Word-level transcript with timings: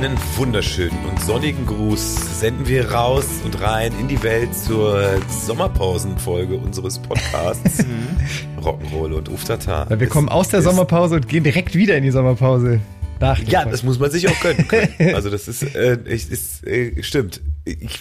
Einen 0.00 0.16
wunderschönen 0.36 0.96
und 1.10 1.20
sonnigen 1.20 1.66
Gruß 1.66 2.40
senden 2.40 2.66
wir 2.66 2.90
raus 2.90 3.26
und 3.44 3.60
rein 3.60 3.92
in 4.00 4.08
die 4.08 4.22
Welt 4.22 4.56
zur 4.56 5.20
Sommerpausenfolge 5.28 6.56
unseres 6.56 6.98
Podcasts 6.98 7.84
Rock'n'Roll 8.62 9.12
und 9.12 9.28
Uftata. 9.28 9.86
Ja, 9.90 10.00
wir 10.00 10.06
Es 10.06 10.10
kommen 10.10 10.30
aus 10.30 10.48
der 10.48 10.62
Sommerpause 10.62 11.16
und 11.16 11.28
gehen 11.28 11.44
direkt 11.44 11.74
wieder 11.74 11.98
in 11.98 12.04
die 12.04 12.12
Sommerpause. 12.12 12.80
Nach 13.20 13.38
Ja, 13.40 13.66
das 13.66 13.82
muss 13.82 13.98
man 13.98 14.10
sich 14.10 14.26
auch 14.26 14.40
gönnen 14.40 14.66
können. 14.68 14.88
Also 15.14 15.28
das 15.28 15.46
ist, 15.48 15.62
äh, 15.74 15.98
ist 16.06 16.66
äh, 16.66 17.02
stimmt. 17.02 17.42
Ich, 17.66 18.00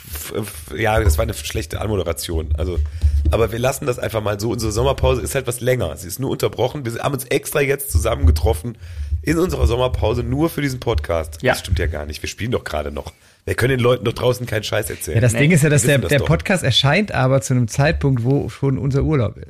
ja, 0.78 1.02
das 1.02 1.18
war 1.18 1.24
eine 1.24 1.34
schlechte 1.34 1.82
Anmoderation. 1.82 2.54
Also, 2.58 2.80
aber 3.30 3.52
wir 3.52 3.60
lassen 3.60 3.86
das 3.88 4.00
einfach 4.00 4.24
mal 4.24 4.40
so. 4.40 4.52
Unsere 4.52 4.72
Sommerpause 4.72 5.22
ist 5.22 5.36
halt 5.36 5.48
was 5.48 5.60
länger. 5.60 5.98
Sie 5.98 6.08
ist 6.08 6.22
nur 6.22 6.30
unterbrochen. 6.30 6.86
Wir 6.86 7.04
haben 7.04 7.14
uns 7.14 7.26
extra 7.26 7.60
jetzt 7.60 7.92
zusammengetroffen 7.92 8.78
in 9.30 9.38
unserer 9.40 9.68
Sommerpause 9.68 10.24
nur 10.24 10.50
für 10.50 10.62
diesen 10.62 10.80
Podcast. 10.80 11.42
Ja. 11.42 11.54
Das 11.54 11.60
stimmt 11.62 11.80
ja 11.80 11.88
gar 11.88 12.06
nicht. 12.06 12.22
Wir 12.22 12.30
spielen 12.30 12.52
doch 12.52 12.64
gerade 12.64 12.92
noch. 12.92 13.14
Wir 13.46 13.56
können 13.56 13.72
den 13.72 13.80
Leuten 13.80 14.06
doch 14.06 14.14
draußen 14.14 14.46
keinen 14.46 14.64
Scheiß 14.64 14.90
erzählen. 14.90 15.16
ja, 15.16 15.22
das 15.22 15.34
Nee, 15.34 15.40
Ding 15.40 15.52
ist 15.52 15.64
ja, 15.64 15.70
dass 15.70 15.84
der, 15.84 15.98
das 16.00 16.10
der 16.10 16.20
doch. 16.20 16.28
Podcast 16.28 16.64
erscheint 16.64 17.12
aber 17.12 17.42
zu 17.42 17.54
einem 17.54 17.68
Zeitpunkt, 17.68 18.24
wo 18.24 18.50
schon 18.50 18.78
unser 18.78 19.04
Urlaub 19.04 19.38
ist. 19.38 19.48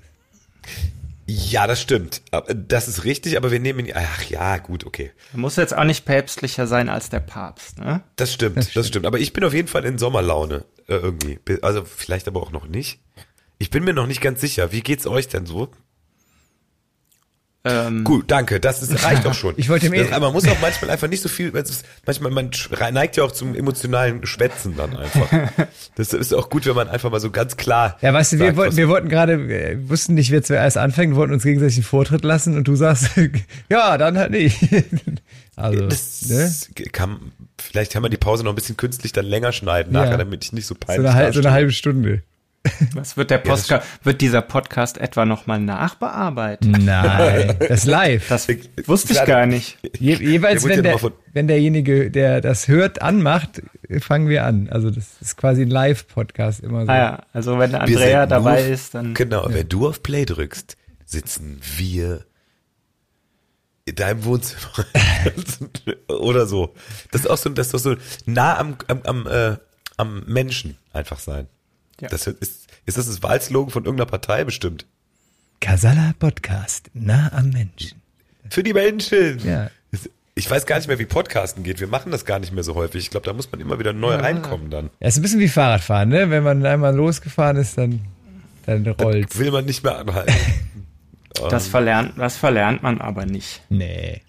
Ja, 1.28 1.68
das 1.68 1.82
stimmt. 1.82 2.22
Aber 2.32 2.54
Das 2.54 2.88
ist 2.88 3.04
richtig, 3.04 3.38
aber 3.38 3.52
wir 3.52 3.60
nehmen 3.60 3.86
ihn. 3.86 3.94
Ach 3.96 4.24
ja, 4.24 4.58
gut, 4.58 4.86
okay. 4.86 5.12
Man 5.34 5.42
muss 5.42 5.56
jetzt 5.58 5.78
auch 5.78 5.84
nicht 5.84 6.06
päpstlicher 6.06 6.66
sein 6.66 6.90
als 6.90 7.10
der 7.10 7.20
Papst, 7.20 7.78
ne? 7.78 8.02
Das 8.16 8.34
stimmt, 8.34 8.76
das 8.76 8.88
stimmt. 8.88 9.06
Aber 9.06 9.20
ich 9.20 9.32
bin 9.34 9.44
auf 9.44 9.54
jeden 9.54 9.68
Fall 9.68 9.86
in 9.86 9.98
Sommerlaune 10.00 10.66
äh, 10.88 10.96
irgendwie. 10.96 11.38
Also 11.62 11.84
vielleicht 11.86 12.28
aber 12.28 12.42
auch 12.42 12.52
noch 12.52 12.68
nicht. 12.68 13.00
Ich 13.60 13.70
bin 13.70 13.84
mir 13.84 13.94
noch 13.94 14.08
nicht 14.08 14.22
ganz 14.22 14.42
sicher. 14.42 14.72
Wie 14.72 14.82
geht's 14.82 15.06
euch 15.06 15.28
denn 15.28 15.46
so? 15.46 15.70
Ähm, 17.70 18.04
Gut, 18.04 18.26
danke. 18.32 18.60
Das 18.60 18.82
ist, 18.82 19.04
reicht 19.04 19.26
auch 19.26 19.34
schon. 19.34 19.54
Ich 19.58 19.70
wollte 19.70 19.90
mir- 19.90 20.04
das, 20.04 20.12
aber 20.14 20.28
man 20.28 20.34
muss 20.34 20.48
auch 20.48 20.60
manchmal 20.62 20.90
einfach 20.92 21.08
nicht 21.08 21.22
so 21.22 21.30
viel. 21.30 21.52
Manchmal 22.06 22.32
man 22.32 22.52
neigt 22.94 23.18
ja 23.18 23.24
auch 23.24 23.32
zum 23.32 23.56
emotionalen 23.56 24.26
Schwätzen 24.26 24.76
dann 24.76 24.96
einfach. 24.98 25.28
Das 25.96 26.14
ist 26.14 26.34
auch 26.34 26.50
gut, 26.50 26.66
wenn 26.66 26.76
man 26.76 26.88
einfach 26.88 27.12
mal 27.12 27.20
so 27.20 27.30
ganz 27.30 27.58
klar. 27.58 27.98
Ja, 28.02 28.14
weißt 28.14 28.34
du, 28.34 28.40
wir 28.40 28.46
sagt, 28.48 28.58
wollten, 28.58 28.78
wir 28.78 28.88
wollten 28.88 29.10
gerade, 29.10 29.48
wir 29.50 29.90
wussten 29.90 30.14
nicht, 30.14 30.32
wer 30.32 30.42
zuerst 30.42 30.78
anfängt, 30.78 31.16
wollten 31.16 31.34
uns 31.34 31.44
gegenseitig 31.44 31.78
einen 31.78 31.84
Vortritt 31.84 32.24
lassen 32.24 32.56
und 32.56 32.68
du 32.68 32.76
sagst, 32.76 33.10
ja, 33.70 33.98
dann 33.98 34.18
halt 34.18 34.32
nicht. 34.32 34.58
Also, 35.58 35.88
das 35.88 36.30
ne? 36.30 36.50
kann, 36.94 37.34
vielleicht 37.58 37.92
kann 37.92 38.02
man 38.02 38.12
die 38.12 38.18
Pause 38.18 38.44
noch 38.46 38.54
ein 38.54 38.56
bisschen 38.56 38.78
künstlich 38.78 39.12
dann 39.12 39.26
länger 39.26 39.52
schneiden 39.52 39.94
Ja. 39.94 40.04
nachher, 40.06 40.18
damit 40.18 40.46
ich 40.46 40.54
nicht 40.54 40.66
so 40.68 40.76
So 40.76 40.80
peinlich 40.80 41.06
eine, 41.10 41.16
halbe, 41.16 41.34
so 41.34 41.40
eine 41.42 41.52
halbe 41.52 41.72
Stunde. 41.74 42.24
Was 42.94 43.16
wird 43.16 43.32
der 43.32 43.38
Postka 43.38 43.82
wird 44.04 44.22
dieser 44.22 44.42
Podcast 44.42 44.98
etwa 44.98 45.26
nochmal 45.26 45.60
nachbearbeitet? 45.60 46.70
Nein, 46.70 47.56
das 47.60 47.70
ist 47.70 47.86
live. 47.86 48.28
Das 48.28 48.48
wusste 48.86 49.14
ich 49.14 49.24
gar 49.26 49.46
nicht. 49.46 49.78
Je, 49.98 50.16
jeweils, 50.16 50.64
Der 50.64 50.78
wenn, 50.78 50.86
ja 50.86 50.98
der, 50.98 51.12
wenn 51.34 51.48
derjenige, 51.48 52.12
der 52.12 52.42
das 52.42 52.68
hört, 52.68 53.02
anmacht, 53.02 53.62
fangen 54.02 54.28
wir 54.28 54.46
an. 54.46 54.68
Also 54.70 54.92
das 54.92 55.06
ist 55.22 55.38
quasi 55.38 55.62
ein 55.64 55.70
Live-Podcast 55.70 56.60
immer 56.62 56.86
so. 56.86 56.92
Ah 56.92 56.98
ja, 56.98 57.24
also 57.34 57.58
wenn 57.60 57.74
Andrea 57.76 58.26
dabei 58.26 58.62
nur- 58.62 58.72
ist, 58.74 58.94
dann 58.94 59.14
Genau, 59.14 59.46
wenn 59.50 59.68
du 59.70 59.88
auf 59.88 60.04
Play 60.04 60.26
drückst, 60.26 60.76
sitzen 61.06 61.60
wir 61.78 62.26
in 63.86 63.96
deinem 63.96 64.24
Wohnzimmer. 64.26 64.86
Oder 66.10 66.46
so. 66.46 66.76
Das 67.12 67.22
ist 67.22 67.28
auch 67.28 67.38
so, 67.38 67.50
das 67.50 67.68
ist 67.68 67.74
doch 67.74 67.80
so 67.80 67.96
nah 68.26 68.58
am, 68.58 68.76
am, 68.88 69.02
am, 69.04 69.28
äh, 69.28 69.56
am 69.98 70.24
Menschen 70.28 70.78
einfach 70.94 71.20
sein. 71.20 71.48
Ja. 72.02 72.10
Das 72.10 72.28
ist, 72.28 72.68
ist 72.86 72.98
das 72.98 73.08
das 73.08 73.24
Wahlslogan 73.24 73.72
von 73.72 73.86
irgendeiner 73.86 74.10
Partei 74.10 74.44
bestimmt? 74.44 74.86
Casala 75.60 76.14
Podcast, 76.18 76.90
nah 76.94 77.32
am 77.34 77.50
Menschen. 77.50 78.02
Für 78.50 78.64
die 78.64 78.74
Menschen! 78.74 79.40
Ja. 79.46 79.70
Ich 80.36 80.50
weiß 80.50 80.66
gar 80.66 80.78
nicht 80.78 80.88
mehr, 80.88 81.00
wie 81.00 81.06
Podcasten 81.06 81.64
geht. 81.64 81.82
Wir 81.82 81.88
machen 81.88 82.14
das 82.14 82.24
gar 82.24 82.40
nicht 82.40 82.54
mehr 82.54 82.64
so 82.64 82.74
häufig. 82.76 83.04
Ich 83.04 83.10
glaube, 83.10 83.26
da 83.26 83.34
muss 83.34 83.52
man 83.52 83.60
immer 83.60 83.78
wieder 83.78 83.92
neu 83.92 84.16
reinkommen 84.16 84.70
dann. 84.70 84.90
Ja, 85.02 85.10
ist 85.10 85.18
ein 85.18 85.22
bisschen 85.22 85.42
wie 85.42 85.50
Fahrradfahren, 85.50 86.08
ne? 86.08 86.30
Wenn 86.30 86.44
man 86.44 86.66
einmal 86.66 86.96
losgefahren 86.96 87.58
ist, 87.58 87.78
dann, 87.78 88.00
dann 88.66 88.88
rollt's. 88.88 89.38
Will 89.38 89.52
man 89.52 89.66
nicht 89.66 89.84
mehr 89.84 89.98
anhalten. 89.98 90.34
das 91.50 91.68
verlernt, 91.68 92.14
das 92.18 92.38
verlernt 92.38 92.82
man 92.82 93.02
aber 93.02 93.26
nicht. 93.26 93.62
Nee. 93.68 94.22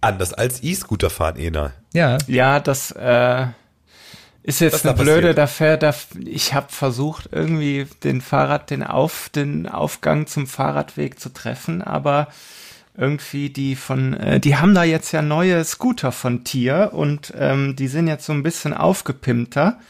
Anders 0.00 0.32
als 0.32 0.62
E-Scooter 0.62 1.10
fahren, 1.10 1.36
Ena. 1.36 1.72
Ja. 1.92 2.18
Ja, 2.28 2.60
das 2.60 2.92
äh, 2.92 3.46
ist 4.44 4.60
Was 4.60 4.72
jetzt 4.72 4.84
da 4.84 4.90
eine 4.90 5.02
blöde, 5.02 5.20
passiert? 5.20 5.38
da 5.38 5.46
fährt, 5.46 5.82
da, 5.82 5.94
ich 6.22 6.52
habe 6.52 6.66
versucht, 6.70 7.30
irgendwie 7.32 7.86
den 8.04 8.20
Fahrrad, 8.20 8.68
den 8.68 8.82
Auf, 8.82 9.30
den 9.30 9.66
Aufgang 9.66 10.26
zum 10.26 10.46
Fahrradweg 10.46 11.18
zu 11.18 11.30
treffen, 11.30 11.80
aber 11.80 12.28
irgendwie 12.94 13.48
die 13.48 13.74
von, 13.74 14.12
äh, 14.12 14.40
die 14.40 14.56
haben 14.56 14.74
da 14.74 14.84
jetzt 14.84 15.12
ja 15.12 15.22
neue 15.22 15.64
Scooter 15.64 16.12
von 16.12 16.44
Tier 16.44 16.90
und 16.92 17.32
ähm, 17.36 17.74
die 17.74 17.88
sind 17.88 18.06
jetzt 18.06 18.26
so 18.26 18.34
ein 18.34 18.42
bisschen 18.42 18.74
aufgepimpter 18.74 19.80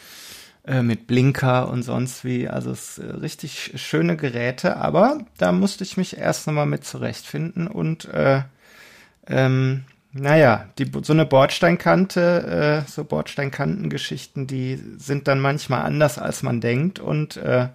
äh, 0.64 0.82
mit 0.82 1.08
Blinker 1.08 1.68
und 1.68 1.82
sonst 1.82 2.24
wie. 2.24 2.48
Also 2.48 2.70
es 2.70 2.98
äh, 2.98 3.06
richtig 3.06 3.72
schöne 3.74 4.16
Geräte, 4.16 4.76
aber 4.76 5.18
da 5.36 5.50
musste 5.50 5.82
ich 5.82 5.96
mich 5.96 6.16
erst 6.16 6.46
nochmal 6.46 6.66
mit 6.66 6.84
zurechtfinden 6.84 7.66
und 7.66 8.04
äh, 8.06 8.42
ähm, 9.26 9.84
naja, 10.14 10.66
die, 10.78 10.90
so 11.02 11.12
eine 11.12 11.26
Bordsteinkante, 11.26 12.82
äh, 12.86 12.90
so 12.90 13.04
Bordsteinkantengeschichten, 13.04 14.46
die 14.46 14.78
sind 14.96 15.28
dann 15.28 15.40
manchmal 15.40 15.82
anders, 15.82 16.18
als 16.18 16.42
man 16.42 16.60
denkt. 16.60 16.98
Und 16.98 17.36
äh, 17.36 17.68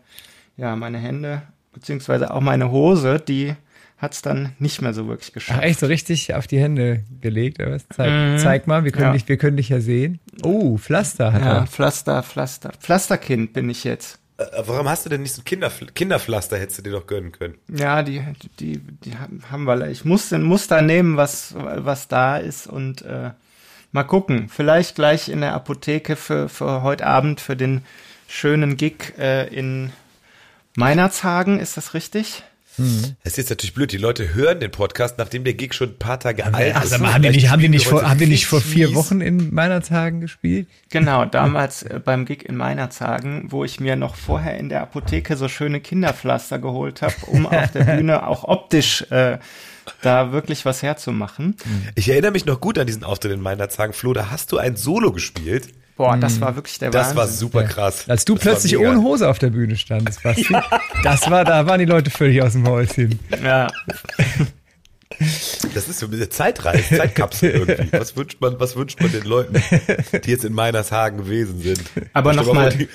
ja, 0.57 0.75
meine 0.75 0.97
Hände, 0.97 1.41
beziehungsweise 1.73 2.33
auch 2.33 2.41
meine 2.41 2.71
Hose, 2.71 3.19
die 3.19 3.53
hat's 3.97 4.21
dann 4.21 4.53
nicht 4.59 4.81
mehr 4.81 4.93
so 4.93 5.07
wirklich 5.07 5.33
geschafft. 5.33 5.61
echt 5.61 5.79
so 5.81 5.85
richtig 5.87 6.33
auf 6.33 6.47
die 6.47 6.59
Hände 6.59 7.03
gelegt, 7.19 7.59
oder 7.59 7.71
was? 7.71 7.85
Zeig, 7.89 8.09
Mhm. 8.11 8.37
zeig 8.37 8.65
mal, 8.67 8.83
wir 8.85 8.91
können, 8.91 9.07
Ja. 9.07 9.11
dich, 9.13 9.27
wir 9.27 9.37
können 9.37 9.57
dich 9.57 9.67
ja 9.69 9.81
sehen. 9.81 10.19
Oh, 10.43 10.77
Pflaster 10.77 11.33
hat 11.33 11.41
Ja, 11.41 11.57
er. 11.59 11.67
Pflaster, 11.67 12.23
Pflaster. 12.23 12.71
Pflasterkind 12.79 13.51
bin 13.51 13.69
ich 13.69 13.83
jetzt. 13.83 14.19
Äh, 14.39 14.63
Warum 14.65 14.87
hast 14.87 15.05
du 15.05 15.09
denn 15.09 15.21
nicht 15.21 15.33
so 15.33 15.41
ein 15.41 15.45
Kinderfl 15.45 15.87
Kinderpflaster, 15.93 16.57
hättest 16.57 16.79
du 16.79 16.83
dir 16.83 16.91
doch 16.91 17.07
gönnen 17.07 17.31
können? 17.31 17.55
Ja, 17.67 18.01
die, 18.03 18.23
die, 18.59 18.79
die 18.79 19.17
haben 19.17 19.63
wir. 19.65 19.87
Ich 19.89 20.05
muss 20.05 20.31
ein 20.31 20.43
Muster 20.43 20.81
nehmen, 20.81 21.17
was, 21.17 21.53
was 21.55 22.07
da 22.07 22.37
ist 22.37 22.67
und 22.67 23.01
äh, 23.01 23.31
mal 23.91 24.03
gucken. 24.03 24.49
Vielleicht 24.49 24.95
gleich 24.95 25.29
in 25.29 25.41
der 25.41 25.53
Apotheke 25.53 26.15
für, 26.15 26.49
für 26.49 26.81
heute 26.81 27.05
Abend 27.05 27.41
für 27.41 27.55
den 27.55 27.83
schönen 28.27 28.77
Gig 28.77 29.17
äh, 29.17 29.47
in 29.53 29.91
Meinerzhagen. 30.75 31.59
Ist 31.59 31.77
das 31.77 31.93
richtig? 31.93 32.43
Das 33.23 33.33
ist 33.33 33.37
jetzt 33.37 33.49
natürlich 33.49 33.73
blöd. 33.73 33.91
Die 33.91 33.97
Leute 33.97 34.33
hören 34.33 34.59
den 34.59 34.71
Podcast, 34.71 35.17
nachdem 35.17 35.43
der 35.43 35.53
Gig 35.53 35.73
schon 35.73 35.89
ein 35.89 35.97
paar 35.97 36.19
Tage 36.19 36.45
alt 36.45 36.73
Ach, 36.75 36.83
ist. 36.83 36.99
haben 36.99 37.21
die 37.21 37.29
nicht, 37.29 37.49
haben 37.49 37.61
die 37.61 37.69
nicht 37.69 37.85
wir 37.85 37.91
vor, 37.91 38.09
haben 38.09 38.19
die 38.19 38.25
nicht 38.25 38.45
vor 38.47 38.61
vier. 38.61 38.93
Wochen 38.95 39.21
in 39.21 39.55
Weihnachtshagen 39.55 40.21
gespielt? 40.21 40.67
Genau, 40.89 41.25
damals 41.25 41.83
äh, 41.83 41.99
beim 42.03 42.25
Gig 42.25 42.45
in 42.45 42.55
Meinerzhagen, 42.55 43.51
wo 43.51 43.63
ich 43.63 43.79
mir 43.79 43.95
noch 43.95 44.15
vorher 44.15 44.57
in 44.57 44.69
der 44.69 44.81
Apotheke 44.81 45.37
so 45.37 45.47
schöne 45.47 45.81
Kinderpflaster 45.81 46.59
geholt 46.59 47.01
habe, 47.01 47.15
um 47.27 47.45
auf 47.47 47.71
der 47.71 47.83
Bühne 47.83 48.25
auch 48.25 48.43
optisch 48.45 49.03
äh, 49.11 49.37
da 50.01 50.31
wirklich 50.31 50.65
was 50.65 50.83
herzumachen. 50.83 51.55
Ich 51.95 52.09
erinnere 52.09 52.31
mich 52.31 52.45
noch 52.45 52.61
gut 52.61 52.77
an 52.77 52.87
diesen 52.87 53.03
Auftritt 53.03 53.31
in 53.31 53.41
meiner 53.41 53.69
Zagen. 53.69 53.93
Flo, 53.93 54.13
da 54.13 54.29
hast 54.29 54.51
du 54.51 54.57
ein 54.57 54.75
Solo 54.75 55.11
gespielt. 55.11 55.69
Boah, 55.99 56.15
das 56.15 56.39
war 56.39 56.55
wirklich 56.55 56.79
der 56.79 56.91
Das 56.91 57.07
Wahnsinn. 57.07 57.17
war 57.17 57.27
super 57.27 57.63
krass. 57.65 58.05
Als 58.07 58.23
du 58.23 58.35
Das 58.35 58.41
plötzlich 58.43 58.77
ohne 58.77 59.01
Hose 59.01 59.27
auf 59.27 59.37
der 59.37 59.49
Bühne 59.49 59.75
standest, 59.75 60.23
Basti. 60.23 60.47
Das 61.03 61.29
war, 61.29 61.43
da 61.43 61.65
waren 61.67 61.79
die 61.79 61.85
Leute 61.85 62.09
völlig 62.09 62.41
aus 62.41 62.53
dem 62.53 62.65
Häuschen. 62.67 63.19
Ja, 63.43 63.67
Das 65.73 65.89
ist 65.89 65.99
so 65.99 66.05
eine 66.07 66.29
Zeitreise, 66.29 66.95
Zeitkapsel 66.97 67.49
irgendwie. 67.51 67.91
Was 67.99 68.15
wünscht 68.15 68.39
man, 68.39 68.57
was 68.59 68.75
wünscht 68.77 69.01
man 69.01 69.11
den 69.11 69.23
Leuten, 69.23 69.61
die 70.23 70.29
jetzt 70.31 70.45
in 70.45 70.53
Meinershagen 70.53 71.17
gewesen 71.17 71.59
sind? 71.61 71.81
Aber 72.13 72.31
Stell 72.31 72.45
noch 72.45 72.53
mal 72.53 72.63
mal- 72.65 72.71
vor, 72.71 72.79
die- 72.79 72.87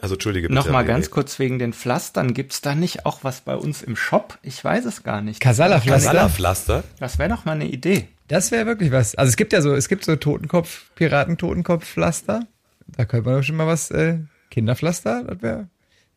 Also 0.00 0.14
entschuldige 0.16 0.48
bitte. 0.48 0.58
noch 0.58 0.68
mal 0.68 0.82
nee, 0.82 0.88
ganz 0.88 1.06
nee. 1.06 1.10
kurz 1.12 1.38
wegen 1.38 1.58
den 1.60 1.72
Pflastern. 1.72 2.34
Gibt's 2.34 2.60
da 2.62 2.74
nicht 2.74 3.06
auch 3.06 3.20
was 3.22 3.42
bei 3.42 3.54
uns 3.54 3.82
im 3.82 3.94
Shop? 3.94 4.38
Ich 4.42 4.64
weiß 4.64 4.84
es 4.86 5.02
gar 5.04 5.20
nicht. 5.22 5.38
Kasala-Pflaster. 5.38 6.08
Kasala-Pflaster. 6.10 6.84
Das 6.98 7.18
wäre 7.20 7.28
doch 7.28 7.44
mal 7.44 7.52
eine 7.52 7.66
Idee. 7.66 8.08
Das 8.30 8.52
wäre 8.52 8.64
wirklich 8.64 8.92
was. 8.92 9.16
Also 9.16 9.28
es 9.28 9.36
gibt 9.36 9.52
ja 9.52 9.60
so, 9.60 9.74
es 9.74 9.88
gibt 9.88 10.04
so 10.04 10.14
Totenkopf, 10.14 10.92
Piraten-Totenkopf-Pflaster. 10.94 12.46
Da 12.86 13.04
könnte 13.04 13.28
man 13.28 13.38
doch 13.38 13.44
schon 13.44 13.56
mal 13.56 13.66
was, 13.66 13.90
äh, 13.90 14.20
Kinderpflaster, 14.50 15.24
das 15.24 15.42
wäre. 15.42 15.68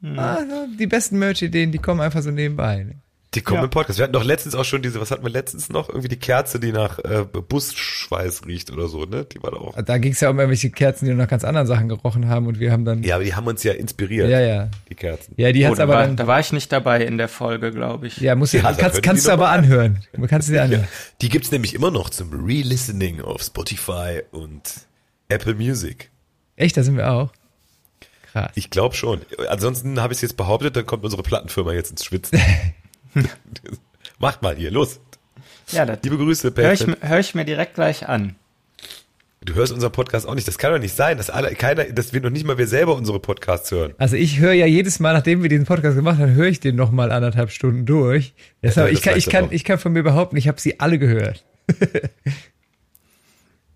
Ah, 0.03 0.43
ja, 0.47 0.67
die 0.77 0.85
besten 0.85 1.17
Merch-Ideen, 1.17 1.71
die 1.71 1.79
kommen 1.79 2.01
einfach 2.01 2.21
so 2.21 2.29
nebenbei. 2.29 2.83
Ne? 2.83 2.95
Die 3.35 3.41
kommen 3.41 3.59
Ja. 3.59 3.63
im 3.63 3.69
Podcast. 3.69 3.97
Wir 3.99 4.03
hatten 4.03 4.13
doch 4.13 4.23
letztens 4.23 4.53
auch 4.55 4.63
schon 4.65 4.81
diese, 4.81 5.01
was 5.01 5.09
hatten 5.11 5.23
wir 5.23 5.29
letztens 5.31 5.69
noch? 5.69 5.89
Irgendwie 5.89 6.07
die 6.07 6.17
Kerze, 6.19 6.59
die 6.59 6.71
nach 6.71 6.99
äh, 6.99 7.23
Busschweiß 7.23 8.45
riecht 8.45 8.71
oder 8.71 8.87
so, 8.87 9.05
ne? 9.05 9.25
Die 9.25 9.41
war 9.41 9.51
doch 9.51 9.61
auch. 9.61 9.81
Da 9.81 9.97
ging 9.97 10.11
es 10.13 10.19
ja 10.19 10.29
um 10.29 10.37
irgendwelche 10.39 10.69
Kerzen, 10.69 11.05
die 11.05 11.13
nach 11.13 11.27
ganz 11.27 11.43
anderen 11.43 11.65
Sachen 11.67 11.89
gerochen 11.89 12.27
haben 12.29 12.47
und 12.47 12.59
wir 12.59 12.71
haben 12.71 12.85
dann. 12.85 13.03
Ja, 13.03 13.15
aber 13.15 13.23
die 13.23 13.33
haben 13.35 13.47
uns 13.47 13.63
ja 13.63 13.73
inspiriert. 13.73 14.29
ja. 14.29 14.39
ja. 14.39 14.69
Die 14.89 14.95
Kerzen. 14.95 15.33
Ja, 15.37 15.51
die 15.51 15.65
hat's 15.65 15.77
da, 15.77 15.83
aber 15.83 15.93
war, 15.93 16.05
dann. 16.05 16.15
da 16.15 16.27
war 16.27 16.39
ich 16.39 16.51
nicht 16.53 16.71
dabei 16.71 17.03
in 17.03 17.17
der 17.17 17.27
Folge, 17.27 17.71
glaube 17.71 18.07
ich. 18.07 18.17
Ja, 18.17 18.35
muss 18.35 18.51
Ja, 18.51 18.61
da 18.61 18.67
können 18.69 18.77
kannst, 18.79 18.97
die 18.97 19.01
kannst 19.01 19.27
du 19.27 19.31
aber 19.31 19.49
anhören. 19.49 20.03
Du 20.13 20.27
kannst 20.27 20.47
sie 20.47 20.53
dir 20.53 20.57
Ja. 20.59 20.63
anhören. 20.65 20.87
Die 21.21 21.29
gibt's 21.29 21.51
nämlich 21.51 21.73
immer 21.73 21.91
noch 21.91 22.09
zum 22.09 22.31
Re-Listening 22.31 23.21
auf 23.21 23.41
Spotify 23.41 24.21
und 24.31 24.61
Apple 25.29 25.55
Music. 25.55 26.11
Echt, 26.55 26.77
da 26.77 26.83
sind 26.83 26.97
wir 26.97 27.09
auch. 27.11 27.31
Krass. 28.31 28.51
Ich 28.55 28.69
glaube 28.69 28.95
schon. 28.95 29.21
Ansonsten 29.49 29.99
habe 29.99 30.13
ich 30.13 30.17
es 30.17 30.21
jetzt 30.21 30.37
behauptet, 30.37 30.75
dann 30.75 30.85
kommt 30.85 31.03
unsere 31.03 31.23
Plattenfirma 31.23 31.73
jetzt 31.73 31.89
ins 31.91 32.03
Schwitzen. 32.05 32.39
Macht 34.19 34.41
mal 34.41 34.55
hier, 34.55 34.71
los. 34.71 34.99
Ja, 35.71 35.85
das 35.85 35.99
Liebe 36.03 36.17
Grüße, 36.17 36.49
ich, 36.49 36.53
Payfit. 36.53 36.97
hör 37.01 37.19
ich 37.19 37.35
mir 37.35 37.45
direkt 37.45 37.75
gleich 37.75 38.07
an. 38.07 38.35
Du 39.41 39.55
hörst 39.55 39.73
unseren 39.73 39.91
Podcast 39.91 40.25
auch 40.25 40.35
nicht. 40.35 40.47
Das 40.47 40.57
kann 40.57 40.71
doch 40.71 40.79
nicht 40.79 40.95
sein, 40.95 41.17
dass 41.17 41.29
alle, 41.29 41.53
keiner, 41.55 41.83
dass 41.85 42.13
wir 42.13 42.21
noch 42.21 42.29
nicht 42.29 42.45
mal 42.45 42.57
wir 42.57 42.67
selber 42.67 42.95
unsere 42.95 43.19
Podcasts 43.19 43.69
hören. 43.71 43.93
Also 43.97 44.15
ich 44.15 44.39
höre 44.39 44.53
ja 44.53 44.65
jedes 44.65 44.99
Mal, 45.01 45.13
nachdem 45.13 45.41
wir 45.41 45.49
diesen 45.49 45.65
Podcast 45.65 45.97
gemacht 45.97 46.17
haben, 46.17 46.33
höre 46.33 46.47
ich 46.47 46.61
den 46.61 46.77
noch 46.77 46.91
mal 46.91 47.11
anderthalb 47.11 47.51
Stunden 47.51 47.85
durch. 47.85 48.33
Deshalb, 48.61 48.87
Ja, 48.87 48.93
ich, 48.93 49.01
kann, 49.01 49.17
ich, 49.17 49.25
kann, 49.29 49.45
auch. 49.45 49.51
ich 49.51 49.65
kann 49.65 49.79
von 49.79 49.91
mir 49.91 50.03
behaupten, 50.03 50.37
ich 50.37 50.47
habe 50.47 50.61
sie 50.61 50.79
alle 50.79 50.97
gehört. 50.99 51.43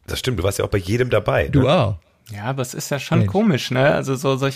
Das 0.07 0.19
stimmt, 0.19 0.39
du 0.39 0.43
warst 0.43 0.57
ja 0.57 0.63
auch 0.63 0.69
bei 0.69 0.77
jedem 0.77 1.09
dabei. 1.09 1.49
Du 1.49 1.63
ne? 1.63 1.69
auch. 1.69 1.99
Ja, 2.31 2.43
aber 2.45 2.61
es 2.61 2.73
ist 2.73 2.89
ja 2.91 2.97
schon 2.99 3.19
Mensch. 3.19 3.31
komisch, 3.31 3.71
ne? 3.71 3.93
Also 3.93 4.15
so, 4.15 4.35
so, 4.37 4.49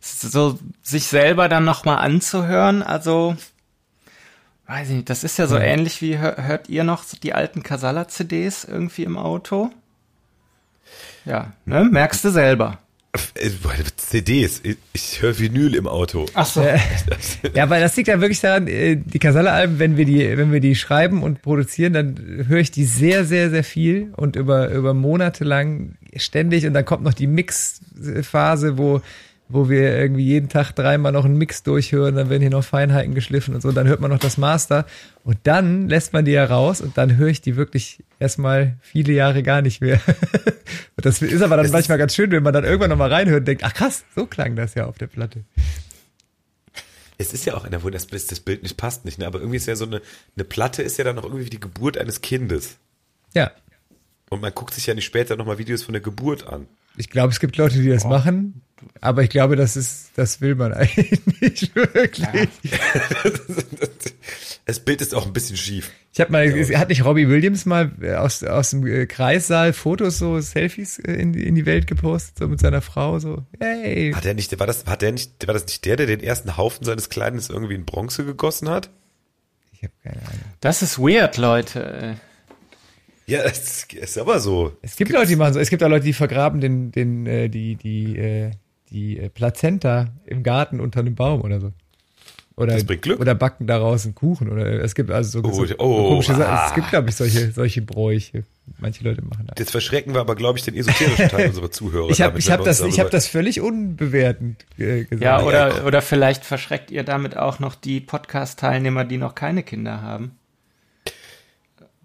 so 0.00 0.58
sich 0.82 1.04
selber 1.08 1.48
dann 1.48 1.64
nochmal 1.64 1.98
anzuhören, 1.98 2.82
also 2.82 3.36
weiß 4.66 4.88
ich 4.90 4.96
nicht, 4.96 5.10
das 5.10 5.24
ist 5.24 5.38
ja 5.38 5.46
so 5.46 5.56
Ja. 5.56 5.62
ähnlich 5.62 6.00
wie 6.02 6.18
hör- 6.18 6.36
hört 6.46 6.68
ihr 6.68 6.84
noch 6.84 7.04
die 7.22 7.34
alten 7.34 7.62
Casalla-CDs 7.62 8.64
irgendwie 8.64 9.04
im 9.04 9.16
Auto? 9.18 9.70
Ja, 11.24 11.52
ne? 11.64 11.84
Merkst 11.90 12.24
du 12.24 12.30
selber. 12.30 12.78
Äh, 13.34 13.50
CDs, 13.96 14.62
ich, 14.94 15.20
höre 15.20 15.38
Vinyl 15.38 15.74
im 15.74 15.86
Auto. 15.86 16.24
Ach 16.34 16.46
so. 16.46 16.66
Ja, 17.54 17.68
weil 17.68 17.80
das 17.82 17.94
liegt 17.96 18.08
ja 18.08 18.20
wirklich 18.20 18.40
daran, 18.40 18.66
äh, 18.66 18.96
die 18.96 19.18
Casalla-Alben, 19.18 19.78
wenn 19.78 19.96
wir 19.98 20.06
die, 20.06 20.36
wenn 20.38 20.50
wir 20.52 20.60
die 20.60 20.74
schreiben 20.74 21.22
und 21.22 21.42
produzieren, 21.42 21.92
dann 21.92 22.44
höre 22.48 22.60
ich 22.60 22.70
die 22.70 22.84
sehr, 22.84 23.24
sehr, 23.26 23.50
sehr 23.50 23.64
viel 23.64 24.12
und 24.16 24.36
über, 24.36 24.70
über 24.70 24.94
Monate 24.94 25.44
lang 25.44 25.96
ständig 26.16 26.66
und 26.66 26.72
dann 26.72 26.84
kommt 26.86 27.04
noch 27.04 27.14
die 27.14 27.26
Mix-Phase, 27.26 28.78
wo, 28.78 29.02
wo 29.48 29.68
wir 29.68 29.98
irgendwie 29.98 30.24
jeden 30.24 30.48
Tag 30.48 30.72
dreimal 30.72 31.12
noch 31.12 31.24
einen 31.24 31.36
Mix 31.36 31.62
durchhören, 31.62 32.16
dann 32.16 32.30
werden 32.30 32.40
hier 32.40 32.50
noch 32.50 32.64
Feinheiten 32.64 33.14
geschliffen 33.14 33.54
und 33.54 33.60
so, 33.60 33.70
dann 33.70 33.86
hört 33.86 34.00
man 34.00 34.10
noch 34.10 34.18
das 34.18 34.38
Master 34.38 34.86
und 35.24 35.38
dann 35.44 35.88
lässt 35.88 36.12
man 36.12 36.24
die 36.24 36.32
ja 36.32 36.44
raus 36.44 36.80
und 36.80 36.96
dann 36.96 37.16
höre 37.16 37.28
ich 37.28 37.42
die 37.42 37.56
wirklich 37.56 38.02
erstmal 38.18 38.76
viele 38.80 39.12
Jahre 39.12 39.42
gar 39.42 39.60
nicht 39.60 39.80
mehr. 39.80 40.00
und 40.96 41.04
das 41.04 41.20
ist 41.20 41.42
aber 41.42 41.56
dann 41.56 41.66
Es 41.66 41.72
manchmal 41.72 41.98
ganz 41.98 42.14
schön, 42.14 42.30
wenn 42.30 42.42
man 42.42 42.54
dann 42.54 42.64
irgendwann 42.64 42.90
nochmal 42.90 43.12
reinhört 43.12 43.40
und 43.40 43.48
denkt, 43.48 43.64
ach 43.64 43.74
krass, 43.74 44.04
so 44.14 44.26
klang 44.26 44.56
das 44.56 44.74
ja 44.74 44.86
auf 44.86 44.96
der 44.96 45.06
Platte. 45.08 45.44
Es 47.18 47.32
ist 47.32 47.44
ja 47.44 47.54
auch 47.54 47.64
einer, 47.64 47.82
wo 47.84 47.90
das, 47.90 48.06
das 48.06 48.40
Bild 48.40 48.62
nicht 48.62 48.76
passt 48.76 49.04
nicht, 49.04 49.18
ne? 49.18 49.26
aber 49.26 49.38
irgendwie 49.38 49.58
ist 49.58 49.66
ja 49.66 49.76
so 49.76 49.84
eine, 49.84 50.00
eine 50.34 50.44
Platte 50.44 50.82
ist 50.82 50.96
ja 50.96 51.04
dann 51.04 51.18
auch 51.18 51.24
irgendwie 51.24 51.46
wie 51.46 51.50
die 51.50 51.60
Geburt 51.60 51.98
eines 51.98 52.20
Kindes. 52.20 52.78
Ja, 53.34 53.50
Und 54.30 54.40
man 54.40 54.52
guckt 54.54 54.74
sich 54.74 54.86
ja 54.86 54.94
nicht 54.94 55.04
später 55.04 55.36
nochmal 55.36 55.58
Videos 55.58 55.82
von 55.82 55.92
der 55.92 56.00
Geburt 56.00 56.46
an. 56.46 56.66
Ich 56.96 57.08
glaube, 57.10 57.32
es 57.32 57.40
gibt 57.40 57.56
Leute, 57.56 57.78
die 57.80 57.88
das 57.88 58.04
machen, 58.04 58.62
aber 59.00 59.22
ich 59.22 59.30
glaube, 59.30 59.56
das 59.56 59.76
ist, 59.76 60.10
das 60.16 60.40
will 60.40 60.54
man 60.54 60.72
eigentlich 60.74 61.20
nicht 61.40 61.74
wirklich. 61.76 62.26
Das 64.64 64.78
Bild 64.78 65.00
ist 65.00 65.12
auch 65.12 65.26
ein 65.26 65.32
bisschen 65.32 65.56
schief. 65.56 65.90
Ich 66.12 66.20
habe 66.20 66.30
mal, 66.30 66.46
hat 66.78 66.88
nicht 66.88 67.04
Robbie 67.04 67.28
Williams 67.28 67.66
mal 67.66 67.90
äh, 68.00 68.14
aus, 68.14 68.44
aus 68.44 68.70
dem 68.70 68.86
äh, 68.86 69.06
Kreissaal 69.06 69.72
Fotos, 69.72 70.18
so 70.18 70.38
Selfies 70.40 71.00
äh, 71.00 71.14
in, 71.14 71.32
die- 71.32 71.44
in 71.48 71.56
die 71.56 71.66
Welt 71.66 71.88
gepostet, 71.88 72.38
so 72.38 72.46
mit 72.46 72.60
seiner 72.60 72.80
Frau, 72.80 73.18
so, 73.18 73.44
hey. 73.58 74.12
Hat 74.12 74.24
er 74.24 74.34
nicht, 74.34 74.56
war 74.60 74.68
das, 74.68 74.86
hat 74.86 75.02
er 75.02 75.10
nicht, 75.10 75.46
war 75.48 75.54
das 75.54 75.66
nicht 75.66 75.84
der, 75.84 75.96
der 75.96 76.06
den 76.06 76.20
ersten 76.20 76.56
Haufen 76.56 76.84
seines 76.84 77.08
Kleines 77.08 77.50
irgendwie 77.50 77.74
in 77.74 77.84
Bronze 77.84 78.24
gegossen 78.24 78.68
hat? 78.68 78.88
Ich 79.72 79.82
habe 79.82 79.92
keine 80.04 80.18
Ahnung. 80.18 80.40
Das 80.60 80.80
ist 80.82 80.98
weird, 81.00 81.38
Leute. 81.38 82.16
Ja, 83.26 83.42
das 83.42 83.84
ist 83.90 84.18
aber 84.18 84.40
so. 84.40 84.72
Es 84.82 84.96
gibt 84.96 85.10
Leute, 85.12 85.28
die 85.28 85.36
machen 85.36 85.54
so, 85.54 85.60
es 85.60 85.70
gibt 85.70 85.82
auch 85.82 85.88
Leute, 85.88 86.04
die 86.04 86.12
vergraben 86.12 86.60
den, 86.60 86.90
den, 86.92 87.26
äh, 87.26 87.48
die, 87.48 87.76
die, 87.76 88.16
äh, 88.18 88.50
die 88.90 89.18
äh, 89.18 89.28
Plazenta 89.28 90.08
im 90.26 90.42
Garten 90.42 90.80
unter 90.80 91.00
einem 91.00 91.14
Baum 91.14 91.42
oder 91.42 91.60
so. 91.60 91.72
Oder, 92.54 92.74
Das 92.74 92.84
bringt 92.84 93.00
Glück. 93.02 93.18
oder 93.18 93.34
backen 93.34 93.66
daraus 93.66 94.04
einen 94.04 94.14
Kuchen 94.14 94.50
oder 94.50 94.66
es 94.84 94.94
gibt 94.94 95.10
also 95.10 95.40
so, 95.40 95.48
Oh, 95.48 95.64
so, 95.64 95.74
oh, 95.78 96.08
komische 96.10 96.32
Sachen. 96.34 96.42
ah. 96.52 96.66
Es 96.68 96.74
gibt, 96.74 96.90
glaube 96.90 97.08
ich, 97.08 97.16
solche, 97.16 97.50
solche 97.50 97.80
Bräuche. 97.80 98.44
Manche 98.78 99.02
Leute 99.04 99.22
machen 99.22 99.46
das. 99.46 99.58
Jetzt 99.58 99.70
verschrecken 99.70 100.12
wir 100.12 100.20
aber, 100.20 100.34
glaube 100.36 100.58
ich, 100.58 100.64
den 100.64 100.76
esoterischen 100.76 101.28
Teil 101.30 101.48
unserer 101.48 101.70
Zuhörer. 101.70 102.10
Ich 102.10 102.20
habe 102.20 102.32
damit, 102.32 102.44
ich 102.44 102.50
hab 102.50 102.62
das, 102.62 102.80
ich 102.82 103.00
hab 103.00 103.10
das 103.10 103.26
völlig 103.26 103.60
unbewertend 103.62 104.66
äh, 104.78 105.04
gesagt. 105.04 105.22
Ja, 105.22 105.42
oder, 105.42 105.86
oder 105.86 106.02
vielleicht 106.02 106.44
verschreckt 106.44 106.90
ihr 106.90 107.04
damit 107.04 107.38
auch 107.38 107.58
noch 107.58 107.74
die 107.74 108.00
Podcast-Teilnehmer, 108.00 109.06
die 109.06 109.16
noch 109.16 109.34
keine 109.34 109.62
Kinder 109.62 110.02
haben. 110.02 110.32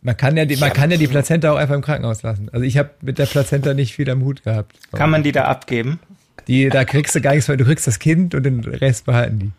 Man 0.08 0.16
kann 0.16 0.38
ja 0.38 0.46
die, 0.46 0.56
man 0.56 0.72
kann 0.72 0.90
ja 0.90 0.96
die 0.96 1.08
Plazenta 1.08 1.52
auch 1.52 1.58
einfach 1.58 1.76
im 1.76 1.82
Krankenhaus 1.82 2.24
lassen. 2.24 2.48
Also 2.54 2.64
ich 2.64 2.78
habe 2.78 2.92
mit 3.02 3.20
der 3.20 3.26
Plazenta 3.26 3.74
nicht 3.74 3.94
viel 3.94 4.10
am 4.10 4.24
Hut 4.24 4.42
gehabt. 4.46 4.78
Kann 4.94 5.10
man 5.10 5.22
die 5.22 5.34
da 5.34 5.44
abgeben? 5.44 6.00
Die, 6.48 6.70
da 6.70 6.86
kriegst 6.86 7.14
du 7.14 7.20
gar 7.20 7.34
nichts, 7.34 7.50
weil 7.50 7.58
du 7.58 7.66
kriegst 7.66 7.88
das 7.88 8.00
Kind 8.00 8.34
und 8.34 8.44
den 8.44 8.62
Rest 8.62 9.04
behalten 9.04 9.40
die. 9.40 9.52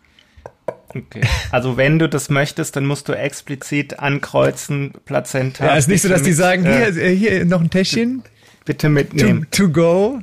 Okay. 0.97 1.21
Also 1.51 1.77
wenn 1.77 1.99
du 1.99 2.09
das 2.09 2.31
möchtest, 2.31 2.75
dann 2.75 2.87
musst 2.87 3.07
du 3.07 3.13
explizit 3.13 3.99
ankreuzen, 3.99 4.93
Plazenta. 5.05 5.67
Ja, 5.67 5.75
ist 5.75 5.87
nicht 5.87 6.01
so, 6.01 6.09
dass 6.09 6.23
die 6.23 6.33
sagen, 6.33 6.65
äh, 6.65 6.91
hier, 6.91 7.03
äh, 7.03 7.15
hier 7.15 7.45
noch 7.45 7.61
ein 7.61 7.69
Täschchen, 7.69 8.23
bitte 8.65 8.87
to, 8.87 8.91
mitnehmen. 8.91 9.45
to 9.51 9.69
go. 9.69 10.19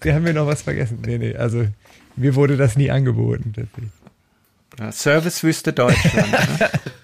Wir 0.00 0.14
haben 0.14 0.24
hier 0.24 0.32
noch 0.32 0.46
was 0.46 0.62
vergessen. 0.62 1.00
Nee, 1.04 1.18
nee, 1.18 1.36
also 1.36 1.66
mir 2.16 2.34
wurde 2.34 2.56
das 2.56 2.76
nie 2.76 2.90
angeboten. 2.90 3.52
Ja, 4.78 4.90
Servicewüste 4.90 5.74
Deutschland. 5.74 6.32
ne? 6.32 6.70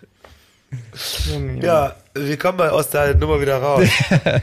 Ja, 1.61 1.95
wir 2.15 2.37
kommen 2.39 2.59
mal 2.59 2.71
aus 2.71 2.91
der 2.91 3.15
Nummer 3.15 3.41
wieder 3.41 3.59
raus. 3.59 3.89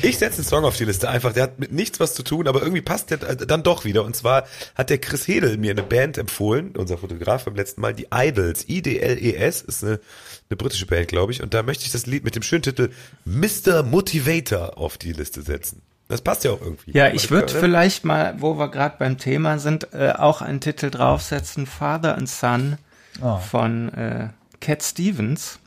Ich 0.00 0.16
setze 0.18 0.38
einen 0.38 0.46
Song 0.46 0.64
auf 0.64 0.76
die 0.78 0.86
Liste 0.86 1.10
einfach, 1.10 1.34
der 1.34 1.42
hat 1.42 1.58
mit 1.58 1.70
nichts 1.70 2.00
was 2.00 2.14
zu 2.14 2.22
tun, 2.22 2.48
aber 2.48 2.62
irgendwie 2.62 2.80
passt 2.80 3.10
der 3.10 3.22
äh, 3.28 3.36
dann 3.36 3.62
doch 3.62 3.84
wieder. 3.84 4.04
Und 4.04 4.16
zwar 4.16 4.46
hat 4.74 4.88
der 4.88 4.96
Chris 4.96 5.28
Hedel 5.28 5.58
mir 5.58 5.72
eine 5.72 5.82
Band 5.82 6.16
empfohlen, 6.16 6.74
unser 6.78 6.96
Fotograf 6.96 7.44
beim 7.44 7.54
letzten 7.56 7.82
Mal, 7.82 7.92
die 7.92 8.06
Idols, 8.10 8.66
I-D-L-E-S, 8.68 9.60
ist 9.60 9.84
eine, 9.84 10.00
eine 10.48 10.56
britische 10.56 10.86
Band, 10.86 11.08
glaube 11.08 11.32
ich. 11.32 11.42
Und 11.42 11.52
da 11.52 11.62
möchte 11.62 11.84
ich 11.84 11.92
das 11.92 12.06
Lied 12.06 12.24
mit 12.24 12.34
dem 12.34 12.42
schönen 12.42 12.62
Titel 12.62 12.88
Mr. 13.26 13.82
Motivator 13.82 14.78
auf 14.78 14.96
die 14.96 15.12
Liste 15.12 15.42
setzen. 15.42 15.82
Das 16.08 16.22
passt 16.22 16.44
ja 16.44 16.52
auch 16.52 16.62
irgendwie. 16.62 16.92
Ja, 16.92 17.08
ich 17.08 17.30
würde 17.30 17.52
vielleicht 17.52 18.06
mal, 18.06 18.36
wo 18.38 18.54
wir 18.58 18.70
gerade 18.70 18.96
beim 18.98 19.18
Thema 19.18 19.58
sind, 19.58 19.92
äh, 19.92 20.12
auch 20.16 20.40
einen 20.40 20.60
Titel 20.60 20.88
draufsetzen, 20.90 21.66
Father 21.66 22.16
and 22.16 22.30
Son 22.30 22.78
Oh. 23.20 23.36
von 23.36 23.92
äh, 23.92 24.28
Cat 24.62 24.82
Stevens. 24.82 25.58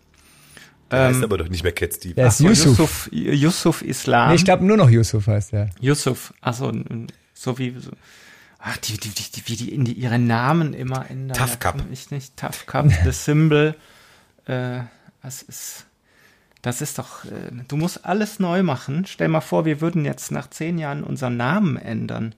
Der 0.91 1.07
heißt 1.07 1.17
ähm, 1.17 1.23
aber 1.23 1.37
doch 1.37 1.49
nicht 1.49 1.63
mehr 1.63 1.71
Cat 1.71 1.93
Steve. 1.93 2.15
Der 2.15 2.27
ist 2.27 2.39
Yusuf. 2.39 2.77
Yusuf, 2.77 3.09
Yusuf 3.11 3.81
Islam. 3.81 4.29
Nee, 4.29 4.35
ich 4.35 4.45
glaube 4.45 4.63
nur 4.63 4.77
noch 4.77 4.89
Yusuf 4.89 5.27
heißt 5.27 5.53
der. 5.53 5.69
Yusuf, 5.79 6.33
achso, 6.41 6.71
so 7.33 7.57
wie 7.57 7.75
so. 7.79 7.91
Ach, 8.59 8.77
die, 8.77 8.97
die, 8.97 9.09
die, 9.09 9.43
wie 9.45 9.55
die, 9.55 9.73
in 9.73 9.85
die 9.85 9.93
ihre 9.93 10.17
Namen 10.17 10.73
immer 10.73 11.09
ändern. 11.09 11.37
Tough 11.37 11.59
Cup. 11.59 11.75
Ich 11.91 12.09
nicht. 12.09 12.35
Tough 12.35 12.65
Cup, 12.65 12.91
The 13.03 13.11
Symbol. 13.11 13.75
Äh, 14.45 14.79
das 15.21 15.43
ist, 15.43 15.85
das 16.61 16.81
ist 16.81 16.97
doch, 16.97 17.25
äh, 17.25 17.51
du 17.67 17.77
musst 17.77 18.05
alles 18.05 18.39
neu 18.39 18.63
machen. 18.63 19.05
Stell 19.07 19.27
mal 19.27 19.41
vor, 19.41 19.65
wir 19.65 19.81
würden 19.81 20.03
jetzt 20.03 20.31
nach 20.31 20.49
zehn 20.49 20.79
Jahren 20.79 21.03
unseren 21.03 21.37
Namen 21.37 21.77
ändern. 21.77 22.33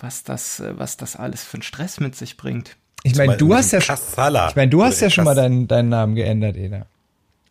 Was 0.00 0.24
das, 0.24 0.58
äh, 0.58 0.76
was 0.76 0.96
das 0.96 1.14
alles 1.14 1.44
für 1.44 1.54
einen 1.54 1.62
Stress 1.62 2.00
mit 2.00 2.16
sich 2.16 2.36
bringt. 2.36 2.76
Ich 3.04 3.14
meine, 3.16 3.36
du 3.36 3.54
hast 3.54 3.72
ja, 3.72 3.80
Kassala. 3.80 4.48
ich 4.48 4.56
meine, 4.56 4.70
du 4.70 4.82
hast 4.82 5.00
ja 5.00 5.10
schon 5.10 5.24
mal 5.24 5.34
deinen, 5.34 5.68
deinen 5.68 5.88
Namen 5.88 6.14
geändert, 6.14 6.56
Ena. 6.56 6.86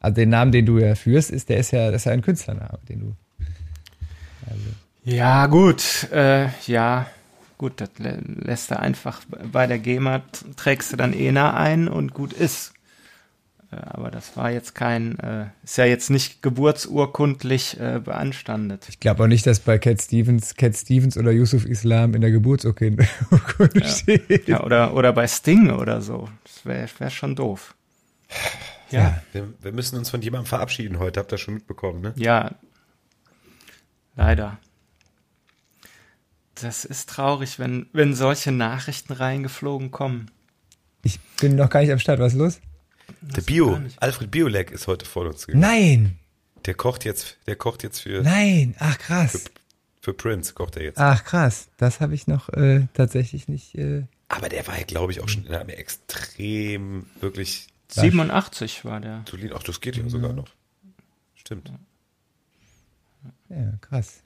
Also 0.03 0.15
den 0.15 0.29
Namen, 0.29 0.51
den 0.51 0.65
du 0.65 0.79
ja 0.79 0.95
führst, 0.95 1.31
ist, 1.31 1.47
der 1.47 1.57
ist 1.57 1.71
ja, 1.71 1.89
das 1.89 2.01
ist 2.01 2.05
ja 2.05 2.11
ein 2.11 2.21
Künstlername, 2.21 2.77
den 2.89 2.99
du. 2.99 3.15
Ja, 5.05 5.47
gut, 5.47 6.09
äh, 6.11 6.49
ja, 6.67 7.07
gut, 7.57 7.79
das 7.79 7.89
lä 7.97 8.17
lässt 8.21 8.69
du 8.69 8.79
einfach 8.79 9.21
bei 9.51 9.65
der 9.65 9.79
GEMA, 9.79 10.21
trägst 10.57 10.91
du 10.91 10.97
dann 10.97 11.13
ENA 11.13 11.55
ein 11.55 11.87
und 11.87 12.13
gut 12.13 12.33
ist. 12.33 12.73
Äh, 13.71 13.77
aber 13.77 14.11
das 14.11 14.35
war 14.35 14.51
jetzt 14.51 14.75
kein, 14.75 15.17
äh, 15.19 15.45
ist 15.63 15.77
ja 15.77 15.85
jetzt 15.85 16.09
nicht 16.09 16.41
geburtsurkundlich 16.41 17.79
äh, 17.79 18.01
beanstandet. 18.03 18.87
Ich 18.89 18.99
glaube 18.99 19.23
auch 19.23 19.27
nicht, 19.27 19.47
dass 19.47 19.61
bei 19.61 19.77
Cat 19.77 20.01
Stevens, 20.01 20.55
Cat 20.55 20.75
Stevens 20.75 21.17
oder 21.17 21.31
Yusuf 21.31 21.65
Islam 21.65 22.13
in 22.13 22.19
der 22.19 22.31
Geburtsurkunde 22.31 23.07
Urkunde 23.31 23.85
steht. 23.87 24.49
Ja, 24.49 24.63
oder, 24.63 24.93
oder 24.93 25.13
bei 25.13 25.27
Sting 25.27 25.71
oder 25.71 26.01
so. 26.01 26.27
Das 26.43 26.65
wäre 26.65 26.89
wär 26.99 27.09
schon 27.09 27.37
doof. 27.37 27.73
Ja, 28.93 29.21
Wir, 29.33 29.53
wir 29.61 29.71
müssen 29.71 29.97
uns 29.97 30.09
von 30.09 30.21
jemandem 30.21 30.47
verabschieden 30.47 30.99
heute, 30.99 31.19
habt 31.19 31.31
ihr 31.31 31.37
schon 31.37 31.55
mitbekommen, 31.55 32.01
ne? 32.01 32.13
ja, 32.15 32.51
leider. 34.15 34.57
Das 36.55 36.85
ist 36.85 37.09
traurig, 37.09 37.57
wenn, 37.59 37.87
wenn 37.93 38.13
solche 38.13 38.51
Nachrichten 38.51 39.13
reingeflogen 39.13 39.91
kommen. 39.91 40.29
Ich 41.01 41.19
bin 41.41 41.55
noch 41.55 41.69
gar 41.69 41.81
nicht 41.81 41.91
am 41.91 41.99
Start. 41.99 42.19
Was 42.19 42.33
ist 42.33 42.39
los? 42.39 42.59
Der 43.21 43.41
Bio, 43.41 43.79
Alfred 43.99 44.31
Biolek 44.31 44.71
ist 44.71 44.87
heute 44.87 45.05
vor 45.05 45.25
uns 45.25 45.45
gegangen. 45.47 45.61
Nein, 45.61 46.19
Der 46.65 46.75
kocht 46.75 47.03
jetzt, 47.05 47.37
der 47.47 47.55
kocht 47.57 47.83
jetzt 47.83 47.99
für, 47.99 48.21
nein. 48.21 48.75
Ach 48.79 48.97
krass. 48.97 49.45
für 49.99 50.13
Prince, 50.13 50.53
kocht 50.53 50.77
er 50.77 50.83
jetzt. 50.83 50.99
Ach 50.99 51.23
krass. 51.23 51.67
Das 51.77 51.99
habe 51.99 52.13
ich 52.13 52.27
noch 52.27 52.49
äh, 52.49 52.87
tatsächlich 52.93 53.47
nicht. 53.49 53.75
Äh, 53.75 54.03
Aber 54.29 54.47
der 54.47 54.65
war 54.67 54.77
ja, 54.77 54.83
glaube 54.85 55.11
ich, 55.11 55.19
auch 55.21 55.27
schon 55.27 55.45
in 55.45 55.53
einem 55.53 55.69
extrem, 55.69 57.07
wirklich, 57.19 57.67
87 57.89 58.85
war 58.85 58.99
der. 58.99 59.23
solid. 59.29 59.53
Ach, 59.55 59.63
das 59.63 59.79
geht 59.81 59.95
ja 59.97 60.07
sogar 60.09 60.33
noch. 60.33 60.47
Stimmt. 61.35 61.71
ja, 63.49 63.73
krass. 63.81 64.21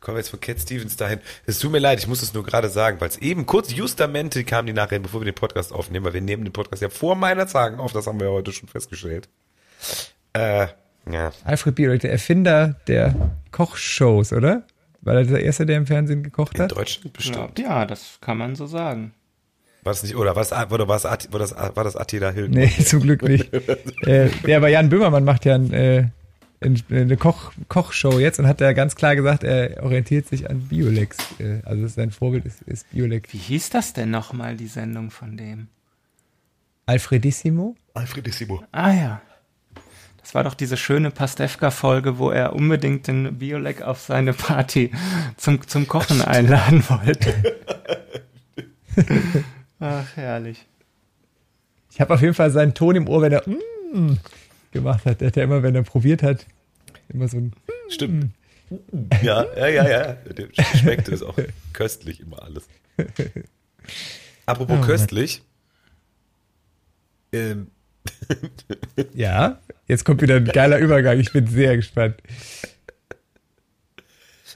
Kommen 0.00 0.16
wir 0.16 0.20
jetzt 0.20 0.28
von 0.28 0.40
Cat 0.40 0.60
Stevens 0.60 0.96
dahin. 0.96 1.18
Es 1.46 1.58
tut 1.58 1.72
mir 1.72 1.78
leid, 1.78 1.98
ich 1.98 2.06
muss 2.06 2.20
es 2.22 2.34
nur 2.34 2.44
gerade 2.44 2.68
sagen, 2.68 3.00
weil 3.00 3.08
es 3.08 3.16
eben 3.18 3.46
kurz 3.46 3.72
justamente 3.72 4.44
kam 4.44 4.66
die 4.66 4.74
Nachricht, 4.74 5.02
bevor 5.02 5.22
wir 5.22 5.24
den 5.24 5.34
Podcast 5.34 5.72
aufnehmen, 5.72 6.04
weil 6.04 6.12
wir 6.12 6.20
nehmen 6.20 6.44
den 6.44 6.52
Podcast 6.52 6.82
ja 6.82 6.90
vor 6.90 7.16
meiner 7.16 7.46
Tagen 7.46 7.78
auf, 7.80 7.92
das 7.94 8.06
haben 8.06 8.20
wir 8.20 8.26
ja 8.26 8.32
heute 8.32 8.52
schon 8.52 8.68
festgestellt. 8.68 9.28
Äh, 10.34 10.66
Ja. 11.10 11.32
Alfred 11.44 11.74
Biolek, 11.74 12.02
der 12.02 12.12
Erfinder 12.12 12.76
der 12.86 13.14
Kochshows, 13.50 14.32
oder? 14.34 14.66
War 15.00 15.14
er 15.14 15.24
der 15.24 15.42
Erste, 15.42 15.64
der 15.66 15.76
im 15.78 15.86
Fernsehen 15.86 16.22
gekocht 16.22 16.56
In 16.56 16.62
hat? 16.64 16.72
Deutschland 16.72 17.12
bestimmt. 17.14 17.58
Ja, 17.58 17.84
das 17.86 18.18
kann 18.20 18.36
man 18.38 18.56
so 18.56 18.66
sagen. 18.66 19.14
War 19.84 19.92
das 19.92 20.02
nicht, 20.02 20.16
oder 20.16 20.34
was, 20.34 20.50
oder 20.52 20.88
was, 20.88 21.04
war 21.04 21.38
das, 21.38 21.54
war 21.54 21.84
das 21.84 21.94
Attila 21.94 22.30
Hilden? 22.30 22.54
Nee, 22.54 22.72
zum 22.84 23.02
Glück 23.02 23.22
nicht. 23.22 23.52
äh, 24.06 24.30
ja, 24.46 24.56
aber 24.56 24.68
Jan 24.68 24.88
Böhmermann 24.88 25.24
macht 25.24 25.44
ja 25.44 25.56
ein, 25.56 25.72
äh, 25.74 26.08
ein, 26.60 26.82
eine 26.90 27.18
Koch, 27.18 27.52
Kochshow 27.68 28.18
jetzt 28.18 28.38
und 28.38 28.46
hat 28.46 28.62
da 28.62 28.72
ganz 28.72 28.96
klar 28.96 29.14
gesagt, 29.14 29.44
er 29.44 29.82
orientiert 29.82 30.26
sich 30.26 30.48
an 30.48 30.68
Biolex. 30.68 31.18
Äh, 31.38 31.60
also 31.64 31.86
sein 31.86 32.10
Vorbild 32.10 32.46
ist, 32.46 32.62
ist 32.62 32.90
Biolex. 32.92 33.30
Wie 33.34 33.38
hieß 33.38 33.68
das 33.70 33.92
denn 33.92 34.10
nochmal, 34.10 34.56
die 34.56 34.68
Sendung 34.68 35.10
von 35.10 35.36
dem? 35.36 35.68
Alfredissimo? 36.86 37.76
Alfredissimo. 37.92 38.64
Ah 38.72 38.92
ja. 38.92 39.22
Das 40.22 40.34
war 40.34 40.44
doch 40.44 40.54
diese 40.54 40.78
schöne 40.78 41.10
Pastewka-Folge, 41.10 42.16
wo 42.16 42.30
er 42.30 42.54
unbedingt 42.54 43.06
den 43.06 43.38
Biolek 43.38 43.82
auf 43.82 44.00
seine 44.00 44.32
Party 44.32 44.90
zum, 45.36 45.66
zum 45.68 45.86
Kochen 45.86 46.22
einladen 46.22 46.82
wollte. 46.88 47.34
Ach, 49.86 50.16
herrlich. 50.16 50.64
Ich 51.90 52.00
habe 52.00 52.14
auf 52.14 52.22
jeden 52.22 52.32
Fall 52.32 52.50
seinen 52.50 52.72
Ton 52.72 52.96
im 52.96 53.06
Ohr, 53.06 53.20
wenn 53.20 53.32
er 53.32 53.42
mm, 53.46 54.16
gemacht 54.72 55.04
hat. 55.04 55.20
Der 55.20 55.28
hat 55.28 55.36
ja 55.36 55.44
immer, 55.44 55.62
wenn 55.62 55.74
er 55.74 55.82
probiert 55.82 56.22
hat, 56.22 56.46
immer 57.10 57.28
so 57.28 57.36
ein 57.36 57.52
Stimmt. 57.90 58.32
Ja, 59.22 59.44
ja, 59.54 59.68
ja, 59.68 59.88
ja. 59.88 60.12
Der 60.14 60.48
schmeckt 60.78 61.08
es 61.08 61.22
auch 61.22 61.38
köstlich 61.74 62.20
immer 62.20 62.42
alles. 62.42 62.66
Apropos 64.46 64.78
Oh, 64.80 64.86
köstlich. 64.86 65.42
Ähm, 67.32 67.66
Ja, 69.12 69.60
jetzt 69.86 70.04
kommt 70.06 70.22
wieder 70.22 70.36
ein 70.36 70.46
geiler 70.46 70.78
Übergang. 70.78 71.20
Ich 71.20 71.32
bin 71.32 71.46
sehr 71.46 71.76
gespannt. 71.76 72.16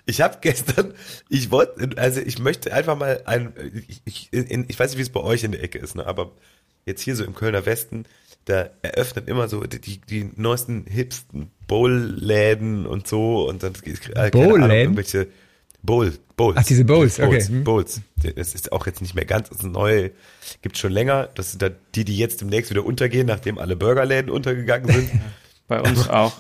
Ich 0.09 0.23
habe 0.23 0.39
gestern, 0.41 0.95
ich 1.29 1.51
wollte, 1.51 1.99
also 1.99 2.21
ich 2.21 2.39
möchte 2.39 2.73
einfach 2.73 2.97
mal 2.97 3.23
ein, 3.27 3.53
ich, 3.87 4.01
ich, 4.05 4.33
in, 4.33 4.65
ich 4.69 4.79
weiß 4.79 4.91
nicht, 4.91 4.99
wie 4.99 5.03
es 5.03 5.11
bei 5.11 5.21
euch 5.21 5.45
in 5.45 5.53
der 5.53 5.63
Ecke 5.63 5.79
ist, 5.79 5.95
ne, 5.95 6.07
aber 6.07 6.33
jetzt 6.87 7.03
hier 7.03 7.15
so 7.15 7.25
im 7.25 7.35
Kölner 7.35 7.67
Westen, 7.67 8.07
da 8.47 8.71
eröffnet 8.81 9.29
immer 9.29 9.49
so 9.49 9.63
die, 9.65 10.01
die 10.01 10.31
neuesten 10.37 10.87
hipsten 10.87 11.51
Bowl-Läden 11.67 12.87
und 12.87 13.07
so 13.07 13.47
und 13.47 13.63
dann 13.63 13.75
äh, 13.85 13.93
keine 13.93 14.17
Ahnung, 14.17 14.31
Bowl-Läden? 14.31 14.71
irgendwelche 14.71 15.29
Bowl, 15.83 16.13
Bowls. 16.37 16.57
Ach, 16.59 16.65
diese 16.65 16.85
Bowls, 16.85 17.19
Bowls, 17.19 17.45
okay. 17.47 17.53
Hm. 17.53 17.65
Bowls. 17.65 18.01
Das 18.35 18.55
ist 18.55 18.73
auch 18.73 18.87
jetzt 18.87 19.03
nicht 19.03 19.15
mehr 19.15 19.27
ganz, 19.27 19.51
das 19.51 19.59
ist 19.59 19.65
neu, 19.65 20.11
gibt 20.63 20.79
schon 20.79 20.93
länger. 20.93 21.29
Das 21.35 21.51
sind 21.51 21.61
da 21.61 21.69
die, 21.95 22.05
die 22.05 22.17
jetzt 22.17 22.41
demnächst 22.41 22.71
wieder 22.71 22.85
untergehen, 22.85 23.27
nachdem 23.27 23.59
alle 23.59 23.77
Burgerläden 23.77 24.31
untergegangen 24.31 24.91
sind. 24.91 25.11
Bei 25.69 25.83
uns 25.83 26.09
auch. 26.09 26.33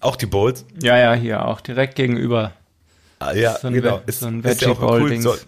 auch 0.00 0.16
die 0.16 0.26
Bowls. 0.26 0.64
Ja, 0.82 0.98
ja, 0.98 1.14
hier 1.14 1.46
auch. 1.46 1.60
Direkt 1.60 1.94
gegenüber. 1.94 2.52
Ah, 3.28 3.34
ja, 3.34 3.58
So 3.58 3.68
ein 3.68 3.74
genau. 3.74 4.00
Ist, 4.06 4.20
so 4.20 4.26
ein 4.26 4.42
ist 4.42 4.60
ja 4.60 4.68
auch 4.68 4.80
Veggie-Bowl-Dings. 4.80 5.22
Soll, 5.24 5.38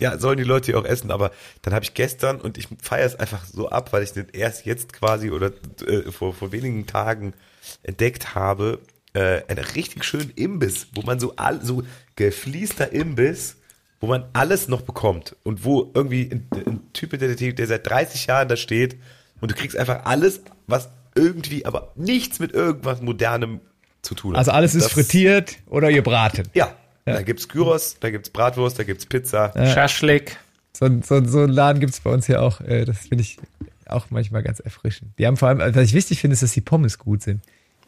ja, 0.00 0.18
sollen 0.18 0.38
die 0.38 0.44
Leute 0.44 0.66
hier 0.66 0.78
auch 0.78 0.84
essen, 0.84 1.10
aber 1.10 1.32
dann 1.62 1.74
habe 1.74 1.84
ich 1.84 1.94
gestern 1.94 2.40
und 2.40 2.56
ich 2.56 2.68
feiere 2.80 3.06
es 3.06 3.16
einfach 3.16 3.44
so 3.44 3.68
ab, 3.70 3.92
weil 3.92 4.02
ich 4.04 4.12
den 4.12 4.28
erst 4.32 4.64
jetzt 4.64 4.92
quasi 4.92 5.30
oder 5.30 5.50
äh, 5.86 6.10
vor, 6.12 6.32
vor 6.34 6.52
wenigen 6.52 6.86
Tagen 6.86 7.34
entdeckt 7.82 8.34
habe, 8.36 8.78
äh, 9.14 9.42
einen 9.48 9.64
richtig 9.74 10.04
schönen 10.04 10.30
Imbiss, 10.36 10.86
wo 10.94 11.02
man 11.02 11.18
so 11.18 11.34
all, 11.36 11.64
so 11.64 11.82
gefließter 12.16 12.92
Imbiss, 12.92 13.56
wo 14.00 14.06
man 14.06 14.26
alles 14.34 14.68
noch 14.68 14.82
bekommt 14.82 15.34
und 15.42 15.64
wo 15.64 15.90
irgendwie 15.94 16.30
ein, 16.30 16.46
ein 16.66 16.80
Typ 16.92 17.18
der, 17.18 17.34
der 17.34 17.66
seit 17.66 17.86
30 17.88 18.26
Jahren 18.26 18.46
da 18.48 18.56
steht 18.56 18.96
und 19.40 19.50
du 19.50 19.54
kriegst 19.56 19.76
einfach 19.76 20.04
alles, 20.04 20.40
was 20.68 20.88
irgendwie, 21.16 21.66
aber 21.66 21.92
nichts 21.96 22.38
mit 22.38 22.52
irgendwas 22.52 23.00
Modernem 23.02 23.60
zu 24.02 24.14
tun 24.14 24.32
hat. 24.32 24.38
Also 24.38 24.52
alles 24.52 24.76
ist 24.76 24.84
Das- 24.84 24.92
frittiert 24.92 25.56
oder 25.66 25.92
gebraten. 25.92 26.44
Ja, 26.54 26.72
da 27.14 27.22
gibt's 27.22 27.48
Gyros, 27.48 27.96
da 28.00 28.10
gibt's 28.10 28.30
Bratwurst, 28.30 28.78
da 28.78 28.84
gibt's 28.84 29.06
Pizza. 29.06 29.52
Schaschlik. 29.72 30.36
So, 30.72 30.84
ein- 30.86 31.02
so, 31.02 31.24
so 31.24 31.40
einen 31.40 31.52
Laden 31.52 31.80
gibt's 31.80 32.00
bei 32.00 32.10
uns 32.10 32.26
hier 32.26 32.42
auch. 32.42 32.60
Äh, 32.60 32.84
das 32.84 32.98
finde 32.98 33.22
ich 33.22 33.38
auch 33.86 34.06
manchmal 34.10 34.42
ganz 34.42 34.60
erfrischend. 34.60 35.12
Die 35.18 35.26
haben 35.26 35.36
vor 35.36 35.48
allem, 35.48 35.58
was 35.58 35.84
ich 35.84 35.94
wichtig 35.94 36.20
finde, 36.20 36.34
ist, 36.34 36.42
dass 36.42 36.52
die 36.52 36.60
Pommes 36.60 36.98
gut 36.98 37.22
sind. 37.22 37.40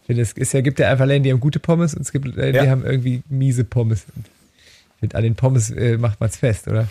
Ich 0.02 0.06
finde, 0.06 0.22
es 0.22 0.32
ist 0.32 0.52
ja, 0.52 0.60
gibt 0.60 0.78
ja 0.78 0.90
einfach 0.90 1.06
Läden, 1.06 1.22
die 1.22 1.30
haben 1.30 1.40
gute 1.40 1.60
Pommes 1.60 1.94
und 1.94 2.02
es 2.02 2.10
gibt 2.10 2.24
Läden, 2.26 2.52
die 2.52 2.58
Ja. 2.66 2.70
haben 2.70 2.84
irgendwie 2.84 3.22
miese 3.28 3.64
Pommes. 3.64 4.04
Und 4.16 4.26
finde, 4.98 5.16
an 5.16 5.22
den 5.22 5.36
Pommes 5.36 5.70
äh, 5.70 5.98
macht 5.98 6.20
man's 6.20 6.36
fest, 6.38 6.66
oder? 6.68 6.88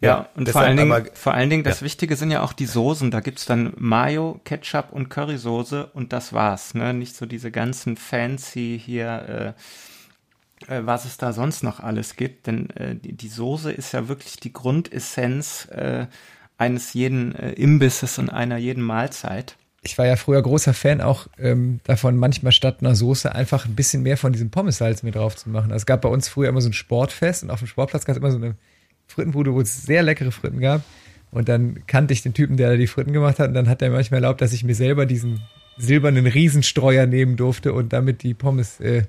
Ja, 0.00 0.28
und 0.36 0.48
vor 0.48 0.60
allen, 0.60 0.76
Dingen, 0.76 1.08
vor 1.12 1.34
allen 1.34 1.50
Dingen, 1.50 1.64
das 1.64 1.80
Ja. 1.80 1.84
Wichtige 1.86 2.14
sind 2.14 2.30
ja 2.30 2.42
auch 2.42 2.52
die 2.52 2.66
Soßen. 2.66 3.10
Da 3.10 3.18
gibt's 3.20 3.46
dann 3.46 3.72
Mayo, 3.78 4.40
Ketchup 4.44 4.92
und 4.92 5.08
Currysoße 5.08 5.86
und 5.92 6.12
das 6.12 6.32
war's. 6.32 6.74
Ne? 6.74 6.94
Nicht 6.94 7.16
so 7.16 7.26
diese 7.26 7.50
ganzen 7.50 7.96
fancy 7.96 8.80
hier, 8.84 9.54
äh, 9.56 9.60
was 10.66 11.04
es 11.04 11.16
da 11.16 11.32
sonst 11.32 11.62
noch 11.62 11.80
alles 11.80 12.16
gibt. 12.16 12.46
Denn 12.46 12.70
äh, 12.70 12.96
die, 12.96 13.12
die 13.12 13.28
Soße 13.28 13.72
ist 13.72 13.92
ja 13.92 14.08
wirklich 14.08 14.36
die 14.36 14.52
Grundessenz 14.52 15.66
äh, 15.66 16.06
eines 16.56 16.92
jeden 16.92 17.34
äh, 17.34 17.52
Imbisses 17.52 18.18
und 18.18 18.30
einer 18.30 18.56
jeden 18.56 18.82
Mahlzeit. 18.82 19.56
Ich 19.82 19.96
war 19.96 20.06
ja 20.06 20.16
früher 20.16 20.42
großer 20.42 20.74
Fan 20.74 21.00
auch 21.00 21.28
ähm, 21.38 21.80
davon, 21.84 22.16
manchmal 22.16 22.52
statt 22.52 22.78
einer 22.80 22.96
Soße 22.96 23.32
einfach 23.32 23.64
ein 23.64 23.76
bisschen 23.76 24.02
mehr 24.02 24.16
von 24.16 24.32
diesem 24.32 24.50
Pommessalz 24.50 25.04
mit 25.04 25.14
drauf 25.14 25.36
zu 25.36 25.48
machen. 25.48 25.70
Also 25.70 25.82
es 25.82 25.86
gab 25.86 26.02
bei 26.02 26.08
uns 26.08 26.28
früher 26.28 26.48
immer 26.48 26.60
so 26.60 26.68
ein 26.68 26.72
Sportfest 26.72 27.44
und 27.44 27.50
auf 27.50 27.60
dem 27.60 27.68
Sportplatz 27.68 28.04
gab 28.04 28.16
es 28.16 28.18
immer 28.18 28.32
so 28.32 28.38
eine 28.38 28.56
Frittenbude, 29.06 29.54
wo 29.54 29.60
es 29.60 29.82
sehr 29.82 30.02
leckere 30.02 30.32
Fritten 30.32 30.60
gab. 30.60 30.82
Und 31.30 31.48
dann 31.48 31.86
kannte 31.86 32.12
ich 32.12 32.22
den 32.22 32.34
Typen, 32.34 32.56
der 32.56 32.70
da 32.70 32.76
die 32.76 32.86
Fritten 32.86 33.12
gemacht 33.12 33.38
hat. 33.38 33.48
Und 33.48 33.54
dann 33.54 33.68
hat 33.68 33.82
er 33.82 33.90
manchmal 33.90 34.22
erlaubt, 34.22 34.40
dass 34.40 34.52
ich 34.52 34.64
mir 34.64 34.74
selber 34.74 35.06
diesen 35.06 35.42
silbernen 35.78 36.26
Riesenstreuer 36.26 37.06
nehmen 37.06 37.36
durfte 37.36 37.72
und 37.72 37.92
damit 37.92 38.22
die 38.22 38.34
Pommes, 38.34 38.80
äh, 38.80 39.04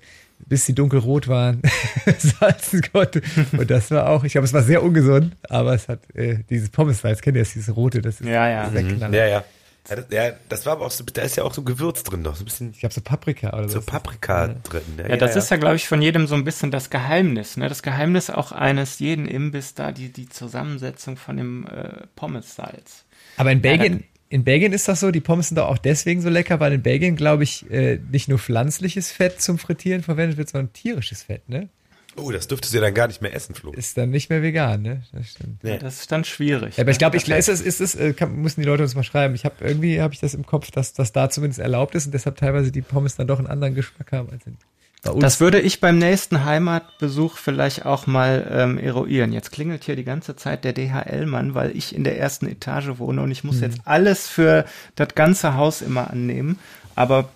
bis 0.47 0.65
sie 0.65 0.73
dunkelrot 0.73 1.27
waren, 1.27 1.61
salzen 2.17 2.81
konnte. 2.93 3.21
Und 3.51 3.69
das 3.69 3.91
war 3.91 4.09
auch, 4.09 4.23
ich 4.23 4.31
glaube, 4.33 4.45
es 4.45 4.53
war 4.53 4.63
sehr 4.63 4.83
ungesund, 4.83 5.35
aber 5.49 5.73
es 5.73 5.87
hat 5.87 5.99
äh, 6.15 6.39
dieses 6.49 6.69
Pommessalz, 6.69 7.21
kennt 7.21 7.35
ihr 7.37 7.43
das, 7.43 7.53
dieses 7.53 7.75
rote, 7.75 8.01
das 8.01 8.21
ist 8.21 8.27
Ja, 8.27 8.47
ja. 8.49 8.69
sehr 8.69 8.83
knaller. 8.83 9.17
Ja, 9.17 9.25
ja. 9.27 9.43
Ja 9.89 9.95
das, 9.95 10.05
ja, 10.11 10.31
das 10.49 10.65
war 10.67 10.73
aber 10.73 10.85
auch 10.85 10.91
so, 10.91 11.03
da 11.03 11.23
ist 11.23 11.35
ja 11.35 11.43
auch 11.43 11.53
so 11.53 11.63
Gewürz 11.63 12.03
drin 12.03 12.21
noch, 12.21 12.35
so 12.35 12.43
ein 12.43 12.45
bisschen 12.45 12.71
Ich 12.71 12.79
glaube, 12.79 12.93
so 12.93 13.01
Paprika 13.01 13.49
oder 13.57 13.67
so 13.67 13.79
so. 13.79 13.85
Paprika 13.85 14.49
drin. 14.63 14.81
Ja, 14.97 15.17
das 15.17 15.35
ist 15.35 15.49
ja, 15.49 15.57
glaube 15.57 15.77
ich, 15.77 15.87
von 15.87 15.99
jedem 16.01 16.27
so 16.27 16.35
ein 16.35 16.43
bisschen 16.43 16.69
das 16.69 16.91
Geheimnis. 16.91 17.57
Ne? 17.57 17.69
Das 17.69 17.81
Geheimnis 17.81 18.29
auch 18.29 18.51
eines 18.51 18.99
jeden 18.99 19.25
Imbiss 19.27 19.73
da, 19.73 19.91
die, 19.91 20.11
die 20.13 20.29
Zusammensetzung 20.29 21.17
von 21.17 21.37
dem 21.37 21.65
äh, 21.65 22.05
Pommessalz. 22.15 23.05
Aber 23.37 23.51
in 23.51 23.61
Belgien, 23.61 23.93
Ja, 24.01 24.05
in 24.29 24.43
Belgien 24.43 24.73
ist 24.73 24.87
das 24.87 24.99
so, 24.99 25.11
die 25.11 25.21
Pommes 25.21 25.49
sind 25.49 25.57
doch 25.57 25.67
auch 25.67 25.79
deswegen 25.79 26.21
so 26.21 26.29
lecker, 26.29 26.59
weil 26.59 26.73
in 26.73 26.83
Belgien, 26.83 27.15
glaube 27.15 27.43
ich, 27.43 27.69
äh, 27.71 27.99
nicht 28.11 28.29
nur 28.29 28.37
pflanzliches 28.37 29.11
Fett 29.11 29.41
zum 29.41 29.57
Frittieren 29.57 30.03
verwendet 30.03 30.37
wird, 30.37 30.49
sondern 30.49 30.71
tierisches 30.71 31.23
Fett, 31.23 31.49
ne? 31.49 31.69
Oh, 32.15 32.31
das 32.31 32.47
dürftest 32.47 32.73
du 32.73 32.77
ja 32.77 32.83
dann 32.83 32.93
gar 32.93 33.07
nicht 33.07 33.21
mehr 33.21 33.33
essen, 33.33 33.55
Flo. 33.55 33.71
Ist 33.71 33.97
dann 33.97 34.09
nicht 34.09 34.29
mehr 34.29 34.41
vegan, 34.41 34.81
ne? 34.81 35.03
Das 35.13 35.29
stimmt. 35.29 35.63
Nee. 35.63 35.77
Das 35.77 36.01
ist 36.01 36.11
dann 36.11 36.25
schwierig. 36.25 36.77
Ja, 36.77 36.83
aber 36.83 36.91
ich 36.91 36.97
glaube, 36.97 37.17
ich, 37.17 37.27
Ne? 37.27 37.37
ist 37.37 37.47
es, 37.47 37.61
ist 37.61 37.79
es, 37.79 37.95
äh, 37.95 38.13
kann, 38.13 38.35
müssen 38.35 38.61
die 38.61 38.67
Leute 38.67 38.83
uns 38.83 38.93
mal 38.95 39.03
schreiben. 39.03 39.35
Ich 39.35 39.45
habe 39.45 39.55
irgendwie 39.61 40.01
habe 40.01 40.13
ich 40.13 40.19
das 40.19 40.33
im 40.33 40.45
Kopf, 40.45 40.69
dass 40.71 40.93
das 40.93 41.11
da 41.11 41.29
zumindest 41.29 41.59
erlaubt 41.59 41.95
ist 41.95 42.07
und 42.07 42.11
deshalb 42.13 42.35
teilweise 42.37 42.71
die 42.71 42.81
Pommes 42.81 43.15
dann 43.15 43.27
doch 43.27 43.37
einen 43.39 43.47
anderen 43.47 43.73
Geschmack 43.73 44.11
haben 44.11 44.29
als 44.31 44.45
in. 44.45 44.57
Das 45.01 45.39
würde 45.39 45.61
ich 45.61 45.79
beim 45.79 45.97
nächsten 45.97 46.43
Heimatbesuch 46.43 47.37
vielleicht 47.37 47.85
auch 47.85 48.05
mal 48.05 48.45
ähm, 48.51 48.77
eruieren. 48.77 49.31
Jetzt 49.31 49.51
klingelt 49.51 49.85
hier 49.85 49.95
die 49.95 50.03
ganze 50.03 50.35
Zeit 50.35 50.65
der 50.65 50.73
DHL-Mann, 50.73 51.55
weil 51.55 51.75
ich 51.75 51.95
in 51.95 52.03
der 52.03 52.19
ersten 52.19 52.47
Etage 52.47 52.97
wohne 52.97 53.21
und 53.21 53.31
ich 53.31 53.45
muss 53.45 53.61
jetzt 53.61 53.79
alles 53.85 54.27
für 54.27 54.65
das 54.95 55.15
ganze 55.15 55.55
Haus 55.55 55.81
immer 55.81 56.09
annehmen. 56.09 56.59
Aber 56.95 57.29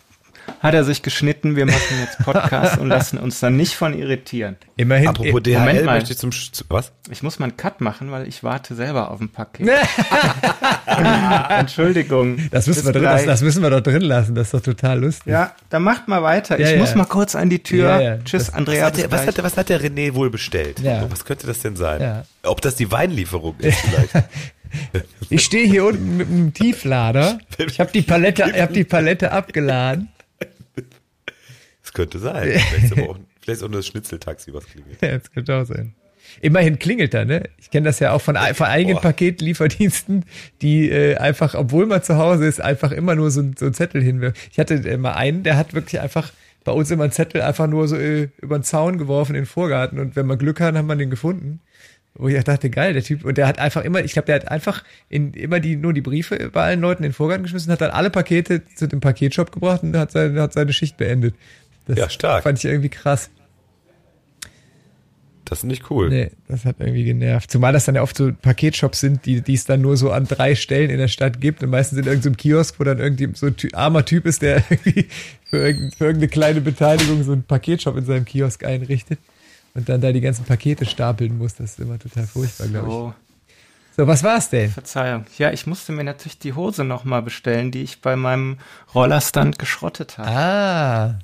hat 0.60 0.74
er 0.74 0.84
sich 0.84 1.02
geschnitten, 1.02 1.56
wir 1.56 1.66
machen 1.66 2.00
jetzt 2.02 2.20
Podcast 2.20 2.78
und 2.78 2.88
lassen 2.88 3.18
uns 3.18 3.40
dann 3.40 3.58
nicht 3.58 3.76
von 3.76 3.98
irritieren. 3.98 4.56
Immerhin. 4.78 5.10
Apropos 5.10 5.42
äh, 5.46 5.54
Moment 5.54 5.80
DHL 5.80 5.84
mal. 5.86 5.96
möchte 5.96 6.14
ich 6.14 6.18
zum 6.18 6.32
was? 6.70 6.92
Ich 7.10 7.22
muss 7.22 7.40
mal 7.40 7.48
einen 7.48 7.58
Cut 7.58 7.82
machen, 7.82 8.12
weil 8.12 8.28
ich 8.28 8.44
warte 8.44 8.76
selber 8.76 9.12
auf 9.12 9.20
ein 9.20 9.30
Paket. 9.30 9.70
Entschuldigung. 11.50 12.38
das 12.52 12.68
müssen 12.68 12.86
wir 12.86 12.94
drin 12.94 13.04
lassen, 13.04 13.28
das 13.28 13.42
müssen 13.42 13.62
wir 13.62 13.70
doch 13.70 13.82
drin 13.82 14.02
lassen. 14.02 14.36
Das 14.36 14.48
ist 14.48 14.54
doch 14.54 14.62
total 14.62 15.00
lustig. 15.02 15.32
Ja, 15.32 15.54
dann 15.70 15.84
macht 15.84 16.08
mal 16.08 16.24
weiter. 16.24 16.60
Ja, 16.60 16.68
ich 16.68 16.74
ja. 16.74 16.80
muss 16.80 16.96
mal 16.96 17.06
kurz 17.06 17.36
an 17.36 17.50
die 17.50 17.62
Tür. 17.62 17.90
Ja, 17.90 18.02
ja. 18.02 18.18
Tschüss, 18.20 18.46
Das- 18.46 18.54
Andrea. 18.54 18.84
Was 18.84 18.88
hat, 18.88 18.98
der, 18.98 19.12
was, 19.12 19.28
hat 19.28 19.38
der, 19.38 19.44
was 19.44 19.58
hat 19.58 19.70
der 19.70 19.82
René 19.82 20.14
wohl 20.14 20.30
bestellt? 20.30 20.80
Ja. 20.80 21.06
Was 21.10 21.26
könnte 21.26 21.48
das 21.48 21.60
denn 21.60 21.76
sein? 21.76 22.02
Ja. 22.02 22.24
Ob 22.44 22.62
das 22.62 22.76
die 22.76 22.92
Weinlieferung 22.92 23.56
ist 23.60 23.80
vielleicht? 23.80 24.14
Ich 25.30 25.46
stehe 25.46 25.68
hier 25.68 25.86
unten 25.86 26.18
mit 26.18 26.28
einem 26.28 26.54
Tieflader. 26.54 27.38
Ich 27.58 27.80
habe 27.80 27.92
die 27.92 28.02
Palette, 28.02 28.52
ich 28.54 28.62
habe 28.62 28.74
die 28.74 28.84
Palette 28.84 29.32
abgeladen. 29.32 30.10
Das 31.94 32.02
könnte 32.10 32.20
sein. 32.20 32.50
Vielleicht 32.70 32.86
ist, 32.86 33.00
auch, 33.00 33.18
vielleicht 33.42 33.58
ist 33.58 33.64
auch 33.64 33.70
nur 33.70 33.80
das 33.80 33.88
Schnitzeltaxi, 33.88 34.54
was 34.54 34.66
klingelt. 34.66 35.02
Ja, 35.02 35.18
das 35.18 35.32
könnte 35.32 35.56
auch 35.56 35.66
sein. 35.66 35.94
Immerhin 36.42 36.80
klingelt 36.80 37.14
da, 37.14 37.26
ne? 37.26 37.44
Ich 37.60 37.70
kenne 37.70 37.86
das 37.86 38.00
ja 38.00 38.12
auch 38.14 38.22
von, 38.22 38.36
von 38.54 38.66
einigen 38.66 38.94
Boah. 38.94 39.02
Paketlieferdiensten, 39.02 40.26
die 40.62 40.90
äh, 40.90 41.18
einfach, 41.18 41.54
obwohl 41.54 41.86
man 41.86 42.02
zu 42.02 42.18
Hause 42.18 42.46
ist, 42.48 42.62
einfach 42.62 42.92
immer 42.92 43.14
nur 43.16 43.30
so, 43.30 43.42
ein- 43.42 43.56
so 43.58 43.66
einen 43.66 43.74
Zettel 43.74 44.02
hinwirft. 44.02 44.38
Ich 44.52 44.58
hatte 44.58 44.76
äh, 44.76 44.98
mal 44.98 45.14
einen, 45.14 45.44
der 45.44 45.58
hat 45.58 45.74
wirklich 45.74 46.00
einfach 46.02 46.32
bei 46.64 46.72
uns 46.72 46.90
immer 46.92 47.04
einen 47.04 47.12
Zettel 47.12 47.42
einfach 47.42 47.68
nur 47.68 47.88
so 47.88 47.98
äh, 47.98 48.30
über 48.42 48.58
den 48.58 48.64
Zaun 48.64 48.98
geworfen 48.98 49.36
in 49.36 49.42
den 49.42 49.46
Vorgarten 49.48 50.00
und 50.00 50.16
wenn 50.16 50.26
man 50.26 50.38
Glück 50.38 50.60
hat, 50.62 50.76
hat 50.76 50.86
man 50.86 50.98
den 50.98 51.10
gefunden. 51.10 51.60
Wo 52.16 52.28
ich 52.28 52.42
dachte, 52.44 52.70
geil, 52.70 52.94
der 52.94 53.02
Typ, 53.04 53.26
und 53.26 53.40
der 53.40 53.48
hat 53.48 53.58
einfach 53.58 53.84
immer, 53.84 54.04
ich 54.04 54.14
glaube, 54.14 54.28
der 54.28 54.36
hat 54.36 54.48
einfach 54.48 54.84
in, 55.10 55.34
immer 55.34 55.60
die, 55.60 55.76
nur 55.76 55.94
die 55.94 56.02
Briefe 56.02 56.52
bei 56.54 56.64
allen 56.64 56.80
Leuten 56.80 57.04
in 57.04 57.10
den 57.10 57.14
Vorgarten 57.16 57.42
geschmissen, 57.44 57.72
hat 57.72 57.82
dann 57.82 57.90
alle 57.90 58.12
Pakete 58.12 58.62
zu 58.76 58.88
dem 58.88 59.00
Paketshop 59.02 59.52
gebracht 59.52 59.82
und 59.82 59.98
hat 59.98 60.12
seine, 60.12 60.40
hat 60.40 60.54
seine 60.54 60.74
Schicht 60.74 60.96
beendet. 60.98 61.34
Das 61.86 61.98
Ja, 61.98 62.10
stark. 62.10 62.44
Fand 62.44 62.60
ich 62.60 62.66
irgendwie 62.66 62.90
krass. 62.90 63.30
Das 65.46 65.60
ist 65.60 65.66
nicht 65.66 65.92
cool. 65.92 66.10
Nee, 66.10 66.32
das 66.48 66.64
hat 66.64 66.78
irgendwie 66.80 67.04
genervt. 67.04 67.52
Zumal 67.52 67.74
das 67.74 67.84
dann 67.86 67.96
ja 67.96 68.02
oft 68.02 68.16
so 68.16 68.32
Paketshops 68.32 69.02
sind, 69.02 69.26
die, 69.26 69.42
die 69.42 69.54
es 69.54 69.66
dann 69.66 69.82
nur 69.82 69.98
so 69.98 70.10
an 70.12 70.26
drei 70.26 70.56
Stellen 70.56 70.90
in 70.90 70.98
der 70.98 71.10
Stadt 71.10 71.42
gibt. 71.42 71.62
Und 71.62 71.70
meistens 71.70 72.00
in 72.00 72.06
irgendeinem 72.06 72.38
Kiosk, 72.38 72.80
wo 72.80 72.86
dann 72.86 73.00
irgendwie 73.00 73.30
so 73.36 73.48
ein 73.48 73.58
ty 73.58 73.70
armer 73.74 74.06
Typ 74.06 74.26
ist, 74.26 74.42
der 74.42 74.64
irgendwie 74.70 75.08
für, 75.44 75.58
irgend, 75.58 75.96
für 75.96 76.06
irgendeine 76.06 76.30
kleine 76.30 76.62
Beteiligung 76.62 77.24
so 77.24 77.34
einen 77.34 77.44
Paketshop 77.44 77.98
in 77.98 78.06
seinem 78.06 78.24
Kiosk 78.26 78.64
einrichtet 78.64 79.20
und 79.74 79.90
dann 79.90 80.00
da 80.00 80.14
die 80.14 80.22
ganzen 80.22 80.46
Pakete 80.46 80.86
stapeln 80.86 81.38
muss. 81.38 81.56
Das 81.56 81.72
ist 81.72 81.80
immer 81.82 82.00
total 82.00 82.26
furchtbar, 82.26 82.68
glaube 82.68 82.88
ich. 82.88 82.94
So, 82.94 83.14
So, 83.98 84.08
was 84.08 84.24
war's 84.24 84.50
denn? 84.50 84.72
Verzeihung. 84.72 85.26
Ja, 85.38 85.52
ich 85.52 85.68
musste 85.68 85.92
mir 85.92 86.06
natürlich 86.06 86.40
die 86.40 86.54
Hose 86.54 86.86
nochmal 86.86 87.22
bestellen, 87.22 87.70
die 87.70 87.84
ich 87.84 88.00
bei 88.00 88.16
meinem 88.16 88.60
Rollerstand 88.96 89.60
geschrottet 89.60 90.18
habe. 90.18 90.30
Ah, 90.30 91.20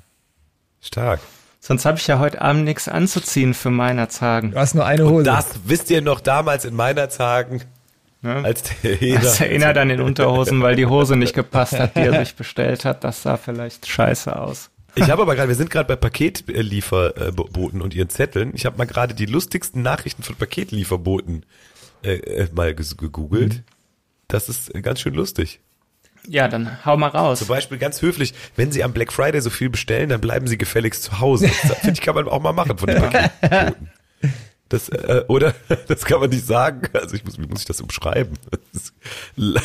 Stark. 0.80 1.20
Sonst 1.60 1.84
habe 1.84 1.98
ich 1.98 2.06
ja 2.06 2.18
heute 2.18 2.40
Abend 2.40 2.64
nichts 2.64 2.88
anzuziehen 2.88 3.52
für 3.52 3.70
meiner 3.70 4.08
Zagen. 4.08 4.52
du 4.52 4.58
hast 4.58 4.74
nur 4.74 4.86
eine 4.86 5.04
Hose. 5.04 5.16
Und 5.18 5.24
das 5.24 5.46
wisst 5.64 5.90
ihr 5.90 6.00
noch 6.00 6.20
damals 6.20 6.64
in 6.64 6.74
meiner 6.74 7.08
Tagen, 7.08 7.62
Ne? 8.22 8.44
als 8.44 8.62
der 8.62 8.96
Heder. 8.96 9.20
Das 9.20 9.40
erinnert 9.40 9.78
an 9.78 9.88
den 9.88 10.02
Unterhosen, 10.02 10.60
weil 10.60 10.76
die 10.76 10.84
Hose 10.84 11.16
nicht 11.16 11.34
gepasst 11.34 11.78
hat, 11.78 11.96
die 11.96 12.00
er 12.00 12.18
sich 12.22 12.34
bestellt 12.34 12.84
hat. 12.84 13.02
Das 13.02 13.22
sah 13.22 13.38
vielleicht 13.38 13.86
scheiße 13.86 14.38
aus. 14.38 14.68
Ich 14.94 15.08
habe 15.08 15.22
aber 15.22 15.36
gerade, 15.36 15.48
wir 15.48 15.54
sind 15.54 15.70
gerade 15.70 15.86
bei 15.86 15.96
Paketlieferboten 15.96 17.80
und 17.80 17.94
ihren 17.94 18.10
Zetteln. 18.10 18.52
Ich 18.54 18.66
habe 18.66 18.76
mal 18.76 18.86
gerade 18.86 19.14
die 19.14 19.24
lustigsten 19.24 19.80
Nachrichten 19.82 20.22
von 20.22 20.36
Paketlieferboten 20.36 21.46
äh, 22.02 22.16
äh, 22.16 22.48
mal 22.52 22.74
gegoogelt. 22.74 23.62
Das 24.28 24.48
ist 24.50 24.70
ganz 24.82 25.00
schön 25.00 25.14
lustig. 25.14 25.60
Ja, 26.26 26.48
dann 26.48 26.84
hau 26.84 26.96
mal 26.96 27.08
raus. 27.08 27.38
Zum 27.38 27.48
Beispiel 27.48 27.78
ganz 27.78 28.02
höflich, 28.02 28.34
wenn 28.56 28.72
Sie 28.72 28.84
am 28.84 28.92
Black 28.92 29.12
Friday 29.12 29.40
so 29.40 29.50
viel 29.50 29.70
bestellen, 29.70 30.10
dann 30.10 30.20
bleiben 30.20 30.46
Sie 30.46 30.58
gefälligst 30.58 31.02
zu 31.02 31.20
Hause. 31.20 31.50
Das 31.62 31.78
finde 31.80 31.92
ich, 31.94 32.00
kann 32.00 32.14
man 32.14 32.28
auch 32.28 32.40
mal 32.40 32.52
machen 32.52 32.76
von 32.78 32.88
den 32.88 32.98
Paketboten. 32.98 33.90
Das, 34.68 34.88
äh, 34.88 35.24
oder? 35.28 35.54
Das 35.88 36.04
kann 36.04 36.20
man 36.20 36.30
nicht 36.30 36.46
sagen. 36.46 36.88
Also 36.92 37.16
ich 37.16 37.24
muss, 37.24 37.38
wie 37.38 37.46
muss 37.46 37.60
ich 37.60 37.66
das 37.66 37.80
umschreiben? 37.80 38.38
Das 38.72 38.92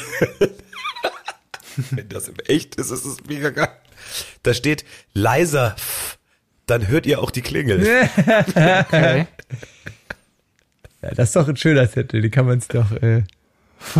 wenn 1.92 2.10
das 2.10 2.30
im 2.30 2.36
Echt 2.48 2.76
ist, 2.76 2.90
ist 2.90 3.06
es 3.06 3.18
mega 3.28 3.50
geil. 3.50 3.70
Da 4.44 4.54
steht 4.54 4.86
leiser, 5.14 5.76
F, 5.78 6.18
dann 6.66 6.88
hört 6.88 7.06
ihr 7.06 7.22
auch 7.22 7.32
die 7.32 7.42
Klingel. 7.42 7.82
Okay. 8.18 9.28
Ja, 11.02 11.12
das 11.14 11.30
ist 11.30 11.36
doch 11.36 11.48
ein 11.48 11.58
schöner 11.58 11.90
Zettel, 11.92 12.22
die 12.22 12.30
kann 12.30 12.46
man 12.46 12.60
es 12.60 12.68
doch 12.68 12.92
äh, 12.92 13.24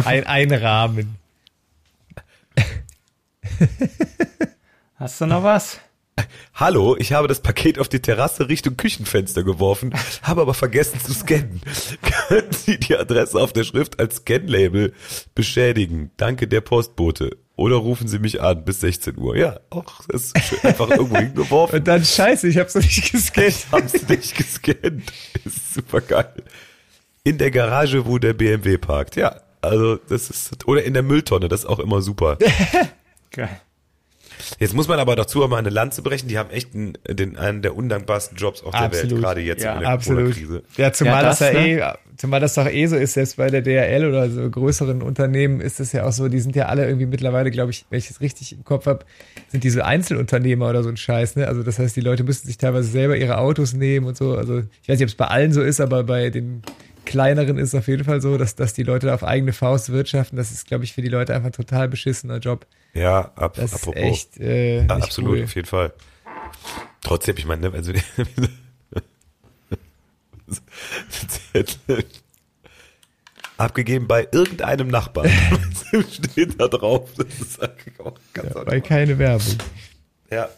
ein, 0.06 0.26
einrahmen. 0.26 1.18
Hast 4.96 5.22
du 5.22 5.26
noch 5.26 5.44
was? 5.44 5.80
Hallo, 6.54 6.96
ich 6.98 7.12
habe 7.12 7.28
das 7.28 7.42
Paket 7.42 7.80
auf 7.80 7.90
die 7.90 8.00
Terrasse 8.00 8.48
Richtung 8.48 8.78
Küchenfenster 8.78 9.44
geworfen, 9.44 9.94
habe 10.22 10.42
aber 10.42 10.54
vergessen 10.54 11.00
zu 11.02 11.14
scannen. 11.14 11.62
Können 12.28 12.52
Sie 12.52 12.80
die 12.80 12.96
Adresse 12.96 13.40
auf 13.40 13.52
der 13.52 13.66
Schrift 13.66 14.00
als 14.00 14.18
Scan-Label 14.18 14.94
beschädigen? 15.34 16.12
Danke, 16.16 16.48
der 16.48 16.62
Postbote. 16.62 17.38
Oder 17.58 17.76
rufen 17.78 18.08
Sie 18.08 18.20
mich 18.20 18.42
an 18.42 18.64
bis 18.66 18.82
16 18.82 19.18
Uhr. 19.18 19.36
Ja, 19.36 19.60
auch 19.70 20.02
das 20.08 20.32
ist 20.32 20.66
einfach 20.66 20.90
irgendwo 20.90 21.18
hingeworfen. 21.18 21.76
Und 21.80 21.88
dann 21.88 22.04
scheiße, 22.04 22.48
ich 22.48 22.58
hab's 22.58 22.76
noch 22.76 22.82
nicht 22.82 23.12
gescannt. 23.12 23.68
Haben 23.72 23.88
Sie 23.88 24.06
nicht 24.08 24.36
gescannt. 24.36 25.12
Ist 25.44 25.74
super 25.74 26.02
geil. 26.02 26.44
In 27.24 27.38
der 27.38 27.52
Garage, 27.52 28.06
wo 28.06 28.18
der 28.18 28.34
BMW 28.34 28.78
parkt. 28.78 29.16
Ja, 29.16 29.42
also 29.62 29.96
das 29.96 30.30
ist, 30.30 30.68
oder 30.68 30.84
in 30.84 30.94
der 30.94 31.04
Mülltonne, 31.04 31.48
das 31.48 31.62
ist 31.62 31.66
auch 31.66 31.80
immer 31.80 32.02
super. 32.02 32.38
Geil. 33.32 33.62
Jetzt 34.60 34.74
muss 34.74 34.88
man 34.88 35.00
aber 35.00 35.16
dazu 35.16 35.40
mal 35.48 35.58
eine 35.58 35.70
Lanze 35.70 36.02
brechen. 36.02 36.28
Die 36.28 36.38
haben 36.38 36.50
echt 36.50 36.74
einen, 36.76 36.98
den, 37.08 37.38
einen 37.38 37.62
der 37.62 37.76
undankbarsten 37.76 38.38
Jobs 38.38 38.64
auf 38.64 38.72
der 38.72 38.82
Absolut. 38.82 39.12
Welt, 39.12 39.22
gerade 39.22 39.42
jetzt 39.42 39.64
Ja, 39.64 39.76
in 39.76 39.80
der 39.82 39.90
Absolut. 39.90 40.34
Corona-Krise. 40.34 40.64
Ja, 40.78 40.92
zumal 40.92 41.24
Ja, 41.24 41.30
das, 41.30 41.40
das, 41.40 41.54
ja 41.54 41.62
ne? 41.62 41.80
eh, 41.80 41.94
zumal 42.18 42.40
das 42.40 42.54
doch 42.54 42.68
eh 42.68 42.86
so 42.88 42.96
ist, 42.96 43.14
selbst 43.14 43.38
bei 43.38 43.50
der 43.50 43.62
DRL 43.62 44.06
oder 44.08 44.30
so 44.30 44.50
größeren 44.50 45.02
Unternehmen 45.02 45.62
ist 45.62 45.80
es 45.80 45.92
ja 45.94 46.06
auch 46.06 46.12
so, 46.12 46.28
die 46.28 46.40
sind 46.40 46.56
ja 46.56 46.66
alle 46.66 46.86
irgendwie 46.86 47.06
mittlerweile, 47.06 47.50
glaube 47.52 47.72
ich, 47.72 47.86
wenn 47.90 48.00
ich 48.00 48.10
es 48.10 48.20
richtig 48.22 48.54
im 48.54 48.66
Kopf 48.66 48.86
habe, 48.88 49.06
sind 49.48 49.64
diese 49.64 49.86
Einzelunternehmer 49.86 50.70
oder 50.70 50.84
so 50.84 50.90
ein 50.90 50.98
Scheiß, 50.98 51.36
ne? 51.38 51.48
Also 51.48 51.64
das 51.64 51.80
heißt, 51.80 51.96
die 51.96 52.02
Leute 52.02 52.24
müssen 52.24 52.48
sich 52.48 52.58
teilweise 52.58 52.90
selber 52.90 53.16
ihre 53.18 53.38
Autos 53.38 53.74
nehmen 53.74 54.06
und 54.06 54.18
so. 54.18 54.36
Also 54.36 54.60
ich 54.60 54.90
weiß 54.90 55.00
nicht, 55.00 55.04
ob 55.04 55.10
es 55.10 55.16
bei 55.16 55.28
allen 55.28 55.54
so 55.54 55.62
ist, 55.62 55.80
aber 55.80 56.04
bei 56.04 56.30
den 56.30 56.62
kleineren 57.06 57.58
ist 57.58 57.70
es 57.70 57.76
auf 57.76 57.88
jeden 57.88 58.04
Fall 58.04 58.20
so, 58.22 58.38
dass, 58.38 58.56
dass 58.56 58.74
die 58.74 58.84
Leute 58.84 59.08
da 59.08 59.14
auf 59.14 59.24
eigene 59.24 59.54
Faust 59.54 59.92
wirtschaften. 59.92 60.36
Das 60.36 60.52
ist, 60.52 60.68
glaube 60.68 60.84
ich, 60.84 60.94
für 60.94 61.02
die 61.02 61.10
Leute 61.10 61.34
einfach 61.34 61.50
ein 61.50 61.54
total 61.54 61.88
beschissener 61.88 62.40
Job. 62.40 62.66
Ja, 62.96 63.32
ab, 63.36 63.56
Das 63.56 63.74
apropos. 63.74 64.02
ist 64.02 64.38
echt 64.38 64.40
äh, 64.40 64.86
absolut, 64.88 65.32
cool. 65.38 65.44
auf 65.44 65.54
jeden 65.56 65.68
Fall. 65.68 65.94
Trotzdem, 67.02 67.36
ich 67.38 67.46
meine, 67.46 67.70
ne, 67.70 67.76
also 67.76 67.92
abgegeben 73.58 74.08
bei 74.08 74.28
irgendeinem 74.32 74.88
Nachbarn. 74.88 75.30
steht 76.12 76.60
da 76.60 76.68
drauf. 76.68 77.10
Das 77.18 77.28
ist 77.40 77.62
eigentlich 77.62 78.00
auch 78.00 78.18
ganz 78.34 78.54
Ja, 78.54 78.66
weil 78.66 78.82
keine 78.82 79.18
Werbung. 79.18 79.58
Ja. 80.30 80.50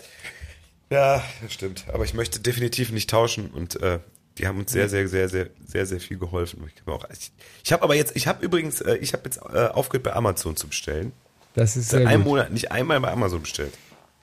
Ja, 0.90 1.22
stimmt. 1.50 1.86
Aber 1.92 2.06
ich 2.06 2.14
möchte 2.14 2.40
definitiv 2.40 2.92
nicht 2.92 3.10
tauschen 3.10 3.50
und 3.50 3.82
äh, 3.82 4.00
die 4.38 4.48
haben 4.48 4.60
uns 4.60 4.72
sehr, 4.72 4.88
sehr, 4.88 5.08
sehr, 5.08 5.28
sehr, 5.28 5.50
sehr, 5.66 5.86
sehr 5.86 6.00
viel 6.00 6.18
geholfen. 6.18 6.64
Ich, 7.12 7.32
ich 7.64 7.74
habe 7.74 7.84
aber 7.84 7.96
jetzt, 7.96 8.16
ich 8.16 8.28
habe 8.28 8.46
übrigens, 8.46 8.80
äh, 8.82 8.96
ich 8.98 9.12
habe 9.14 9.24
jetzt 9.26 9.38
äh, 9.38 9.68
aufgehört 9.68 10.04
bei 10.04 10.14
Amazon 10.14 10.56
zu 10.56 10.68
bestellen. 10.68 11.12
Das 11.58 11.76
ist 11.76 11.90
sehr 11.90 12.06
gut. 12.06 12.24
Monat 12.24 12.52
nicht 12.52 12.72
einmal 12.72 13.00
bei 13.02 13.12
Amazon 13.12 13.42
bestellt. 13.42 13.74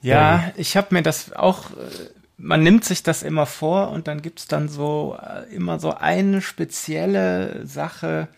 Ja, 0.03 0.53
ich 0.57 0.77
habe 0.77 0.89
mir 0.95 1.03
das 1.03 1.33
auch, 1.33 1.71
äh, 1.71 1.75
man 2.37 2.63
nimmt 2.63 2.85
sich 2.85 3.03
das 3.03 3.25
immer 3.25 3.47
vor 3.47 3.91
und 3.91 4.07
dann 4.07 4.23
gibt's 4.23 4.47
dann 4.47 4.69
so 4.69 5.19
äh, 5.21 5.53
immer 5.53 5.81
so 5.81 5.95
eine 5.95 6.43
spezielle 6.43 7.67
Sache, 7.67 8.29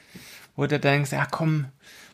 wo 0.54 0.66
du 0.66 0.80
denkst, 0.80 1.12
ja 1.12 1.26
komm, 1.30 1.66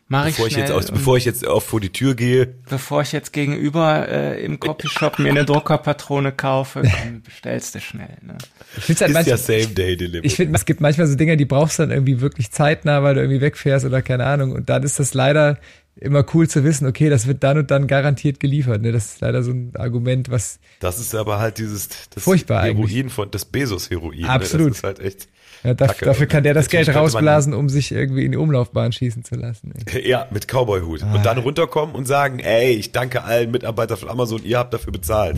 mach 0.09 0.25
ich 0.25 0.35
Bevor 0.35 0.47
ich 0.47 0.53
schnell. 0.53 0.65
jetzt 0.65 0.73
aus, 0.73 0.91
bevor 0.91 1.15
ich 1.15 1.23
jetzt 1.23 1.47
auf 1.47 1.63
vor 1.63 1.79
die 1.79 1.91
Tür 1.91 2.15
gehe, 2.15 2.47
bevor 2.67 3.03
ich 3.03 3.13
jetzt 3.13 3.31
gegenüber 3.31 4.09
äh, 4.09 4.43
im 4.43 4.59
Copyshop 4.59 5.19
mir 5.19 5.29
eine 5.29 5.45
Druckerpatrone 5.45 6.33
kaufe, 6.33 6.81
komm, 6.81 7.21
bestellst 7.23 7.75
du 7.75 7.79
schnell. 7.79 8.17
Ne? 8.21 8.37
Ich 8.75 8.83
find's 8.83 8.99
halt 8.99 9.11
ist 9.11 9.15
ja 9.15 9.35
manchmal, 9.35 9.37
Same 9.37 9.73
Day 9.73 9.95
Delivery. 9.95 10.27
Ich 10.27 10.35
finde, 10.35 10.57
es 10.57 10.65
gibt 10.65 10.81
manchmal 10.81 11.07
so 11.07 11.15
Dinge, 11.15 11.37
die 11.37 11.45
brauchst 11.45 11.79
du 11.79 11.83
dann 11.83 11.91
irgendwie 11.91 12.19
wirklich 12.19 12.51
zeitnah, 12.51 13.03
weil 13.03 13.15
du 13.15 13.21
irgendwie 13.21 13.39
wegfährst 13.39 13.85
oder 13.85 14.01
keine 14.01 14.25
Ahnung. 14.25 14.51
Und 14.51 14.69
dann 14.69 14.83
ist 14.83 14.99
das 14.99 15.13
leider 15.13 15.59
immer 15.95 16.25
cool 16.33 16.47
zu 16.47 16.63
wissen, 16.63 16.87
okay, 16.87 17.09
das 17.09 17.27
wird 17.27 17.43
dann 17.43 17.59
und 17.59 17.71
dann 17.71 17.87
garantiert 17.87 18.39
geliefert. 18.39 18.81
Ne? 18.81 18.91
Das 18.91 19.05
ist 19.05 19.21
leider 19.21 19.43
so 19.43 19.51
ein 19.51 19.73
Argument, 19.75 20.29
was 20.29 20.59
das 20.79 20.99
ist 20.99 21.13
aber 21.15 21.39
halt 21.39 21.57
dieses 21.59 21.89
das 22.13 22.23
Furchtbar 22.23 22.63
Heroin 22.63 22.89
eigentlich. 22.89 23.13
von 23.13 23.31
das 23.31 23.45
Bezos 23.45 23.89
Heroin. 23.89 24.25
Absolut. 24.25 24.65
Ne? 24.65 24.69
Das 24.69 24.77
ist 24.77 24.83
halt 24.83 24.99
echt. 24.99 25.27
ja, 25.63 25.73
da, 25.73 25.87
Kacke. 25.87 26.05
dafür 26.05 26.25
kann 26.25 26.43
der 26.43 26.53
das 26.53 26.65
Natürlich 26.65 26.87
Geld 26.87 26.97
rausblasen, 26.97 27.53
um 27.53 27.69
sich 27.69 27.91
irgendwie 27.91 28.25
in 28.25 28.31
die 28.31 28.37
Umlaufbahn 28.37 28.91
schießen 28.91 29.23
zu 29.23 29.35
lassen. 29.35 29.73
Ey. 29.85 30.07
Ja, 30.13 30.27
mit 30.31 30.47
Cowboy-Hut. 30.47 31.03
Ah. 31.03 31.13
Und 31.13 31.25
dann 31.25 31.37
runterkommen 31.37 31.95
und 31.95 32.05
sagen, 32.05 32.39
ey, 32.39 32.73
ich 32.73 32.91
danke 32.91 33.23
allen 33.23 33.51
Mitarbeitern 33.51 33.97
von 33.97 34.09
Amazon, 34.09 34.43
ihr 34.43 34.57
habt 34.57 34.73
dafür 34.73 34.91
bezahlt. 34.91 35.37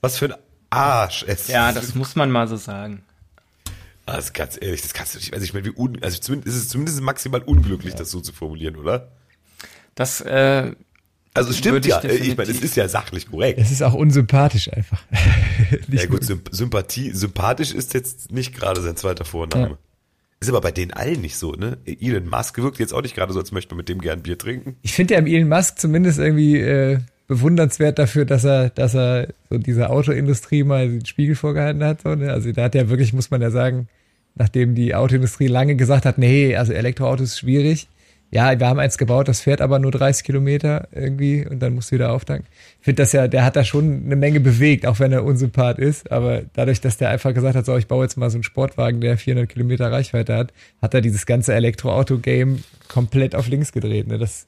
Was 0.00 0.18
für 0.18 0.26
ein 0.26 0.34
Arsch 0.70 1.24
es 1.26 1.48
Ja, 1.48 1.72
das 1.72 1.94
muss 1.94 2.16
man 2.16 2.30
mal 2.30 2.48
so 2.48 2.56
sagen. 2.56 3.02
Also 4.06 4.30
ganz 4.32 4.56
ehrlich, 4.60 4.82
das 4.82 4.94
kannst 4.94 5.14
du 5.14 5.18
nicht. 5.18 5.34
Also 5.34 5.44
ich 5.44 5.52
meine, 5.52 5.66
wie 5.66 5.72
un, 5.76 5.98
also 6.00 6.18
zumindest, 6.18 6.56
ist 6.56 6.62
es 6.62 6.68
zumindest 6.68 7.00
maximal 7.00 7.42
unglücklich, 7.42 7.94
das 7.94 8.10
so 8.10 8.20
zu 8.20 8.32
formulieren, 8.32 8.76
oder? 8.76 9.08
Das, 9.96 10.20
äh, 10.20 10.72
Also 11.34 11.50
es 11.50 11.58
stimmt 11.58 11.84
Würde 11.84 11.88
ich 11.88 11.94
ja. 11.94 12.24
Ich 12.24 12.36
meine, 12.36 12.50
es 12.50 12.60
ist 12.60 12.76
ja 12.76 12.88
sachlich 12.88 13.28
korrekt. 13.28 13.58
Es 13.58 13.72
ist 13.72 13.82
auch 13.82 13.94
unsympathisch 13.94 14.72
einfach. 14.72 15.02
Nicht 15.88 16.04
Ja 16.04 16.06
gut, 16.08 16.22
Symp 16.22 16.48
Sympathie, 16.52 17.10
sympathisch 17.10 17.72
ist 17.72 17.92
jetzt 17.94 18.30
nicht 18.30 18.54
gerade 18.54 18.80
sein 18.80 18.96
zweiter 18.96 19.24
Vorname. 19.24 19.70
Ja. 19.70 19.78
Ist 20.38 20.50
aber 20.50 20.60
bei 20.60 20.70
den 20.70 20.92
allen 20.92 21.22
nicht 21.22 21.36
so, 21.36 21.52
ne? 21.52 21.78
Elon 21.86 22.28
Musk 22.28 22.58
wirkt 22.58 22.78
jetzt 22.78 22.92
auch 22.92 23.02
nicht 23.02 23.14
gerade 23.14 23.32
so, 23.32 23.40
als 23.40 23.52
möchte 23.52 23.74
man 23.74 23.78
mit 23.78 23.88
dem 23.88 24.00
gern 24.00 24.22
Bier 24.22 24.38
trinken. 24.38 24.76
Ich 24.82 24.92
finde 24.92 25.14
ja 25.14 25.20
im 25.20 25.26
Elon 25.26 25.48
Musk 25.48 25.78
zumindest 25.78 26.18
irgendwie 26.18 26.58
äh, 26.58 26.98
bewundernswert 27.26 27.98
dafür, 27.98 28.26
dass 28.26 28.44
er, 28.44 28.68
dass 28.70 28.94
er 28.94 29.28
so 29.50 29.56
dieser 29.58 29.90
Autoindustrie 29.90 30.62
mal 30.62 30.88
den 30.88 31.06
Spiegel 31.06 31.34
vorgehalten 31.34 31.82
hat. 31.82 32.02
So, 32.02 32.14
ne? 32.14 32.32
Also 32.32 32.52
da 32.52 32.64
hat 32.64 32.74
er 32.74 32.90
wirklich, 32.90 33.14
muss 33.14 33.30
man 33.30 33.40
ja 33.40 33.50
sagen, 33.50 33.88
nachdem 34.34 34.74
die 34.74 34.94
Autoindustrie 34.94 35.48
lange 35.48 35.74
gesagt 35.76 36.04
hat, 36.04 36.18
nee, 36.18 36.54
also 36.54 36.74
Elektroautos 36.74 37.30
ist 37.30 37.38
schwierig. 37.38 37.88
Ja, 38.32 38.58
wir 38.58 38.66
haben 38.66 38.80
eins 38.80 38.98
gebaut, 38.98 39.28
das 39.28 39.40
fährt 39.40 39.60
aber 39.60 39.78
nur 39.78 39.92
30 39.92 40.24
Kilometer 40.24 40.88
irgendwie 40.92 41.46
und 41.46 41.60
dann 41.60 41.74
musst 41.74 41.90
du 41.90 41.94
wieder 41.94 42.10
auftanken. 42.12 42.46
Ich 42.80 42.84
finde 42.84 43.02
das 43.02 43.12
ja, 43.12 43.28
der 43.28 43.44
hat 43.44 43.54
da 43.54 43.64
schon 43.64 44.02
eine 44.04 44.16
Menge 44.16 44.40
bewegt, 44.40 44.84
auch 44.84 44.98
wenn 44.98 45.12
er 45.12 45.24
unsympath 45.24 45.78
ist. 45.78 46.10
Aber 46.10 46.42
dadurch, 46.54 46.80
dass 46.80 46.96
der 46.96 47.10
einfach 47.10 47.32
gesagt 47.34 47.54
hat, 47.54 47.64
so, 47.64 47.76
ich 47.76 47.86
baue 47.86 48.04
jetzt 48.04 48.16
mal 48.16 48.28
so 48.28 48.36
einen 48.36 48.42
Sportwagen, 48.42 49.00
der 49.00 49.16
400 49.16 49.48
Kilometer 49.48 49.92
Reichweite 49.92 50.34
hat, 50.34 50.52
hat 50.82 50.92
er 50.92 51.00
dieses 51.02 51.24
ganze 51.24 51.54
Elektroauto-Game 51.54 52.64
komplett 52.88 53.34
auf 53.36 53.46
links 53.48 53.72
gedreht. 53.72 54.08
Ne? 54.08 54.18
Das 54.18 54.46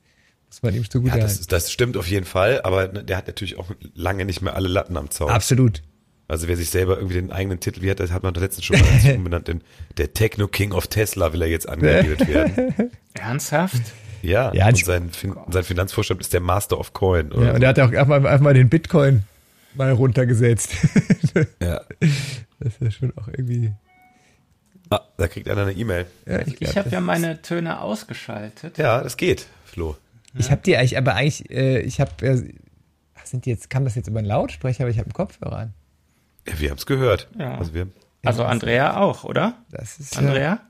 muss 0.48 0.62
man 0.62 0.74
ihm 0.74 0.82
Ja, 0.82 0.90
zugute 0.90 1.18
das, 1.18 1.32
halten. 1.36 1.46
das 1.48 1.70
stimmt 1.72 1.96
auf 1.96 2.08
jeden 2.08 2.26
Fall, 2.26 2.60
aber 2.62 2.88
ne, 2.88 3.04
der 3.04 3.16
hat 3.16 3.26
natürlich 3.28 3.58
auch 3.58 3.70
lange 3.94 4.24
nicht 4.24 4.42
mehr 4.42 4.56
alle 4.56 4.68
Latten 4.68 4.96
am 4.96 5.10
Zaun. 5.10 5.30
Absolut. 5.30 5.82
Also 6.28 6.46
wer 6.46 6.56
sich 6.56 6.68
selber 6.70 6.96
irgendwie 6.96 7.14
den 7.14 7.32
eigenen 7.32 7.58
Titel, 7.58 7.80
wie 7.82 7.90
hat 7.90 8.00
das 8.00 8.12
hat 8.12 8.22
man 8.22 8.34
letztens 8.34 8.64
schon 8.66 8.78
mal 8.78 9.14
umbenannt, 9.16 9.48
den, 9.48 9.62
der 9.96 10.12
Techno 10.12 10.46
King 10.46 10.72
of 10.72 10.86
Tesla 10.86 11.32
will 11.32 11.40
er 11.42 11.48
jetzt 11.48 11.68
angemeldet 11.68 12.28
werden. 12.28 12.90
Ernsthaft? 13.14 13.80
Ja, 14.20 14.52
Ja, 14.52 14.68
und 14.68 14.76
ich- 14.76 14.84
sein, 14.84 15.10
fin 15.10 15.34
sein 15.50 15.64
Finanzvorstand 15.64 16.20
ist 16.20 16.32
der 16.34 16.40
Master 16.40 16.78
of 16.78 16.92
Coin. 16.92 17.32
Oder 17.32 17.46
Ja, 17.46 17.54
und 17.54 17.62
er 17.62 17.68
hat 17.70 17.80
auch 17.80 17.88
einfach 17.90 18.06
mal, 18.06 18.26
einfach 18.26 18.40
mal 18.44 18.54
den 18.54 18.68
Bitcoin 18.68 19.22
mal 19.74 19.90
runtergesetzt. 19.92 20.70
so. 21.34 21.40
ja. 21.64 21.80
Das 22.60 22.72
ist 22.74 22.80
ja 22.80 22.90
schon 22.90 23.12
auch 23.16 23.28
irgendwie. 23.28 23.72
Ah, 24.90 25.00
da 25.16 25.28
kriegt 25.28 25.48
einer 25.48 25.62
eine 25.62 25.72
E-Mail. 25.72 26.06
Ja, 26.26 26.40
ich 26.46 26.60
Ich 26.60 26.76
habe 26.76 26.90
ja 26.90 27.00
meine 27.00 27.40
Töne 27.42 27.80
ausgeschaltet. 27.80 28.76
Ja, 28.78 29.02
das 29.02 29.16
geht, 29.16 29.46
Flo. 29.64 29.96
Ich 30.36 30.50
habe 30.50 30.60
die 30.64 30.76
eigentlich, 30.76 30.96
aber 30.98 31.14
eigentlich, 31.14 31.48
äh, 31.50 31.80
ich 31.80 32.00
habe, 32.00 32.10
äh, 32.26 32.42
sind 33.24 33.44
die 33.46 33.50
jetzt, 33.50 33.70
kam 33.70 33.84
das 33.84 33.94
jetzt 33.94 34.08
über 34.08 34.18
einen 34.18 34.28
Lautsprecher, 34.28 34.84
aber 34.84 34.90
ich 34.90 34.98
habe 34.98 35.06
einen 35.06 35.12
Kopfhörer 35.14 35.56
an. 35.58 35.74
Ja, 36.48 36.58
wir 36.60 36.70
haben 36.70 36.78
es 36.78 36.86
gehört. 36.86 37.28
Ja. 37.38 37.56
Also 37.58 37.74
wir, 37.74 37.88
Also 38.24 38.44
Andrea 38.44 38.96
auch, 38.98 39.24
oder? 39.24 39.54
Das 39.70 39.98
ist 39.98 40.16
Andrea? 40.18 40.60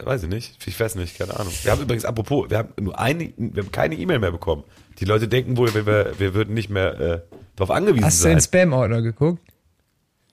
weiß 0.00 0.22
ich 0.22 0.28
nicht, 0.28 0.64
ich 0.66 0.78
weiß 0.78 0.94
nicht, 0.94 1.18
keine 1.18 1.38
Ahnung. 1.38 1.52
Wir 1.64 1.72
haben 1.72 1.82
übrigens, 1.82 2.04
apropos, 2.04 2.48
wir 2.50 2.58
haben 2.58 2.72
nur 2.80 2.96
eine, 2.98 3.32
wir 3.36 3.64
haben 3.64 3.72
keine 3.72 3.96
E-Mail 3.96 4.20
mehr 4.20 4.30
bekommen. 4.30 4.62
Die 5.00 5.04
Leute 5.04 5.26
denken 5.26 5.56
wohl, 5.56 5.74
wir, 5.74 5.86
wir, 5.86 6.14
wir 6.20 6.34
würden 6.34 6.54
nicht 6.54 6.70
mehr 6.70 7.00
äh, 7.00 7.20
darauf 7.56 7.72
angewiesen 7.72 8.04
Hast 8.04 8.22
du 8.22 8.28
in 8.28 8.30
sein. 8.30 8.36
den 8.38 8.42
Spam-Ordner 8.70 9.02
geguckt? 9.02 9.42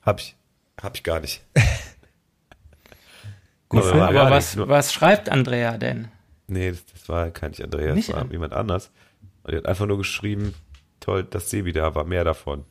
Hab 0.04 0.20
ich, 0.20 0.36
hab 0.80 0.96
ich 0.96 1.04
gar 1.04 1.20
nicht. 1.20 1.42
Gut, 3.70 3.84
Aber 3.84 3.96
ne? 3.96 4.04
Aber 4.04 4.14
gar 4.14 4.32
was, 4.32 4.56
nicht, 4.56 4.68
was 4.68 4.94
schreibt 4.94 5.30
Andrea 5.30 5.78
denn? 5.78 6.10
Nee, 6.48 6.72
das, 6.72 6.86
das 6.94 7.10
war 7.10 7.32
kein 7.32 7.50
nicht 7.52 7.64
Andreas, 7.64 7.96
Nicht 7.96 8.10
das 8.10 8.16
war 8.16 8.22
An- 8.24 8.32
jemand 8.32 8.54
anders. 8.54 8.92
Und 9.44 9.52
die 9.54 9.58
hat 9.58 9.66
einfach 9.66 9.88
nur 9.88 9.98
geschrieben, 9.98 10.54
toll, 11.00 11.24
dass 11.24 11.50
Sebi 11.50 11.72
da 11.74 11.96
war, 11.96 12.04
mehr 12.06 12.24
davon. 12.24 12.66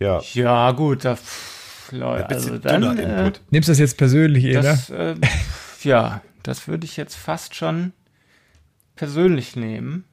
Ja, 0.00 0.20
Ja, 0.34 0.70
gut, 0.72 1.04
da, 1.04 1.14
pff, 1.16 1.92
Leute, 1.92 2.28
also 2.30 2.58
dann, 2.58 2.98
äh, 2.98 3.02
Input. 3.20 3.40
Nimmst 3.50 3.68
du 3.68 3.72
das 3.72 3.78
jetzt 3.78 3.96
persönlich, 3.98 4.44
Ena? 4.44 4.62
das, 4.62 4.90
äh, 4.90 5.14
ja, 5.82 6.22
das 6.42 6.66
würde 6.68 6.84
ich 6.86 6.96
jetzt 6.96 7.14
fast 7.16 7.54
schon 7.54 7.92
persönlich 8.96 9.56
nehmen. 9.56 10.04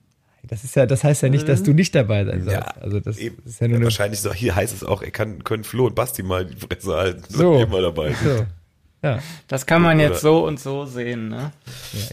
Das 0.44 0.64
ist 0.64 0.76
ja, 0.76 0.86
das 0.86 1.04
heißt 1.04 1.24
ja 1.24 1.30
nicht, 1.30 1.48
dass 1.50 1.62
du 1.64 1.74
nicht 1.74 1.94
dabei 1.94 2.24
sein 2.24 2.44
sollst. 2.44 2.58
Ja, 2.58 2.68
also 2.82 3.00
das 3.02 3.18
eben. 3.18 3.42
ist 3.46 3.60
ja 3.60 3.68
nur 3.68 3.78
eine. 3.78 3.86
Wahrscheinlich 3.86 4.22
so, 4.22 4.34
hier 4.34 4.56
heißt 4.56 4.74
es 4.74 4.84
auch, 4.84 5.02
er 5.02 5.12
kann, 5.12 5.44
können 5.44 5.66
Flo 5.66 5.88
und 5.88 5.96
Basti 5.96 6.24
mal 6.24 6.46
die 6.46 6.56
Fresse 6.56 6.96
halten. 6.96 7.24
So. 7.28 7.60
Immer 7.62 7.82
dabei. 7.82 8.14
So. 8.14 8.46
Ja, 9.04 9.20
Das 9.48 9.66
kann 9.66 9.82
man 9.82 10.00
jetzt 10.00 10.22
so 10.22 10.46
und 10.48 10.60
so 10.60 10.86
sehen, 10.86 11.28
ne? 11.30 11.52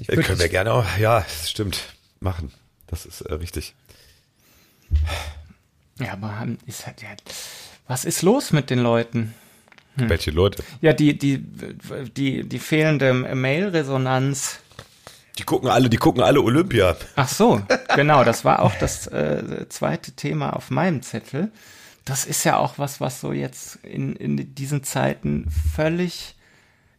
ja 0.01 0.21
können 0.21 0.39
wir 0.39 0.49
gerne 0.49 0.73
auch, 0.73 0.85
ja, 0.99 1.21
das 1.21 1.51
stimmt, 1.51 1.95
machen. 2.21 2.53
Das 2.89 3.07
ist 3.07 3.21
äh, 3.23 3.35
richtig. 3.35 3.75
Ja, 6.01 6.13
aber 6.15 6.39
haben- 6.39 6.59
ist 6.67 6.87
halt, 6.87 7.03
ja, 7.03 7.09
was 7.87 8.05
ist 8.05 8.23
los 8.23 8.53
mit 8.53 8.71
den 8.71 8.81
Leuten? 8.81 9.35
Hm. 9.97 10.09
Welche 10.09 10.31
Leute? 10.31 10.63
Ja, 10.81 10.93
die, 10.93 11.17
die, 11.17 11.45
die, 12.17 12.49
die 12.49 12.59
fehlende 12.59 13.13
Mail-Resonanz. 13.13 14.59
Die 15.39 15.45
gucken 15.45 15.69
alle, 15.69 15.89
die 15.89 15.97
gucken 15.97 16.23
alle 16.23 16.41
Olympia. 16.41 16.97
Ach 17.17 17.29
so, 17.29 17.61
genau, 17.95 18.25
das 18.25 18.45
war 18.45 18.63
auch 18.63 18.75
das 18.77 19.07
äh, 19.09 19.67
zweite 19.69 20.13
Thema 20.13 20.55
auf 20.55 20.71
meinem 20.71 21.03
Zettel. 21.03 21.51
Das 22.05 22.25
ist 22.25 22.45
ja 22.45 22.59
auch 22.59 22.79
was, 22.79 23.01
was 23.01 23.21
so 23.21 23.33
jetzt 23.33 23.77
in, 23.85 24.15
in 24.17 24.55
diesen 24.55 24.85
Zeiten 24.85 25.49
völlig 25.75 26.37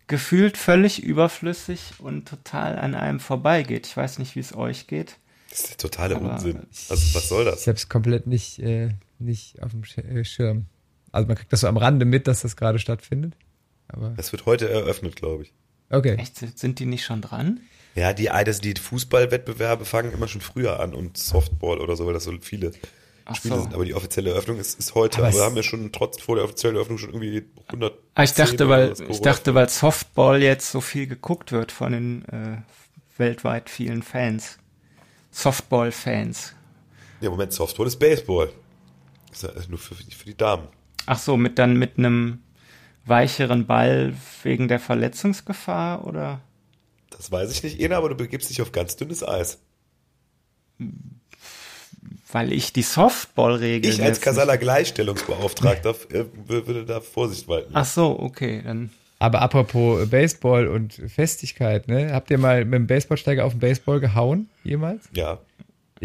gefühlt 0.08 0.58
völlig 0.58 1.02
überflüssig 1.04 1.94
und 2.00 2.28
total 2.28 2.78
an 2.78 2.96
einem 2.96 3.20
vorbeigeht. 3.20 3.88
Ich 3.88 3.98
weiß 3.98 4.20
nicht, 4.20 4.36
wie 4.36 4.40
es 4.40 4.56
euch 4.56 4.88
geht. 4.88 5.18
Das 5.50 5.62
ist 5.62 5.70
der 5.70 5.78
totale 5.78 6.18
Unsinn. 6.18 6.68
Also 6.90 7.16
was 7.16 7.30
soll 7.30 7.46
ich 7.46 7.52
das? 7.52 7.68
habe 7.68 7.78
es 7.78 7.90
komplett 7.90 8.28
nicht, 8.28 8.60
äh, 8.60 8.90
nicht 9.20 9.62
auf 9.64 9.72
dem 9.72 9.84
äh, 9.84 10.24
Schirm. 10.24 10.66
Also 11.16 11.28
man 11.28 11.38
kriegt 11.38 11.52
das 11.54 11.62
so 11.62 11.68
am 11.68 11.78
Rande 11.78 12.06
mit, 12.06 12.28
dass 12.28 12.42
das 12.42 12.56
gerade 12.56 12.78
stattfindet. 12.80 13.34
Aber 13.88 14.10
Das 14.18 14.32
wird 14.32 14.46
heute 14.46 14.70
eröffnet, 14.70 15.16
glaube 15.16 15.44
ich. 15.44 15.54
okay. 15.90 16.16
Echt, 16.16 16.38
sind 16.60 16.80
die 16.80 16.86
nicht 16.86 17.06
schon 17.06 17.22
dran? 17.22 17.60
Ja, 17.96 18.14
die, 18.14 18.26
das, 18.26 18.60
die 18.60 18.74
Fußballwettbewerbe 18.74 19.86
fangen 19.86 20.12
immer 20.12 20.28
schon 20.28 20.42
früher 20.42 20.80
an 20.80 20.94
und 20.94 21.18
Softball 21.18 21.80
oder 21.80 21.96
so, 21.96 22.06
weil 22.06 22.14
das 22.14 22.26
so 22.26 22.34
viele 22.42 22.72
Ach 23.24 23.36
Spiele 23.38 23.56
so. 23.56 23.62
sind. 23.62 23.74
Aber 23.74 23.86
die 23.86 23.94
offizielle 23.94 24.32
Eröffnung 24.32 24.58
ist, 24.60 24.78
ist 24.78 24.96
heute. 24.96 25.18
Aber 25.20 25.28
Aber, 25.28 25.30
es- 25.30 25.36
wir 25.40 25.46
haben 25.46 25.56
ja 25.56 25.64
schon 25.64 25.92
trotz 25.94 26.22
vor 26.22 26.36
der 26.36 26.44
offiziellen 26.46 26.76
Eröffnung 26.76 26.98
schon 26.98 27.12
irgendwie 27.14 27.44
100. 27.68 27.98
Ah, 28.16 28.24
ich 28.24 28.34
dachte, 28.34 28.68
weil 28.68 28.94
ich 29.08 29.22
dachte, 29.22 29.56
weil 29.56 29.70
Softball 29.70 30.42
jetzt 30.42 30.72
so 30.72 30.82
viel 30.82 31.08
geguckt 31.08 31.52
wird 31.54 31.72
von 31.72 31.94
den 31.94 32.26
äh, 32.26 32.58
weltweit 33.18 33.70
vielen 33.70 34.04
Fans. 34.04 34.58
Softball-Fans. 35.32 36.54
Ja, 37.22 37.30
Moment, 37.30 37.54
Softball 37.54 37.88
ist 37.88 37.98
Baseball. 37.98 38.50
Das 39.30 39.44
ist 39.44 39.56
ja 39.56 39.62
nur 39.70 39.80
für, 39.80 39.96
für 39.96 40.26
die 40.26 40.36
Damen. 40.36 40.68
Ach 41.06 41.20
so, 41.20 41.38
mit 41.38 41.60
dann 41.60 41.78
mit 41.78 41.98
einem 41.98 42.40
weicheren 43.06 43.66
Ball 43.68 44.14
wegen 44.44 44.68
der 44.68 44.80
Verletzungsgefahr 44.80 46.06
oder? 46.08 46.42
Das 47.12 47.32
weiß 47.32 47.52
ich 47.52 47.64
nicht, 47.64 47.80
Ena, 47.80 47.98
aber 47.98 48.10
du 48.10 48.16
begibst 48.16 48.50
dich 48.50 48.62
auf 48.62 48.72
ganz 48.72 48.96
dünnes 48.96 49.26
Eis. 49.26 49.60
Weil 52.32 52.52
ich 52.52 52.74
die 52.74 52.82
Softball-Regeln. 52.82 53.94
Ich 53.94 54.04
als 54.04 54.20
Kasala 54.20 54.58
Gleichstellungsbeauftragter 54.58 55.96
äh, 56.12 56.26
würde 56.48 56.86
da 56.86 57.00
Vorsicht 57.00 57.48
walten. 57.48 57.72
Ach 57.74 57.86
so, 57.86 58.20
okay, 58.20 58.62
dann. 58.64 58.90
Aber 59.20 59.42
apropos 59.42 60.10
Baseball 60.10 60.68
und 60.68 60.94
Festigkeit, 60.94 61.88
ne? 61.88 62.12
Habt 62.12 62.30
ihr 62.32 62.38
mal 62.38 62.66
mit 62.66 62.74
dem 62.74 62.88
Baseballsteiger 62.88 63.46
auf 63.46 63.54
den 63.54 63.60
Baseball 63.60 64.02
gehauen 64.02 64.50
jemals? 64.64 65.08
Ja. 65.14 65.40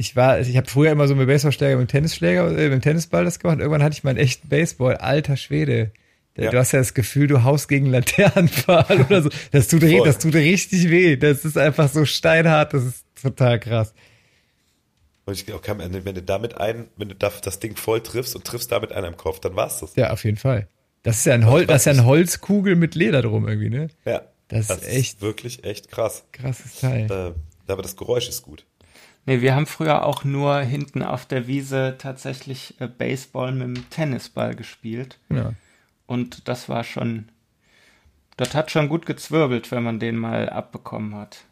Ich 0.00 0.16
war, 0.16 0.30
also 0.32 0.50
ich 0.50 0.56
habe 0.56 0.68
früher 0.68 0.90
immer 0.90 1.06
so 1.06 1.14
mit 1.14 1.26
dem 1.26 1.28
Baseballsteiger, 1.28 1.76
mit 1.76 1.90
Tennisschläger, 1.90 2.48
äh, 2.48 2.64
mit 2.64 2.72
dem 2.72 2.80
Tennisball 2.80 3.24
das 3.24 3.38
gemacht. 3.38 3.58
Irgendwann 3.58 3.82
hatte 3.82 3.92
ich 3.94 4.02
mal 4.02 4.10
einen 4.10 4.18
echten 4.18 4.48
Baseball, 4.48 4.96
alter 4.96 5.36
Schwede. 5.36 5.92
Ja. 6.36 6.50
Du 6.50 6.58
hast 6.58 6.72
ja 6.72 6.78
das 6.78 6.94
Gefühl, 6.94 7.26
du 7.26 7.44
haust 7.44 7.68
gegen 7.68 7.86
Laternenpfahl 7.86 9.00
oder 9.08 9.22
so. 9.22 9.28
Das 9.52 9.68
tut, 9.68 9.82
Voll. 9.82 10.06
das 10.06 10.18
tut 10.18 10.34
richtig 10.34 10.88
weh. 10.90 11.16
Das 11.16 11.44
ist 11.44 11.58
einfach 11.58 11.90
so 11.90 12.06
steinhart. 12.06 12.72
Das 12.72 12.84
ist 12.84 13.04
total 13.20 13.60
krass. 13.60 13.92
Und 15.26 15.34
ich 15.34 15.44
kann, 15.62 15.78
wenn 15.78 16.14
du 16.14 16.22
damit 16.22 16.56
ein, 16.56 16.88
wenn 16.96 17.10
du 17.10 17.14
da 17.14 17.30
das 17.42 17.60
Ding 17.60 17.76
voll 17.76 18.00
triffst 18.00 18.34
und 18.34 18.44
triffst 18.46 18.72
damit 18.72 18.92
einen 18.92 19.06
am 19.06 19.16
Kopf, 19.18 19.38
dann 19.40 19.54
war's 19.54 19.80
das. 19.80 19.96
Ja, 19.96 20.12
auf 20.12 20.24
jeden 20.24 20.38
Fall. 20.38 20.66
Das 21.02 21.18
ist 21.18 21.26
ja 21.26 21.34
ein 21.34 21.46
Hol 21.46 21.66
das 21.66 21.82
ist 21.82 21.84
ja 21.86 21.92
eine 21.92 22.04
Holzkugel 22.04 22.74
mit 22.74 22.94
Leder 22.94 23.20
drum 23.22 23.46
irgendwie, 23.46 23.70
ne? 23.70 23.88
Ja. 24.06 24.22
Das 24.48 24.70
ist 24.70 24.88
echt- 24.88 25.20
wirklich 25.20 25.64
echt 25.64 25.90
krass. 25.90 26.24
Krasses 26.32 26.80
Teil. 26.80 27.06
Äh, 27.10 27.70
aber 27.70 27.82
das 27.82 27.96
Geräusch 27.96 28.28
ist 28.28 28.42
gut. 28.42 28.64
Nee, 29.26 29.42
wir 29.42 29.54
haben 29.54 29.66
früher 29.66 30.06
auch 30.06 30.24
nur 30.24 30.58
hinten 30.60 31.02
auf 31.02 31.26
der 31.26 31.46
Wiese 31.46 31.96
tatsächlich 31.98 32.80
äh, 32.80 32.88
Baseball 32.88 33.52
mit 33.52 33.76
dem 33.76 33.90
Tennisball 33.90 34.54
gespielt. 34.54 35.18
Genau. 35.28 35.52
Und 36.06 36.48
das 36.48 36.68
war 36.68 36.84
schon. 36.84 37.28
Das 38.36 38.54
hat 38.54 38.70
schon 38.70 38.88
gut 38.88 39.04
gezwirbelt, 39.04 39.70
wenn 39.70 39.82
man 39.82 40.00
den 40.00 40.16
mal 40.16 40.48
abbekommen 40.48 41.14
hat. 41.14 41.44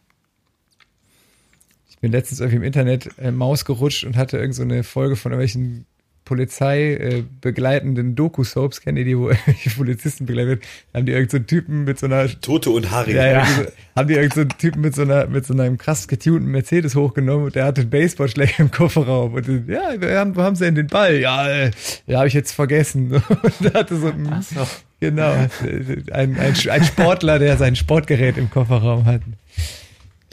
Ich 1.90 1.98
bin 1.98 2.12
letztens 2.12 2.40
irgendwie 2.40 2.57
im 2.57 2.62
Internet 2.62 3.11
äh, 3.18 3.31
Maus 3.31 3.64
gerutscht 3.64 4.04
und 4.04 4.16
hatte 4.16 4.38
irgend 4.38 4.54
so 4.54 4.62
eine 4.62 4.85
Folge 4.85 5.16
von 5.16 5.33
irgendwelchen 5.33 5.85
Polizei 6.28 6.92
äh, 6.92 7.24
begleitenden 7.40 8.14
Doku-Soaps, 8.14 8.82
kennt 8.82 8.98
ihr 8.98 9.04
die, 9.06 9.16
wo 9.18 9.30
Polizisten 9.76 10.26
begleitet 10.26 10.48
werden? 10.48 10.60
Haben 10.92 11.06
die 11.06 11.12
irgend 11.12 11.30
so 11.30 11.38
Typen 11.38 11.84
mit 11.84 11.98
so 11.98 12.04
einer 12.04 12.28
Tote 12.40 12.70
und 12.70 12.90
Harry. 12.90 13.14
ja, 13.14 13.26
ja. 13.26 13.46
So, 13.46 13.64
haben 13.96 14.08
die 14.08 14.14
irgend 14.14 14.34
so 14.34 14.42
einen 14.42 14.50
Typen 14.50 14.82
mit 14.82 14.94
so 14.94 15.02
einer 15.02 15.26
mit 15.26 15.46
so 15.46 15.54
einem 15.54 15.78
krass 15.78 16.06
getunten 16.06 16.50
Mercedes 16.50 16.94
hochgenommen 16.94 17.46
und 17.46 17.54
der 17.54 17.64
hatte 17.64 17.80
einen 17.80 17.90
Baseballschläger 17.90 18.60
im 18.60 18.70
Kofferraum 18.70 19.32
und 19.32 19.46
die, 19.46 19.64
ja, 19.72 19.98
wir 19.98 20.18
haben, 20.18 20.36
wo 20.36 20.42
haben 20.42 20.54
sie 20.54 20.66
denn 20.66 20.74
den 20.74 20.88
Ball? 20.88 21.16
Ja, 21.16 21.48
äh, 21.48 21.70
ja, 22.06 22.18
habe 22.18 22.28
ich 22.28 22.34
jetzt 22.34 22.52
vergessen. 22.52 23.10
Und 23.60 23.74
hatte 23.74 23.96
so 23.96 24.08
ein 24.08 24.28
Ach 24.30 24.42
so. 24.42 24.66
genau 25.00 25.32
ein, 25.32 26.10
ein, 26.12 26.36
ein 26.38 26.84
Sportler, 26.84 27.38
der 27.38 27.56
sein 27.56 27.76
Sportgerät 27.76 28.36
im 28.36 28.50
Kofferraum 28.50 29.06
hat. 29.06 29.22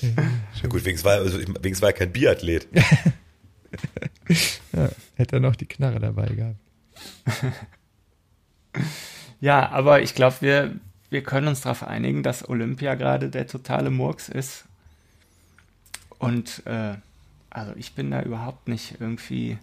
Ja, 0.02 0.70
gut, 0.70 0.84
wegen 0.86 0.98
es 0.98 1.06
war, 1.06 1.14
also, 1.14 1.40
wegen 1.40 1.74
es 1.74 1.82
war 1.82 1.90
ja 1.90 1.94
kein 1.94 2.12
Biathlet. 2.12 2.68
Ja, 4.74 4.90
hätte 5.16 5.38
er 5.38 5.40
noch 5.40 5.56
die 5.56 5.68
Knarre 5.68 6.00
dabei 6.00 6.28
gehabt. 6.28 6.60
Ja, 9.40 9.70
aber 9.70 10.02
ich 10.02 10.16
glaube, 10.16 10.38
wir, 10.40 10.76
wir 11.10 11.22
können 11.22 11.48
uns 11.48 11.62
darauf 11.62 11.84
einigen, 11.84 12.24
dass 12.24 12.48
Olympia 12.48 12.96
gerade 12.96 13.30
der 13.30 13.48
totale 13.48 13.90
Murks 13.90 14.30
ist. 14.30 14.66
Und 16.18 16.66
äh, 16.66 16.96
also 17.50 17.74
ich 17.76 17.94
bin 17.94 18.12
da 18.12 18.22
überhaupt 18.22 18.68
nicht 18.68 18.96
irgendwie 19.00 19.58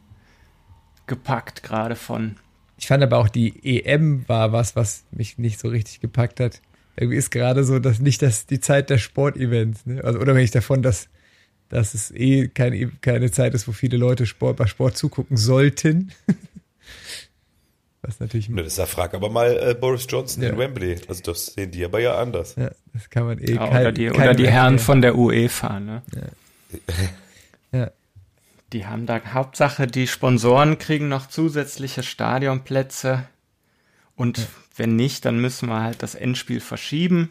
gepackt 1.07 1.62
gerade 1.62 1.96
von. 1.96 2.37
Ich 2.79 2.87
fand 2.87 3.03
aber 3.03 3.18
auch 3.18 3.29
die 3.29 3.83
EM 3.85 4.29
war 4.29 4.53
was, 4.53 4.77
was 4.77 5.05
mich 5.11 5.38
nicht 5.38 5.59
so 5.59 5.68
richtig 5.68 6.01
gepackt 6.01 6.40
hat. 6.40 6.61
Irgendwie 6.96 7.16
ist 7.16 7.31
gerade 7.31 7.64
so, 7.64 7.79
dass 7.79 8.01
nicht 8.01 8.22
das 8.22 8.46
die 8.46 8.61
Zeit 8.61 8.90
der 8.90 8.98
Sportevents, 8.98 9.87
ne? 9.87 10.05
Also 10.05 10.18
unabhängig 10.18 10.51
davon, 10.51 10.83
dass, 10.83 11.09
dass 11.72 11.94
es 11.94 12.11
eh 12.12 12.48
keine, 12.48 12.88
keine 13.00 13.30
Zeit 13.30 13.54
ist, 13.54 13.66
wo 13.66 13.72
viele 13.72 13.96
Leute 13.96 14.26
Sport 14.26 14.56
bei 14.58 14.66
Sport 14.66 14.96
zugucken 14.96 15.37
sollten. 15.37 16.12
was 18.02 18.18
natürlich, 18.20 18.48
Ne, 18.48 18.62
Das 18.62 18.74
da 18.76 18.87
frag 18.87 19.14
aber 19.14 19.30
mal 19.30 19.56
äh, 19.56 19.74
Boris 19.74 20.06
Johnson 20.08 20.42
Ja. 20.42 20.50
in 20.50 20.58
Wembley. 20.58 20.96
Also 21.08 21.22
das 21.22 21.46
sehen 21.46 21.70
die 21.70 21.85
aber 21.85 22.00
ja 22.00 22.18
anders. 22.18 22.56
ja, 22.56 22.70
das 22.92 23.08
kann 23.11 23.24
man 23.26 23.38
eh 23.38 23.54
Ja, 23.54 23.68
kein- 23.68 23.80
oder 23.82 23.92
die, 23.92 24.11
oder 24.11 24.35
die 24.35 24.48
Herren 24.50 24.78
von 24.78 25.00
der 25.02 25.16
UEFA, 25.16 25.80
ne? 25.80 26.02
Ja. 27.72 27.90
Die 28.72 28.87
haben 28.87 29.04
da 29.06 29.20
Hauptsache, 29.32 29.87
die 29.87 30.06
Sponsoren 30.06 30.78
kriegen 30.78 31.08
noch 31.08 31.26
zusätzliche 31.28 32.02
Stadionplätze 32.02 33.24
Und 34.16 34.38
ja. 34.38 34.44
wenn 34.76 34.96
nicht, 34.96 35.24
dann 35.24 35.40
müssen 35.40 35.68
wir 35.68 35.80
halt 35.82 36.02
das 36.02 36.14
Endspiel 36.14 36.61
verschieben. 36.61 37.30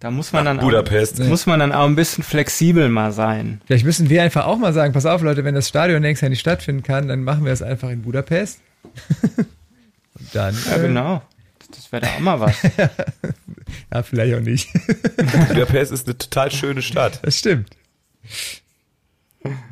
Da 0.00 0.12
muss 0.12 0.32
man 0.32 0.44
dann 0.44 0.58
Budapest. 0.58 1.20
Auch, 1.20 1.26
muss 1.26 1.46
man 1.46 1.58
dann 1.58 1.72
auch 1.72 1.86
ein 1.86 1.96
bisschen 1.96 2.22
flexibel 2.22 2.88
mal 2.88 3.12
sein. 3.12 3.60
Vielleicht 3.66 3.84
müssen 3.84 4.08
wir 4.08 4.22
einfach 4.22 4.46
auch 4.46 4.56
mal 4.56 4.72
sagen, 4.72 4.92
pass 4.92 5.06
auf 5.06 5.22
Leute, 5.22 5.42
wenn 5.44 5.56
das 5.56 5.68
Stadion 5.68 6.02
nächstes 6.02 6.22
Jahr 6.22 6.30
nicht 6.30 6.40
stattfinden 6.40 6.84
kann, 6.84 7.08
dann 7.08 7.24
machen 7.24 7.44
wir 7.44 7.52
es 7.52 7.62
einfach 7.62 7.90
in 7.90 8.02
Budapest. 8.02 8.60
Und 9.36 10.34
dann. 10.34 10.56
Ja, 10.66 10.76
äh, 10.76 10.80
genau. 10.80 11.22
Das 11.70 11.90
wäre 11.90 12.02
da 12.02 12.14
auch 12.14 12.20
mal 12.20 12.40
was. 12.40 12.62
ja, 13.92 14.02
vielleicht 14.02 14.34
auch 14.34 14.40
nicht. 14.40 14.68
Budapest 15.48 15.92
ist 15.92 16.06
eine 16.06 16.16
total 16.16 16.50
schöne 16.52 16.82
Stadt. 16.82 17.20
Das 17.22 17.38
stimmt. 17.38 17.68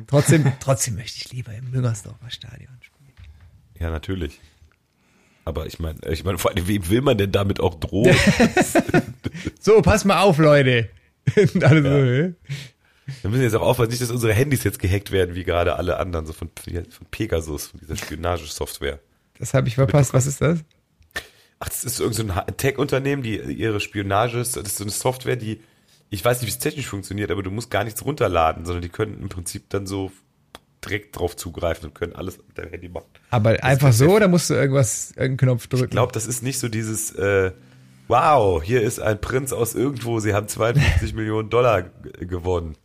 Trotzdem, 0.07 0.51
trotzdem 0.59 0.95
möchte 0.95 1.17
ich 1.17 1.31
lieber 1.31 1.53
im 1.53 1.71
Müngersdorfer 1.71 2.29
Stadion 2.29 2.77
spielen. 2.81 3.13
Ja, 3.79 3.89
natürlich. 3.89 4.39
Aber 5.47 5.65
ich 5.65 5.79
meine, 5.79 5.97
ich 6.09 6.25
meine, 6.25 6.37
vor 6.37 6.51
allem, 6.51 6.67
wem 6.67 6.89
will 6.89 6.99
man 6.99 7.17
denn 7.17 7.31
damit 7.31 7.61
auch 7.61 7.75
drohen? 7.75 8.13
so, 9.61 9.81
pass 9.81 10.03
mal 10.03 10.19
auf, 10.19 10.39
Leute. 10.39 10.89
alle 11.61 11.81
so, 11.81 11.87
ja. 11.87 12.33
Wir 13.21 13.29
müssen 13.29 13.43
jetzt 13.43 13.55
auch 13.55 13.61
aufpassen, 13.61 13.91
nicht, 13.91 14.01
dass 14.01 14.11
unsere 14.11 14.33
Handys 14.33 14.65
jetzt 14.65 14.77
gehackt 14.77 15.13
werden, 15.13 15.35
wie 15.35 15.45
gerade 15.45 15.77
alle 15.77 15.99
anderen, 15.99 16.25
so 16.25 16.33
von, 16.33 16.49
von 16.49 17.07
Pegasus, 17.11 17.67
von 17.67 17.79
dieser 17.79 17.95
Spionagesoftware. 17.95 18.99
Das 19.39 19.53
habe 19.53 19.69
ich 19.69 19.75
verpasst. 19.75 20.13
Was 20.13 20.25
ist 20.25 20.41
das? 20.41 20.59
Ach, 21.59 21.69
das 21.69 21.85
ist 21.85 22.01
irgendein 22.01 22.43
so 22.45 22.53
Tech-Unternehmen, 22.57 23.23
die 23.23 23.37
ihre 23.37 23.79
Spionage, 23.79 24.39
das 24.39 24.57
ist 24.57 24.75
so 24.75 24.83
eine 24.83 24.91
Software, 24.91 25.37
die, 25.37 25.61
ich 26.09 26.25
weiß 26.25 26.41
nicht, 26.41 26.47
wie 26.47 26.53
es 26.53 26.59
technisch 26.59 26.87
funktioniert, 26.87 27.31
aber 27.31 27.41
du 27.41 27.51
musst 27.51 27.71
gar 27.71 27.85
nichts 27.85 28.03
runterladen, 28.03 28.65
sondern 28.65 28.81
die 28.81 28.89
können 28.89 29.17
im 29.21 29.29
Prinzip 29.29 29.69
dann 29.69 29.87
so 29.87 30.11
direkt 30.83 31.17
drauf 31.17 31.35
zugreifen 31.35 31.89
und 31.89 31.95
können 31.95 32.15
alles 32.15 32.37
mit 32.37 32.57
deinem 32.57 32.71
Handy 32.71 32.89
machen. 32.89 33.07
Aber 33.29 33.53
das 33.53 33.63
einfach 33.63 33.93
so 33.93 34.15
oder 34.15 34.27
musst 34.27 34.49
du 34.49 34.53
irgendwas, 34.53 35.11
irgendeinen 35.11 35.37
Knopf 35.37 35.67
drücken? 35.67 35.85
Ich 35.85 35.91
glaube, 35.91 36.13
das 36.13 36.27
ist 36.27 36.43
nicht 36.43 36.59
so 36.59 36.69
dieses, 36.69 37.11
äh, 37.15 37.51
wow, 38.07 38.61
hier 38.63 38.81
ist 38.81 38.99
ein 38.99 39.19
Prinz 39.19 39.53
aus 39.53 39.75
irgendwo, 39.75 40.19
sie 40.19 40.33
haben 40.33 40.47
52 40.47 41.13
Millionen 41.15 41.49
Dollar 41.49 41.83
gewonnen. 42.19 42.75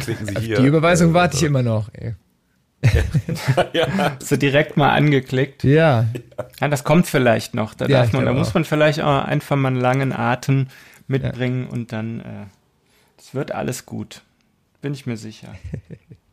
Klicken 0.00 0.26
Sie 0.26 0.40
hier. 0.40 0.60
Die 0.60 0.66
Überweisung 0.66 1.10
äh, 1.10 1.14
warte 1.14 1.36
ich 1.36 1.42
immer 1.42 1.62
noch. 1.62 1.88
Ey. 1.92 2.14
ja. 3.72 3.86
Hast 4.20 4.30
du 4.30 4.38
direkt 4.38 4.76
mal 4.76 4.90
angeklickt? 4.90 5.64
Ja. 5.64 6.06
Ja, 6.60 6.68
das 6.68 6.84
kommt 6.84 7.06
vielleicht 7.06 7.54
noch. 7.54 7.74
Da, 7.74 7.86
ja, 7.86 8.02
darf 8.02 8.12
man, 8.12 8.24
da 8.24 8.32
muss 8.32 8.54
man 8.54 8.64
vielleicht 8.64 9.00
auch 9.00 9.24
einfach 9.24 9.56
mal 9.56 9.68
einen 9.68 9.80
langen 9.80 10.12
Atem 10.12 10.68
mitbringen 11.06 11.64
ja. 11.64 11.72
und 11.72 11.92
dann, 11.92 12.20
äh, 12.20 12.46
das 13.16 13.34
wird 13.34 13.52
alles 13.52 13.84
gut. 13.84 14.22
Bin 14.80 14.94
ich 14.94 15.06
mir 15.06 15.16
sicher. 15.16 15.48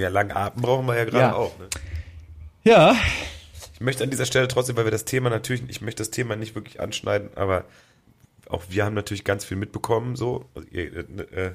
Ja, 0.00 0.08
langen 0.08 0.32
Atem 0.32 0.62
brauchen 0.62 0.86
wir 0.86 0.96
ja 0.96 1.04
gerade 1.04 1.18
ja. 1.18 1.34
auch. 1.34 1.58
Ne? 1.58 1.68
Ja. 2.64 2.96
Ich 3.74 3.80
möchte 3.80 4.04
an 4.04 4.10
dieser 4.10 4.26
Stelle 4.26 4.48
trotzdem, 4.48 4.76
weil 4.76 4.84
wir 4.84 4.90
das 4.90 5.04
Thema 5.04 5.30
natürlich, 5.30 5.62
ich 5.68 5.80
möchte 5.80 6.00
das 6.02 6.10
Thema 6.10 6.36
nicht 6.36 6.54
wirklich 6.54 6.80
anschneiden, 6.80 7.30
aber 7.34 7.64
auch 8.48 8.64
wir 8.68 8.84
haben 8.84 8.94
natürlich 8.94 9.24
ganz 9.24 9.44
viel 9.44 9.56
mitbekommen, 9.56 10.16
so, 10.16 10.46
also 10.54 10.68
äh, 10.68 11.52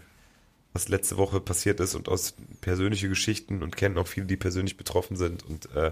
was 0.73 0.89
letzte 0.89 1.17
Woche 1.17 1.39
passiert 1.39 1.79
ist 1.79 1.95
und 1.95 2.10
aus 2.10 2.36
persönliche 2.62 3.10
Geschichten 3.10 3.63
und 3.63 3.77
kennen 3.77 3.97
auch 3.97 4.08
viele, 4.08 4.25
die 4.25 4.38
persönlich 4.38 4.75
betroffen 4.77 5.15
sind. 5.15 5.43
Und 5.43 5.73
äh, 5.75 5.91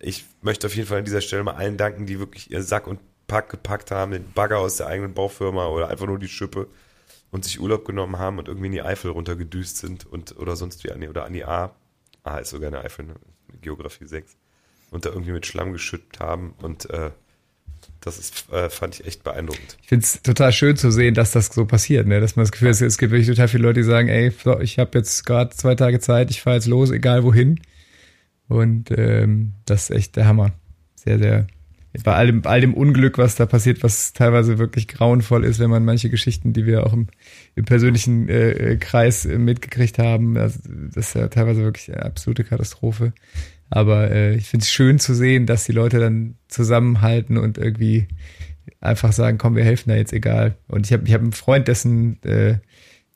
ich 0.00 0.24
möchte 0.40 0.66
auf 0.66 0.74
jeden 0.74 0.88
Fall 0.88 0.98
an 0.98 1.04
dieser 1.04 1.20
Stelle 1.20 1.44
mal 1.44 1.54
allen 1.54 1.76
danken, 1.76 2.06
die 2.06 2.18
wirklich 2.18 2.50
ihr 2.50 2.62
Sack 2.62 2.86
und 2.86 3.00
Pack 3.26 3.50
gepackt 3.50 3.90
haben, 3.90 4.12
den 4.12 4.32
Bagger 4.32 4.58
aus 4.58 4.76
der 4.76 4.86
eigenen 4.86 5.14
Baufirma 5.14 5.66
oder 5.68 5.88
einfach 5.88 6.06
nur 6.06 6.18
die 6.18 6.28
Schippe 6.28 6.68
und 7.32 7.44
sich 7.44 7.58
Urlaub 7.60 7.84
genommen 7.84 8.18
haben 8.18 8.38
und 8.38 8.46
irgendwie 8.46 8.66
in 8.66 8.72
die 8.72 8.82
Eifel 8.82 9.10
runtergedüst 9.10 9.78
sind 9.78 10.06
und 10.06 10.36
oder 10.38 10.54
sonst 10.54 10.84
wie 10.84 10.92
an 10.92 11.00
die, 11.00 11.08
oder 11.08 11.24
an 11.24 11.32
die 11.32 11.44
A. 11.44 11.74
A 12.22 12.38
ist 12.38 12.50
sogar 12.50 12.68
eine 12.68 12.84
Eifel, 12.84 13.06
ne? 13.06 13.14
Geografie 13.60 14.06
6. 14.06 14.36
Und 14.90 15.06
da 15.06 15.10
irgendwie 15.10 15.32
mit 15.32 15.46
Schlamm 15.46 15.72
geschüttet 15.72 16.20
haben 16.20 16.54
und 16.58 16.88
äh, 16.90 17.10
das 18.00 18.18
ist, 18.18 18.52
äh, 18.52 18.68
fand 18.68 19.00
ich 19.00 19.06
echt 19.06 19.24
beeindruckend. 19.24 19.78
Ich 19.80 19.88
finde 19.88 20.04
es 20.04 20.22
total 20.22 20.52
schön 20.52 20.76
zu 20.76 20.90
sehen, 20.90 21.14
dass 21.14 21.32
das 21.32 21.46
so 21.46 21.64
passiert, 21.64 22.06
ne? 22.06 22.20
dass 22.20 22.36
man 22.36 22.44
das 22.44 22.52
Gefühl 22.52 22.68
hat, 22.68 22.80
es 22.80 22.98
gibt 22.98 23.12
wirklich 23.12 23.28
total 23.28 23.48
viele 23.48 23.62
Leute, 23.62 23.80
die 23.80 23.86
sagen, 23.86 24.08
ey, 24.08 24.32
ich 24.60 24.78
habe 24.78 24.98
jetzt 24.98 25.24
gerade 25.24 25.50
zwei 25.50 25.74
Tage 25.74 26.00
Zeit, 26.00 26.30
ich 26.30 26.42
fahre 26.42 26.56
jetzt 26.56 26.66
los, 26.66 26.90
egal 26.90 27.24
wohin. 27.24 27.60
Und 28.48 28.90
ähm, 28.90 29.54
das 29.64 29.88
ist 29.88 29.96
echt 29.96 30.16
der 30.16 30.26
Hammer. 30.26 30.52
Sehr, 30.94 31.18
sehr 31.18 31.46
bei 32.04 32.14
all 32.14 32.26
dem, 32.26 32.46
all 32.46 32.60
dem 32.60 32.74
Unglück, 32.74 33.18
was 33.18 33.34
da 33.34 33.46
passiert, 33.46 33.82
was 33.82 34.12
teilweise 34.12 34.58
wirklich 34.58 34.88
grauenvoll 34.88 35.44
ist, 35.44 35.58
wenn 35.58 35.70
man 35.70 35.84
manche 35.84 36.08
Geschichten, 36.08 36.52
die 36.52 36.64
wir 36.64 36.86
auch 36.86 36.92
im, 36.92 37.08
im 37.54 37.64
persönlichen 37.64 38.28
äh, 38.28 38.76
Kreis 38.80 39.26
äh, 39.26 39.38
mitgekriegt 39.38 39.98
haben, 39.98 40.34
das, 40.34 40.60
das 40.64 41.08
ist 41.08 41.14
ja 41.14 41.28
teilweise 41.28 41.62
wirklich 41.62 41.92
eine 41.92 42.04
absolute 42.04 42.44
Katastrophe. 42.44 43.12
Aber 43.68 44.10
äh, 44.10 44.34
ich 44.36 44.48
finde 44.48 44.64
es 44.64 44.70
schön 44.70 44.98
zu 44.98 45.14
sehen, 45.14 45.46
dass 45.46 45.64
die 45.64 45.72
Leute 45.72 45.98
dann 45.98 46.36
zusammenhalten 46.48 47.36
und 47.36 47.58
irgendwie 47.58 48.08
einfach 48.80 49.12
sagen, 49.12 49.38
komm, 49.38 49.56
wir 49.56 49.64
helfen 49.64 49.90
da 49.90 49.96
jetzt 49.96 50.12
egal. 50.12 50.56
Und 50.68 50.86
ich 50.86 50.92
habe 50.92 51.06
ich 51.06 51.12
hab 51.12 51.20
einen 51.20 51.32
Freund, 51.32 51.68
dessen 51.68 52.22
äh, 52.22 52.50
äh, 52.50 52.58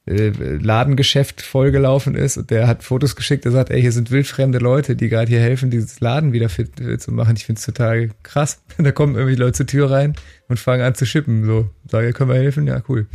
Ladengeschäft 0.07 1.43
vollgelaufen 1.43 2.15
ist 2.15 2.37
und 2.37 2.51
der 2.51 2.69
hat 2.69 2.85
Fotos 2.85 3.17
geschickt, 3.17 3.45
der 3.45 3.51
sagt, 3.51 3.71
ey, 3.71 3.81
hier 3.81 3.91
sind 3.91 4.13
wildfremde 4.13 4.59
Leute, 4.59 4.95
die 4.95 5.09
gerade 5.09 5.29
hier 5.29 5.41
helfen, 5.41 5.69
dieses 5.69 5.99
Laden 5.99 6.33
wieder 6.33 6.49
fit, 6.49 6.77
fit 6.77 7.03
zu 7.03 7.11
machen. 7.11 7.35
Ich 7.37 7.45
finde 7.45 7.59
es 7.59 7.67
total 7.67 8.11
krass. 8.23 8.63
da 8.79 8.93
kommen 8.93 9.17
irgendwie 9.17 9.35
Leute 9.35 9.55
zur 9.55 9.67
Tür 9.67 9.91
rein 9.91 10.15
und 10.49 10.61
fangen 10.61 10.83
an 10.83 10.95
zu 10.95 11.07
schippen. 11.07 11.45
So, 11.45 11.71
sage, 11.91 12.13
können 12.13 12.31
wir 12.31 12.37
helfen? 12.37 12.69
Ja, 12.69 12.83
cool. 12.89 13.07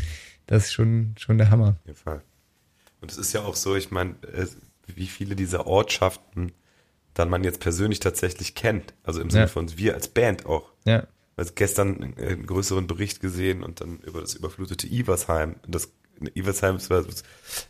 Das 0.48 0.66
ist 0.66 0.74
schon, 0.74 1.16
schon 1.18 1.38
der 1.38 1.50
Hammer. 1.50 1.78
Auf 1.80 1.86
jeden 1.86 1.98
Fall. 1.98 2.22
Und 3.00 3.10
es 3.10 3.18
ist 3.18 3.32
ja 3.32 3.42
auch 3.42 3.56
so, 3.56 3.76
ich 3.78 3.90
meine, 3.92 4.16
wie 4.86 5.08
viele 5.08 5.38
dieser 5.38 5.68
Ortschaften 5.68 6.52
dann 7.14 7.30
man 7.30 7.44
jetzt 7.44 7.60
persönlich 7.60 8.00
tatsächlich 8.00 8.56
kennt. 8.56 8.94
Also 9.04 9.22
im 9.22 9.30
Sinne 9.30 9.44
ja. 9.44 9.48
von 9.48 9.78
wir 9.78 9.96
als 9.96 10.08
Band 10.08 10.46
auch. 10.46 10.72
Ja. 10.86 11.08
Also 11.38 11.54
gestern 11.56 12.16
einen 12.18 12.46
größeren 12.46 12.88
Bericht 12.88 13.22
gesehen 13.22 13.64
und 13.64 13.82
dann 13.82 14.00
über 14.00 14.22
das 14.22 14.34
überflutete 14.34 14.88
Iversheim. 14.88 15.56
Das 15.68 15.92
Iversheim 16.36 16.78
war 16.90 17.04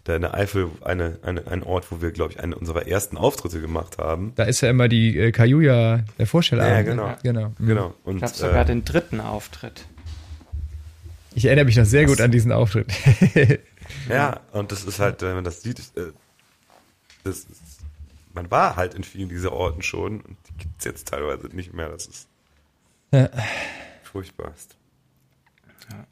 da 0.03 0.15
in 0.15 0.21
der 0.21 0.33
Eifel 0.33 0.69
eine, 0.81 1.19
eine, 1.21 1.47
ein 1.47 1.63
Ort, 1.63 1.91
wo 1.91 2.01
wir, 2.01 2.11
glaube 2.11 2.33
ich, 2.33 2.39
einen 2.39 2.53
unserer 2.53 2.87
ersten 2.87 3.17
Auftritte 3.17 3.61
gemacht 3.61 3.97
haben. 3.97 4.33
Da 4.35 4.43
ist 4.43 4.61
ja 4.61 4.69
immer 4.69 4.87
die 4.87 5.17
äh, 5.17 5.31
Kajuja, 5.31 6.03
der 6.17 6.27
Vorsteller. 6.27 6.67
Ja, 6.67 6.81
genau. 6.81 7.07
Ja. 7.07 7.17
genau. 7.23 7.53
Mhm. 7.57 7.67
genau. 7.67 7.93
Und, 8.03 8.17
ich 8.17 8.23
habe 8.23 8.33
sogar 8.33 8.61
äh, 8.61 8.65
den 8.65 8.85
dritten 8.85 9.19
Auftritt. 9.19 9.85
Ich 11.33 11.45
erinnere 11.45 11.65
mich 11.65 11.77
noch 11.77 11.85
sehr 11.85 12.05
gut 12.05 12.19
an 12.19 12.31
diesen 12.31 12.51
Auftritt. 12.51 12.91
ja, 14.09 14.41
und 14.51 14.71
das 14.71 14.83
ist 14.83 14.99
halt, 14.99 15.21
wenn 15.21 15.35
man 15.35 15.43
das 15.43 15.61
sieht, 15.61 15.79
äh, 15.95 16.11
das 17.23 17.39
ist, 17.39 17.81
man 18.33 18.49
war 18.51 18.75
halt 18.75 18.93
in 18.93 19.03
vielen 19.03 19.29
dieser 19.29 19.53
Orten 19.53 19.81
schon 19.81 20.21
und 20.21 20.37
die 20.49 20.57
gibt 20.57 20.79
es 20.79 20.85
jetzt 20.85 21.07
teilweise 21.07 21.47
nicht 21.47 21.73
mehr. 21.73 21.89
Das 21.89 22.07
ist 22.07 22.27
ja. 23.11 23.29
furchtbarst. 24.03 24.75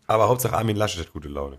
Aber 0.08 0.28
Hauptsache 0.28 0.58
Armin 0.58 0.75
Laschet 0.75 1.06
hat 1.06 1.13
gute 1.13 1.28
Laune. 1.28 1.58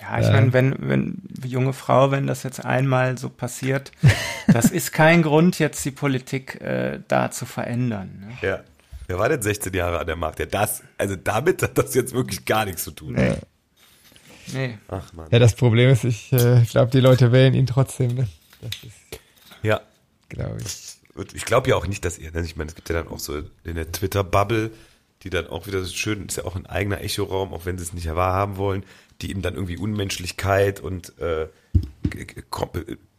Ja, 0.00 0.20
ich 0.20 0.26
äh. 0.26 0.32
meine, 0.32 0.52
wenn, 0.52 0.76
wenn, 0.78 1.22
junge 1.44 1.72
Frau, 1.72 2.10
wenn 2.10 2.26
das 2.26 2.42
jetzt 2.42 2.64
einmal 2.64 3.18
so 3.18 3.28
passiert, 3.28 3.92
das 4.46 4.70
ist 4.70 4.92
kein 4.92 5.22
Grund, 5.22 5.58
jetzt 5.58 5.84
die 5.84 5.90
Politik 5.90 6.60
äh, 6.60 7.00
da 7.08 7.30
zu 7.30 7.46
verändern. 7.46 8.26
Ne? 8.26 8.48
Ja. 8.48 8.60
Wer 9.06 9.18
war 9.18 9.28
denn 9.30 9.40
16 9.40 9.72
Jahre 9.72 10.00
an 10.00 10.06
der 10.06 10.16
Macht? 10.16 10.38
Ja, 10.38 10.46
das, 10.46 10.82
also 10.98 11.16
damit 11.16 11.62
hat 11.62 11.78
das 11.78 11.94
jetzt 11.94 12.12
wirklich 12.12 12.44
gar 12.44 12.66
nichts 12.66 12.84
zu 12.84 12.90
tun. 12.90 13.14
Nee. 13.14 13.36
nee. 14.52 14.78
Ach 14.88 15.12
man. 15.14 15.28
Ja, 15.30 15.38
das 15.38 15.54
Problem 15.54 15.88
ist, 15.88 16.04
ich 16.04 16.30
äh, 16.32 16.62
glaube, 16.70 16.90
die 16.90 17.00
Leute 17.00 17.32
wählen 17.32 17.54
ihn 17.54 17.66
trotzdem. 17.66 18.14
Ne? 18.14 18.28
ja. 19.62 19.80
Glaube 20.28 20.58
ich. 20.60 20.98
Ich 21.32 21.44
glaube 21.44 21.70
ja 21.70 21.76
auch 21.76 21.86
nicht, 21.86 22.04
dass 22.04 22.18
ihr, 22.18 22.30
ne, 22.30 22.42
ich 22.42 22.56
meine, 22.56 22.68
es 22.68 22.76
gibt 22.76 22.88
ja 22.90 23.02
dann 23.02 23.08
auch 23.08 23.18
so 23.18 23.42
in 23.64 23.74
der 23.74 23.90
Twitter-Bubble, 23.90 24.70
die 25.22 25.30
dann 25.30 25.48
auch 25.48 25.66
wieder 25.66 25.82
so 25.82 25.92
schön, 25.92 26.26
ist 26.26 26.36
ja 26.36 26.44
auch 26.44 26.54
ein 26.54 26.66
eigener 26.66 27.00
Echoraum, 27.00 27.52
auch 27.52 27.66
wenn 27.66 27.76
sie 27.76 27.84
es 27.84 27.92
nicht 27.92 28.14
wahrhaben 28.14 28.56
wollen, 28.56 28.84
die 29.20 29.30
ihm 29.32 29.42
dann 29.42 29.54
irgendwie 29.54 29.76
Unmenschlichkeit 29.76 30.80
und 30.80 31.18
äh, 31.18 31.48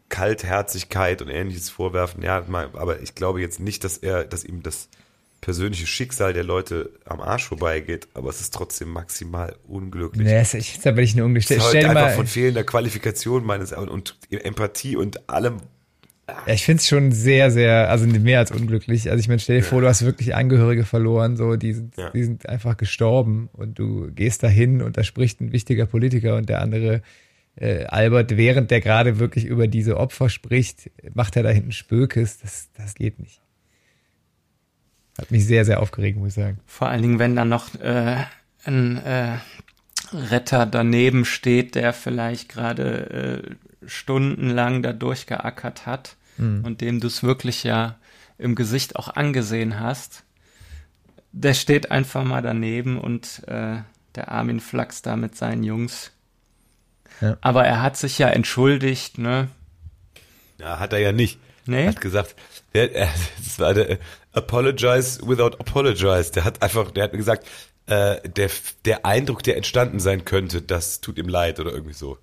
Kaltherzigkeit 0.10 1.22
und 1.22 1.30
ähnliches 1.30 1.70
vorwerfen. 1.70 2.24
Ja, 2.24 2.44
aber 2.74 3.02
ich 3.02 3.16
glaube 3.16 3.42
jetzt 3.42 3.60
nicht, 3.60 3.84
dass 3.84 3.98
er, 3.98 4.24
dass 4.24 4.44
ihm 4.44 4.64
das 4.64 4.90
persönliche 5.42 5.88
Schicksal 5.88 6.34
der 6.34 6.44
Leute 6.44 6.92
am 7.06 7.22
Arsch 7.22 7.48
vorbeigeht, 7.48 8.08
aber 8.14 8.30
es 8.30 8.42
ist 8.42 8.54
trotzdem 8.54 8.90
maximal 8.90 9.56
unglücklich. 9.68 10.28
Nee, 10.28 10.42
ist, 10.42 10.54
ich, 10.54 10.80
da 10.80 10.92
bin 10.92 11.04
ich 11.04 11.16
nur 11.16 11.26
unglücklich. 11.26 11.58
Es 11.58 11.66
ist 11.66 11.74
halt 11.74 11.86
einfach 11.86 12.16
von 12.16 12.28
fehlender 12.28 12.64
Qualifikation 12.64 13.46
meines 13.46 13.72
und, 13.72 13.90
und 13.90 14.18
Empathie 14.30 14.98
und 14.98 15.30
allem, 15.30 15.58
ja, 16.48 16.54
ich 16.54 16.66
finde 16.66 16.80
es 16.82 16.88
schon 16.88 17.12
sehr, 17.12 17.52
sehr, 17.52 17.90
also 17.90 18.06
mehr 18.06 18.40
als 18.40 18.52
unglücklich. 18.52 19.10
Also 19.10 19.20
ich 19.20 19.28
meine, 19.28 19.40
stell 19.40 19.58
dir 19.58 19.64
vor, 19.64 19.82
du 19.82 19.88
hast 19.88 20.04
wirklich 20.06 20.36
Angehörige 20.36 20.86
verloren, 20.86 21.38
so, 21.38 21.56
die 21.56 21.74
sind, 21.74 21.98
ja. 21.98 22.10
die 22.12 22.24
sind 22.24 22.48
einfach 22.48 22.78
gestorben 22.78 23.50
und 23.54 23.80
du 23.80 24.12
gehst 24.12 24.44
dahin 24.44 24.82
und 24.82 24.98
da 24.98 25.04
spricht 25.04 25.42
ein 25.42 25.52
wichtiger 25.52 25.86
Politiker 25.86 26.36
und 26.36 26.50
der 26.50 26.62
andere 26.62 27.02
äh, 27.56 27.86
Albert, 27.86 28.38
während 28.38 28.72
der 28.72 28.82
gerade 28.82 29.20
wirklich 29.20 29.46
über 29.46 29.68
diese 29.68 29.98
Opfer 29.98 30.30
spricht, 30.30 30.92
macht 31.14 31.36
er 31.36 31.44
da 31.44 31.50
hinten 31.50 31.72
Spökes. 31.72 32.40
Das, 32.40 32.70
das 32.76 32.96
geht 32.96 33.20
nicht. 33.20 33.42
Hat 35.18 35.32
mich 35.32 35.46
sehr, 35.46 35.66
sehr 35.66 35.82
aufgeregt, 35.82 36.18
muss 36.18 36.30
ich 36.30 36.34
sagen. 36.36 36.60
Vor 36.66 36.88
allen 36.88 37.02
Dingen, 37.02 37.20
wenn 37.20 37.36
da 37.36 37.44
noch 37.44 37.76
äh, 37.76 38.24
ein 38.64 38.98
äh, 38.98 39.38
Retter 40.14 40.66
daneben 40.66 41.26
steht, 41.26 41.76
der 41.76 41.92
vielleicht 41.94 42.50
gerade 42.50 43.44
äh, 43.44 43.88
stundenlang 43.88 44.82
da 44.82 44.94
durchgeackert 44.94 45.86
hat 45.86 46.16
mhm. 46.40 46.66
und 46.66 46.82
dem 46.82 47.00
du 47.00 47.08
es 47.08 47.24
wirklich 47.24 47.64
ja 47.64 47.98
im 48.38 48.56
Gesicht 48.56 48.96
auch 48.96 49.10
angesehen 49.10 49.80
hast. 49.80 50.24
der 51.32 51.54
steht 51.54 51.92
einfach 51.92 52.24
mal 52.24 52.42
daneben 52.42 53.00
und 53.00 53.44
äh, 53.48 53.78
der 54.16 54.32
Armin 54.32 54.60
flachst 54.60 55.06
da 55.06 55.16
mit 55.16 55.36
seinen 55.36 55.64
Jungs. 55.64 56.12
Ja. 57.22 57.38
Aber 57.42 57.66
er 57.66 57.82
hat 57.82 57.98
sich 57.98 58.18
ja 58.18 58.30
entschuldigt, 58.30 59.18
ne? 59.20 59.50
Ja, 60.58 60.80
hat 60.80 60.94
er 60.94 61.00
ja 61.00 61.12
nicht. 61.12 61.40
Nee? 61.66 61.84
Er 61.84 61.90
hat 61.90 62.02
gesagt, 62.02 62.36
der, 62.74 62.96
er, 62.96 63.10
das 63.38 63.60
war 63.60 63.74
der 63.74 64.00
Apologize 64.34 65.22
without 65.28 65.58
apologize. 65.60 66.32
Der 66.32 66.44
hat 66.46 66.62
einfach, 66.62 66.92
der 66.92 67.04
hat 67.06 67.12
gesagt, 67.12 67.48
äh, 67.86 68.28
der, 68.28 68.50
der 68.86 69.06
Eindruck, 69.06 69.44
der 69.44 69.58
entstanden 69.58 70.00
sein 70.00 70.26
könnte, 70.26 70.62
das 70.62 71.02
tut 71.02 71.18
ihm 71.18 71.28
leid 71.28 71.60
oder 71.60 71.72
irgendwie 71.72 71.94
so. 71.94 72.18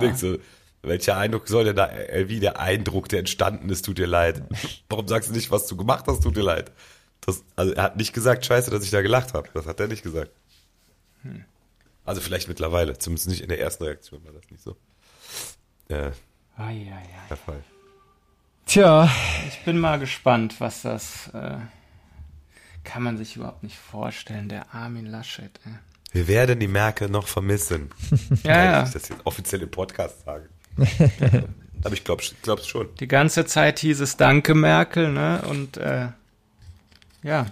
Denkst 0.00 0.20
so, 0.20 0.36
welcher 0.82 1.16
Eindruck 1.16 1.48
soll 1.48 1.64
denn 1.64 1.76
da, 1.76 1.90
äh, 1.90 2.28
wie 2.28 2.40
der 2.40 2.58
Eindruck, 2.58 3.08
der 3.08 3.20
entstanden 3.20 3.68
ist, 3.70 3.84
tut 3.84 3.98
dir 3.98 4.06
leid? 4.06 4.42
Warum 4.88 5.06
sagst 5.06 5.30
du 5.30 5.34
nicht, 5.34 5.50
was 5.50 5.66
du 5.66 5.76
gemacht 5.76 6.06
hast, 6.08 6.22
tut 6.22 6.36
dir 6.36 6.42
leid? 6.42 6.72
Das, 7.20 7.44
also 7.54 7.72
er 7.72 7.84
hat 7.84 7.96
nicht 7.96 8.12
gesagt, 8.12 8.44
scheiße, 8.44 8.70
dass 8.70 8.84
ich 8.84 8.90
da 8.90 9.00
gelacht 9.00 9.32
habe. 9.32 9.48
Das 9.54 9.66
hat 9.66 9.78
er 9.78 9.86
nicht 9.86 10.02
gesagt. 10.02 10.32
Hm. 11.22 11.44
Also 12.04 12.20
vielleicht 12.20 12.48
mittlerweile, 12.48 12.98
zumindest 12.98 13.28
nicht 13.28 13.42
in 13.42 13.48
der 13.48 13.60
ersten 13.60 13.84
Reaktion 13.84 14.24
war 14.24 14.32
das 14.32 14.50
nicht 14.50 14.62
so. 14.62 14.76
Äh, 15.88 16.10
ai, 16.56 16.90
ai, 16.90 16.92
ai. 16.92 17.28
Der 17.28 17.36
Fall. 17.36 17.62
Tja. 18.66 19.08
Ich 19.48 19.64
bin 19.64 19.78
mal 19.78 20.00
gespannt, 20.00 20.60
was 20.60 20.82
das 20.82 21.28
äh, 21.28 21.58
kann 22.82 23.04
man 23.04 23.18
sich 23.18 23.36
überhaupt 23.36 23.62
nicht 23.62 23.78
vorstellen, 23.78 24.48
der 24.48 24.74
Armin 24.74 25.06
Laschet. 25.06 25.60
Ey. 25.64 25.72
Wir 26.12 26.28
werden 26.28 26.58
die 26.58 26.68
Merkel 26.68 27.08
noch 27.08 27.28
vermissen. 27.28 27.90
ja, 28.42 28.64
ja. 28.64 28.82
Ich 28.84 28.92
das 28.92 29.08
jetzt 29.08 29.24
offiziell 29.24 29.62
im 29.62 29.70
Podcast 29.70 30.24
sage. 30.24 30.48
Aber 31.84 31.94
ich 31.94 32.04
glaube 32.04 32.22
glaub's 32.42 32.66
schon. 32.66 32.88
Die 33.00 33.08
ganze 33.08 33.44
Zeit 33.46 33.80
hieß 33.80 34.00
es 34.00 34.16
Danke, 34.16 34.54
Merkel, 34.54 35.12
ne? 35.12 35.42
Und 35.48 35.76
äh, 35.76 36.08
ja, 37.22 37.46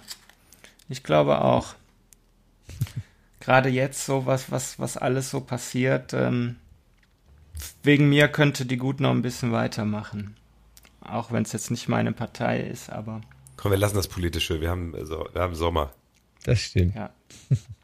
ich 0.89 1.03
glaube 1.03 1.41
auch. 1.41 1.75
Gerade 3.39 3.69
jetzt 3.69 4.05
so 4.05 4.25
was, 4.25 4.51
was, 4.51 4.77
was 4.79 4.97
alles 4.97 5.31
so 5.31 5.41
passiert, 5.41 6.13
ähm, 6.13 6.57
wegen 7.83 8.07
mir 8.07 8.27
könnte 8.27 8.65
die 8.65 8.77
Gut 8.77 8.99
noch 8.99 9.11
ein 9.11 9.23
bisschen 9.23 9.51
weitermachen. 9.51 10.35
Auch 11.01 11.31
wenn 11.31 11.43
es 11.43 11.51
jetzt 11.51 11.71
nicht 11.71 11.87
meine 11.87 12.11
Partei 12.11 12.59
ist, 12.59 12.91
aber. 12.91 13.21
Komm, 13.57 13.71
wir 13.71 13.77
lassen 13.77 13.95
das 13.95 14.07
Politische. 14.07 14.61
Wir 14.61 14.69
haben, 14.69 14.95
also, 14.95 15.27
wir 15.33 15.41
haben 15.41 15.55
Sommer. 15.55 15.91
Das 16.43 16.59
stimmt. 16.59 16.95
Ja. 16.95 17.09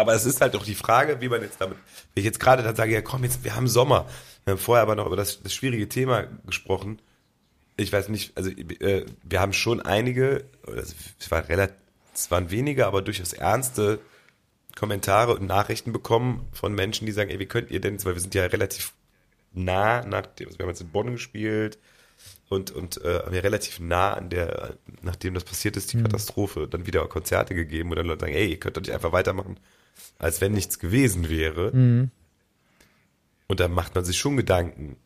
Aber 0.00 0.14
es 0.14 0.24
ist 0.24 0.40
halt 0.40 0.54
doch 0.54 0.64
die 0.64 0.74
Frage, 0.74 1.20
wie 1.20 1.28
man 1.28 1.42
jetzt 1.42 1.60
damit, 1.60 1.76
wenn 2.14 2.20
ich 2.22 2.24
jetzt 2.24 2.40
gerade 2.40 2.62
dann 2.62 2.74
sage, 2.74 2.92
ja 2.92 3.02
komm, 3.02 3.22
jetzt, 3.22 3.44
wir 3.44 3.54
haben 3.54 3.68
Sommer. 3.68 4.06
Wir 4.44 4.52
haben 4.52 4.58
vorher 4.58 4.82
aber 4.82 4.96
noch 4.96 5.06
über 5.06 5.16
das, 5.16 5.42
das 5.42 5.52
schwierige 5.52 5.88
Thema 5.90 6.24
gesprochen. 6.46 7.00
Ich 7.76 7.92
weiß 7.92 8.08
nicht, 8.08 8.34
also 8.34 8.50
äh, 8.50 9.04
wir 9.22 9.40
haben 9.40 9.52
schon 9.52 9.82
einige, 9.82 10.44
also, 10.66 10.94
es, 11.18 11.30
war 11.30 11.46
relativ, 11.48 11.76
es 12.14 12.30
waren 12.30 12.50
wenige, 12.50 12.86
aber 12.86 13.02
durchaus 13.02 13.34
ernste 13.34 14.00
Kommentare 14.74 15.34
und 15.34 15.46
Nachrichten 15.46 15.92
bekommen 15.92 16.48
von 16.52 16.74
Menschen, 16.74 17.04
die 17.04 17.12
sagen, 17.12 17.28
ey, 17.28 17.38
wie 17.38 17.46
könnt 17.46 17.70
ihr 17.70 17.80
denn, 17.80 18.02
weil 18.04 18.14
wir 18.14 18.20
sind 18.20 18.34
ja 18.34 18.46
relativ 18.46 18.94
nah, 19.52 20.02
nachdem, 20.06 20.46
also 20.46 20.58
wir 20.58 20.64
haben 20.64 20.70
jetzt 20.70 20.80
in 20.80 20.90
Bonn 20.90 21.12
gespielt 21.12 21.78
und, 22.48 22.70
und 22.70 23.04
äh, 23.04 23.20
haben 23.20 23.34
ja 23.34 23.40
relativ 23.40 23.80
nah 23.80 24.14
an 24.14 24.30
der, 24.30 24.76
nachdem 25.02 25.34
das 25.34 25.44
passiert 25.44 25.76
ist, 25.76 25.92
die 25.92 25.98
mhm. 25.98 26.04
Katastrophe, 26.04 26.68
dann 26.68 26.86
wieder 26.86 27.06
Konzerte 27.08 27.54
gegeben, 27.54 27.90
wo 27.90 27.94
dann 27.94 28.06
Leute 28.06 28.20
sagen, 28.20 28.34
ey, 28.34 28.48
ihr 28.48 28.58
könnt 28.58 28.78
doch 28.78 28.82
nicht 28.82 28.92
einfach 28.92 29.12
weitermachen 29.12 29.58
als 30.18 30.40
wenn 30.40 30.52
nichts 30.52 30.78
gewesen 30.78 31.28
wäre. 31.28 31.74
Mhm. 31.74 32.10
Und 33.46 33.60
da 33.60 33.68
macht 33.68 33.94
man 33.94 34.04
sich 34.04 34.18
schon 34.18 34.36
Gedanken 34.36 34.96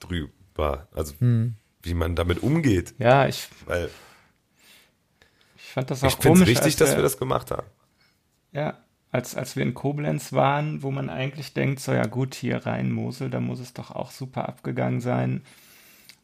drüber, 0.00 0.86
also 0.94 1.14
mhm. 1.18 1.54
wie 1.82 1.94
man 1.94 2.14
damit 2.14 2.42
umgeht. 2.42 2.94
Ja, 2.98 3.26
ich, 3.26 3.48
weil 3.66 3.90
ich 5.56 5.64
fand 5.64 5.90
das 5.90 6.04
auch 6.04 6.08
ich 6.08 6.18
komisch. 6.18 6.40
Ich 6.40 6.46
finde 6.46 6.60
es 6.60 6.66
richtig, 6.66 6.76
dass 6.76 6.96
wir 6.96 7.02
das 7.02 7.18
gemacht 7.18 7.50
haben. 7.50 7.66
Ja, 8.52 8.78
als, 9.10 9.34
als 9.34 9.56
wir 9.56 9.62
in 9.62 9.74
Koblenz 9.74 10.32
waren, 10.32 10.82
wo 10.82 10.90
man 10.90 11.08
eigentlich 11.08 11.54
denkt, 11.54 11.80
so 11.80 11.92
ja 11.92 12.06
gut, 12.06 12.34
hier 12.34 12.66
rein 12.66 12.92
Mosel, 12.92 13.30
da 13.30 13.40
muss 13.40 13.60
es 13.60 13.72
doch 13.72 13.90
auch 13.90 14.10
super 14.10 14.48
abgegangen 14.48 15.00
sein. 15.00 15.42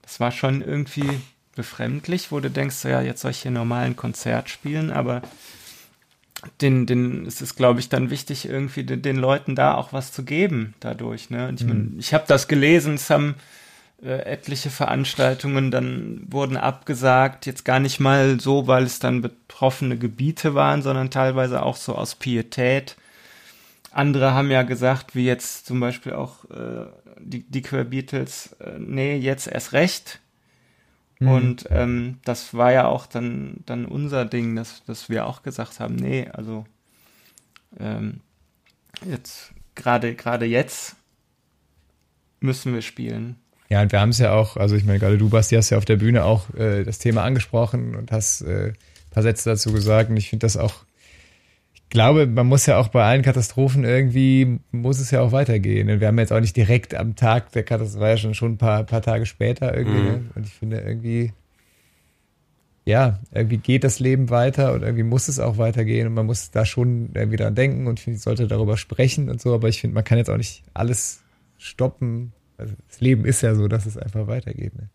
Das 0.02 0.20
war 0.20 0.30
schon 0.30 0.60
irgendwie 0.60 1.20
befremdlich, 1.54 2.30
wo 2.30 2.40
du 2.40 2.50
denkst, 2.50 2.76
so 2.76 2.88
ja, 2.88 3.00
jetzt 3.00 3.22
soll 3.22 3.30
ich 3.30 3.42
hier 3.42 3.50
normal 3.50 3.86
ein 3.86 3.96
Konzert 3.96 4.50
spielen, 4.50 4.90
aber 4.90 5.22
den, 6.60 6.86
den, 6.86 7.26
es 7.26 7.40
ist, 7.40 7.56
glaube 7.56 7.80
ich, 7.80 7.88
dann 7.88 8.10
wichtig, 8.10 8.48
irgendwie 8.48 8.84
den, 8.84 9.02
den, 9.02 9.16
Leuten 9.16 9.54
da 9.54 9.74
auch 9.74 9.92
was 9.92 10.12
zu 10.12 10.24
geben 10.24 10.74
dadurch. 10.80 11.30
Ne? 11.30 11.48
Und 11.48 11.60
ich, 11.60 11.66
mein, 11.66 11.92
mhm. 11.92 11.98
ich 11.98 12.14
habe 12.14 12.24
das 12.26 12.48
gelesen, 12.48 12.94
es 12.94 13.10
haben 13.10 13.36
äh, 14.02 14.18
etliche 14.24 14.70
Veranstaltungen 14.70 15.70
dann 15.70 16.26
wurden 16.28 16.56
abgesagt, 16.56 17.46
jetzt 17.46 17.64
gar 17.64 17.80
nicht 17.80 18.00
mal 18.00 18.38
so, 18.40 18.66
weil 18.66 18.84
es 18.84 18.98
dann 18.98 19.22
betroffene 19.22 19.96
Gebiete 19.96 20.54
waren, 20.54 20.82
sondern 20.82 21.10
teilweise 21.10 21.62
auch 21.62 21.76
so 21.76 21.94
aus 21.94 22.14
Pietät. 22.14 22.96
Andere 23.90 24.34
haben 24.34 24.50
ja 24.50 24.62
gesagt, 24.62 25.14
wie 25.14 25.24
jetzt 25.24 25.66
zum 25.66 25.80
Beispiel 25.80 26.12
auch 26.12 26.44
äh, 26.50 26.86
die, 27.18 27.44
die 27.48 27.62
Queer 27.62 27.84
Beatles, 27.84 28.56
äh, 28.60 28.78
nee, 28.78 29.16
jetzt 29.16 29.46
erst 29.46 29.72
recht, 29.72 30.20
Mhm. 31.24 31.30
Und 31.30 31.66
ähm, 31.70 32.18
das 32.24 32.54
war 32.54 32.72
ja 32.72 32.86
auch 32.86 33.06
dann, 33.06 33.58
dann 33.66 33.86
unser 33.86 34.24
Ding, 34.24 34.56
dass, 34.56 34.84
dass 34.84 35.08
wir 35.08 35.26
auch 35.26 35.42
gesagt 35.42 35.80
haben, 35.80 35.96
nee, 35.96 36.28
also 36.32 36.64
ähm, 37.78 38.20
jetzt, 39.08 39.52
gerade 39.74 40.14
gerade 40.14 40.46
jetzt 40.46 40.96
müssen 42.40 42.74
wir 42.74 42.82
spielen. 42.82 43.36
Ja, 43.70 43.82
und 43.82 43.90
wir 43.90 44.00
haben 44.00 44.10
es 44.10 44.18
ja 44.18 44.32
auch, 44.32 44.56
also 44.56 44.76
ich 44.76 44.84
meine, 44.84 44.98
gerade 44.98 45.18
du, 45.18 45.30
Basti, 45.30 45.56
hast 45.56 45.70
ja 45.70 45.78
auf 45.78 45.84
der 45.84 45.96
Bühne 45.96 46.24
auch 46.24 46.52
äh, 46.54 46.84
das 46.84 46.98
Thema 46.98 47.24
angesprochen 47.24 47.96
und 47.96 48.12
hast 48.12 48.42
äh, 48.42 48.68
ein 48.68 48.76
paar 49.10 49.22
Sätze 49.22 49.50
dazu 49.50 49.72
gesagt. 49.72 50.10
Und 50.10 50.16
ich 50.16 50.28
finde 50.28 50.44
das 50.44 50.56
auch 50.56 50.84
glaube, 51.94 52.26
man 52.26 52.46
muss 52.46 52.66
ja 52.66 52.78
auch 52.78 52.88
bei 52.88 53.04
allen 53.04 53.22
Katastrophen 53.22 53.84
irgendwie, 53.84 54.58
muss 54.72 54.98
es 54.98 55.12
ja 55.12 55.20
auch 55.22 55.32
weitergehen. 55.32 55.88
Und 55.88 56.00
wir 56.00 56.08
haben 56.08 56.18
jetzt 56.18 56.32
auch 56.32 56.40
nicht 56.40 56.56
direkt 56.56 56.94
am 56.94 57.14
Tag 57.14 57.52
der 57.52 57.62
Katastrophe, 57.62 58.00
war 58.00 58.10
ja 58.10 58.16
schon, 58.18 58.34
schon 58.34 58.52
ein 58.52 58.58
paar, 58.58 58.84
paar 58.84 59.00
Tage 59.00 59.24
später 59.24 59.74
irgendwie. 59.74 60.00
Mhm. 60.00 60.06
Ne? 60.06 60.24
Und 60.34 60.46
ich 60.46 60.52
finde 60.52 60.80
irgendwie, 60.80 61.32
ja, 62.84 63.20
irgendwie 63.32 63.58
geht 63.58 63.84
das 63.84 64.00
Leben 64.00 64.28
weiter 64.28 64.74
und 64.74 64.82
irgendwie 64.82 65.04
muss 65.04 65.28
es 65.28 65.38
auch 65.38 65.56
weitergehen 65.56 66.08
und 66.08 66.14
man 66.14 66.26
muss 66.26 66.50
da 66.50 66.66
schon 66.66 67.10
irgendwie 67.14 67.36
dran 67.36 67.54
denken 67.54 67.86
und 67.86 68.00
ich 68.00 68.04
finde, 68.04 68.16
ich 68.16 68.22
sollte 68.22 68.48
darüber 68.48 68.76
sprechen 68.76 69.30
und 69.30 69.40
so, 69.40 69.54
aber 69.54 69.68
ich 69.68 69.80
finde, 69.80 69.94
man 69.94 70.04
kann 70.04 70.18
jetzt 70.18 70.28
auch 70.28 70.36
nicht 70.36 70.64
alles 70.74 71.22
stoppen. 71.58 72.32
Also 72.58 72.74
das 72.88 73.00
Leben 73.00 73.24
ist 73.24 73.40
ja 73.40 73.54
so, 73.54 73.68
dass 73.68 73.86
es 73.86 73.96
einfach 73.96 74.26
weitergeht. 74.26 74.74
Ne? 74.74 74.88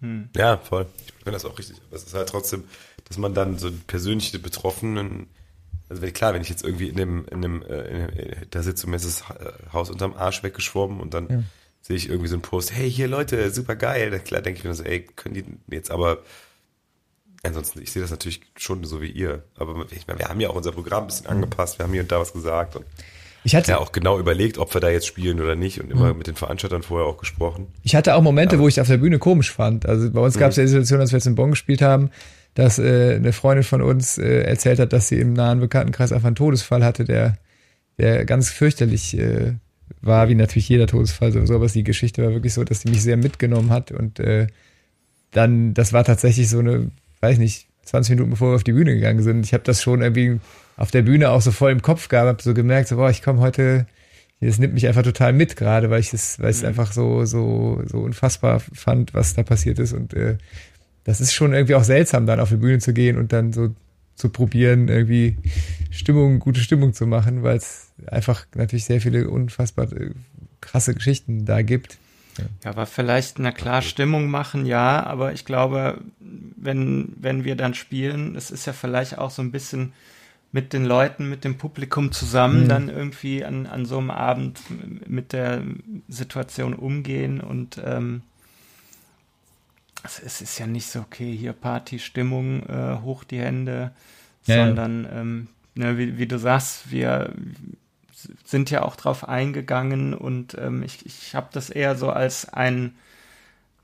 Hm. 0.00 0.28
Ja, 0.36 0.58
voll. 0.58 0.86
Ich 1.06 1.12
finde 1.12 1.30
das 1.30 1.44
auch 1.44 1.56
richtig. 1.56 1.76
Aber 1.86 1.96
es 1.96 2.02
ist 2.02 2.14
halt 2.14 2.28
trotzdem, 2.28 2.64
dass 3.04 3.18
man 3.18 3.34
dann 3.34 3.56
so 3.56 3.70
persönliche 3.86 4.40
Betroffenen 4.40 5.28
also 6.00 6.12
klar, 6.12 6.34
wenn 6.34 6.42
ich 6.42 6.48
jetzt 6.48 6.64
irgendwie 6.64 6.88
in 6.88 6.96
dem, 6.96 7.26
in 7.30 7.42
dem, 7.42 7.62
äh, 7.62 8.06
in, 8.06 8.46
da 8.50 8.62
sitze 8.62 8.86
und 8.86 8.90
mir 8.90 8.96
ist 8.96 9.06
das 9.06 9.24
Haus 9.72 9.90
unterm 9.90 10.14
Arsch 10.14 10.42
weggeschwommen 10.42 11.00
und 11.00 11.14
dann 11.14 11.28
ja. 11.28 11.42
sehe 11.80 11.96
ich 11.96 12.08
irgendwie 12.08 12.28
so 12.28 12.34
einen 12.34 12.42
Post, 12.42 12.72
hey, 12.74 12.90
hier 12.90 13.08
Leute, 13.08 13.50
super 13.50 13.76
geil. 13.76 14.10
Dann 14.10 14.24
klar 14.24 14.42
denke 14.42 14.58
ich 14.58 14.64
mir 14.64 14.74
so, 14.74 14.84
ey, 14.84 15.00
können 15.00 15.34
die 15.34 15.74
jetzt 15.74 15.90
aber 15.90 16.18
ansonsten, 17.42 17.82
ich 17.82 17.92
sehe 17.92 18.02
das 18.02 18.10
natürlich 18.10 18.40
schon 18.56 18.84
so 18.84 19.02
wie 19.02 19.10
ihr. 19.10 19.44
Aber 19.56 19.86
ich 19.90 20.06
meine, 20.06 20.18
wir 20.18 20.28
haben 20.28 20.40
ja 20.40 20.50
auch 20.50 20.56
unser 20.56 20.72
Programm 20.72 21.04
ein 21.04 21.06
bisschen 21.08 21.26
angepasst, 21.26 21.78
wir 21.78 21.84
haben 21.84 21.92
hier 21.92 22.02
und 22.02 22.12
da 22.12 22.20
was 22.20 22.32
gesagt 22.32 22.76
und 22.76 22.84
ich 23.46 23.54
hatte 23.54 23.72
ja 23.72 23.78
auch 23.78 23.92
genau 23.92 24.18
überlegt, 24.18 24.56
ob 24.56 24.72
wir 24.72 24.80
da 24.80 24.88
jetzt 24.88 25.06
spielen 25.06 25.38
oder 25.38 25.54
nicht 25.54 25.78
und 25.78 25.90
immer 25.90 26.12
mhm. 26.12 26.18
mit 26.18 26.26
den 26.26 26.34
Veranstaltern 26.34 26.82
vorher 26.82 27.06
auch 27.06 27.18
gesprochen. 27.18 27.66
Ich 27.82 27.94
hatte 27.94 28.14
auch 28.14 28.22
Momente, 28.22 28.56
Aber 28.56 28.64
wo 28.64 28.68
ich 28.68 28.80
auf 28.80 28.88
der 28.88 28.96
Bühne 28.96 29.18
komisch 29.18 29.52
fand. 29.52 29.86
Also 29.86 30.10
bei 30.10 30.20
uns 30.20 30.38
gab 30.38 30.50
es 30.50 30.56
ja 30.56 30.62
die 30.62 30.70
Situation, 30.70 31.00
als 31.00 31.12
wir 31.12 31.18
jetzt 31.18 31.26
in 31.26 31.34
Bonn 31.34 31.50
gespielt 31.50 31.82
haben, 31.82 32.10
dass 32.54 32.78
äh, 32.78 33.16
eine 33.16 33.32
Freundin 33.32 33.64
von 33.64 33.82
uns 33.82 34.18
äh, 34.18 34.42
erzählt 34.42 34.78
hat, 34.78 34.92
dass 34.92 35.08
sie 35.08 35.18
im 35.18 35.32
nahen 35.32 35.60
Bekanntenkreis 35.60 36.12
einfach 36.12 36.28
einen 36.28 36.36
Todesfall 36.36 36.84
hatte, 36.84 37.04
der, 37.04 37.36
der 37.98 38.24
ganz 38.24 38.50
fürchterlich 38.50 39.18
äh, 39.18 39.54
war, 40.00 40.28
wie 40.28 40.34
natürlich 40.34 40.68
jeder 40.68 40.86
Todesfall 40.86 41.32
sowieso, 41.32 41.54
aber 41.56 41.66
die 41.66 41.84
Geschichte 41.84 42.22
war 42.22 42.32
wirklich 42.32 42.54
so, 42.54 42.64
dass 42.64 42.82
sie 42.82 42.90
mich 42.90 43.02
sehr 43.02 43.16
mitgenommen 43.16 43.70
hat 43.70 43.90
und 43.90 44.20
äh, 44.20 44.46
dann, 45.32 45.74
das 45.74 45.92
war 45.92 46.04
tatsächlich 46.04 46.48
so 46.48 46.60
eine, 46.60 46.90
weiß 47.20 47.38
nicht, 47.38 47.66
20 47.84 48.14
Minuten 48.14 48.30
bevor 48.30 48.52
wir 48.52 48.56
auf 48.56 48.64
die 48.64 48.72
Bühne 48.72 48.94
gegangen 48.94 49.22
sind. 49.22 49.44
Ich 49.44 49.52
habe 49.52 49.64
das 49.64 49.82
schon 49.82 50.00
irgendwie 50.00 50.40
auf 50.76 50.90
der 50.90 51.02
Bühne 51.02 51.30
auch 51.30 51.42
so 51.42 51.50
voll 51.50 51.72
im 51.72 51.82
Kopf 51.82 52.08
gehabt, 52.08 52.28
habe 52.28 52.42
so 52.42 52.54
gemerkt, 52.54 52.88
so, 52.88 52.96
boah, 52.96 53.10
ich 53.10 53.22
komme 53.22 53.40
heute, 53.40 53.86
das 54.40 54.58
nimmt 54.58 54.74
mich 54.74 54.86
einfach 54.86 55.02
total 55.02 55.32
mit 55.32 55.56
gerade, 55.56 55.90
weil 55.90 56.00
ich 56.00 56.12
es, 56.12 56.40
weil 56.40 56.50
ich 56.50 56.56
es 56.56 56.62
mhm. 56.62 56.68
einfach 56.68 56.92
so, 56.92 57.24
so, 57.24 57.82
so 57.86 57.98
unfassbar 57.98 58.60
fand, 58.60 59.12
was 59.14 59.34
da 59.34 59.42
passiert 59.42 59.78
ist 59.78 59.92
und 59.92 60.14
äh, 60.14 60.38
das 61.04 61.20
ist 61.20 61.32
schon 61.32 61.52
irgendwie 61.52 61.74
auch 61.74 61.84
seltsam, 61.84 62.26
dann 62.26 62.40
auf 62.40 62.48
die 62.48 62.56
Bühne 62.56 62.78
zu 62.78 62.92
gehen 62.92 63.18
und 63.18 63.32
dann 63.32 63.52
so 63.52 63.74
zu 64.14 64.28
probieren, 64.28 64.88
irgendwie 64.88 65.36
Stimmung, 65.90 66.38
gute 66.38 66.60
Stimmung 66.60 66.92
zu 66.92 67.06
machen, 67.06 67.42
weil 67.42 67.56
es 67.56 67.92
einfach 68.06 68.46
natürlich 68.54 68.84
sehr 68.84 69.00
viele 69.00 69.28
unfassbar 69.28 69.92
äh, 69.92 70.10
krasse 70.60 70.94
Geschichten 70.94 71.44
da 71.44 71.62
gibt. 71.62 71.98
Ja. 72.38 72.44
ja, 72.64 72.70
aber 72.70 72.86
vielleicht, 72.86 73.38
na 73.38 73.52
klar, 73.52 73.82
Stimmung 73.82 74.28
machen, 74.28 74.66
ja, 74.66 75.04
aber 75.04 75.32
ich 75.32 75.44
glaube, 75.44 76.00
wenn, 76.20 77.12
wenn 77.16 77.44
wir 77.44 77.56
dann 77.56 77.74
spielen, 77.74 78.34
es 78.36 78.50
ist 78.50 78.66
ja 78.66 78.72
vielleicht 78.72 79.18
auch 79.18 79.30
so 79.30 79.42
ein 79.42 79.52
bisschen 79.52 79.92
mit 80.50 80.72
den 80.72 80.84
Leuten, 80.84 81.28
mit 81.28 81.44
dem 81.44 81.58
Publikum 81.58 82.12
zusammen 82.12 82.64
mhm. 82.64 82.68
dann 82.68 82.88
irgendwie 82.88 83.44
an, 83.44 83.66
an 83.66 83.86
so 83.86 83.98
einem 83.98 84.10
Abend 84.10 84.60
mit 85.08 85.32
der 85.32 85.62
Situation 86.08 86.74
umgehen 86.74 87.40
und 87.40 87.80
ähm, 87.84 88.22
also 90.04 90.22
es 90.24 90.40
ist 90.42 90.58
ja 90.58 90.66
nicht 90.66 90.86
so, 90.86 91.00
okay, 91.00 91.34
hier 91.36 91.52
Partystimmung, 91.54 92.62
äh, 92.68 92.98
hoch 93.02 93.24
die 93.24 93.40
Hände, 93.40 93.90
Ja, 94.46 94.66
sondern 94.66 95.08
Ähm, 95.10 95.48
ne, 95.74 95.96
wie, 95.98 96.18
wie 96.18 96.26
du 96.26 96.38
sagst, 96.38 96.90
wir 96.90 97.32
sind 98.44 98.70
ja 98.70 98.82
auch 98.82 98.96
drauf 98.96 99.26
eingegangen 99.28 100.14
und 100.14 100.56
ähm, 100.58 100.82
ich, 100.82 101.04
ich 101.06 101.34
habe 101.34 101.48
das 101.52 101.70
eher 101.70 101.96
so 101.96 102.10
als 102.10 102.48
ein 102.52 102.94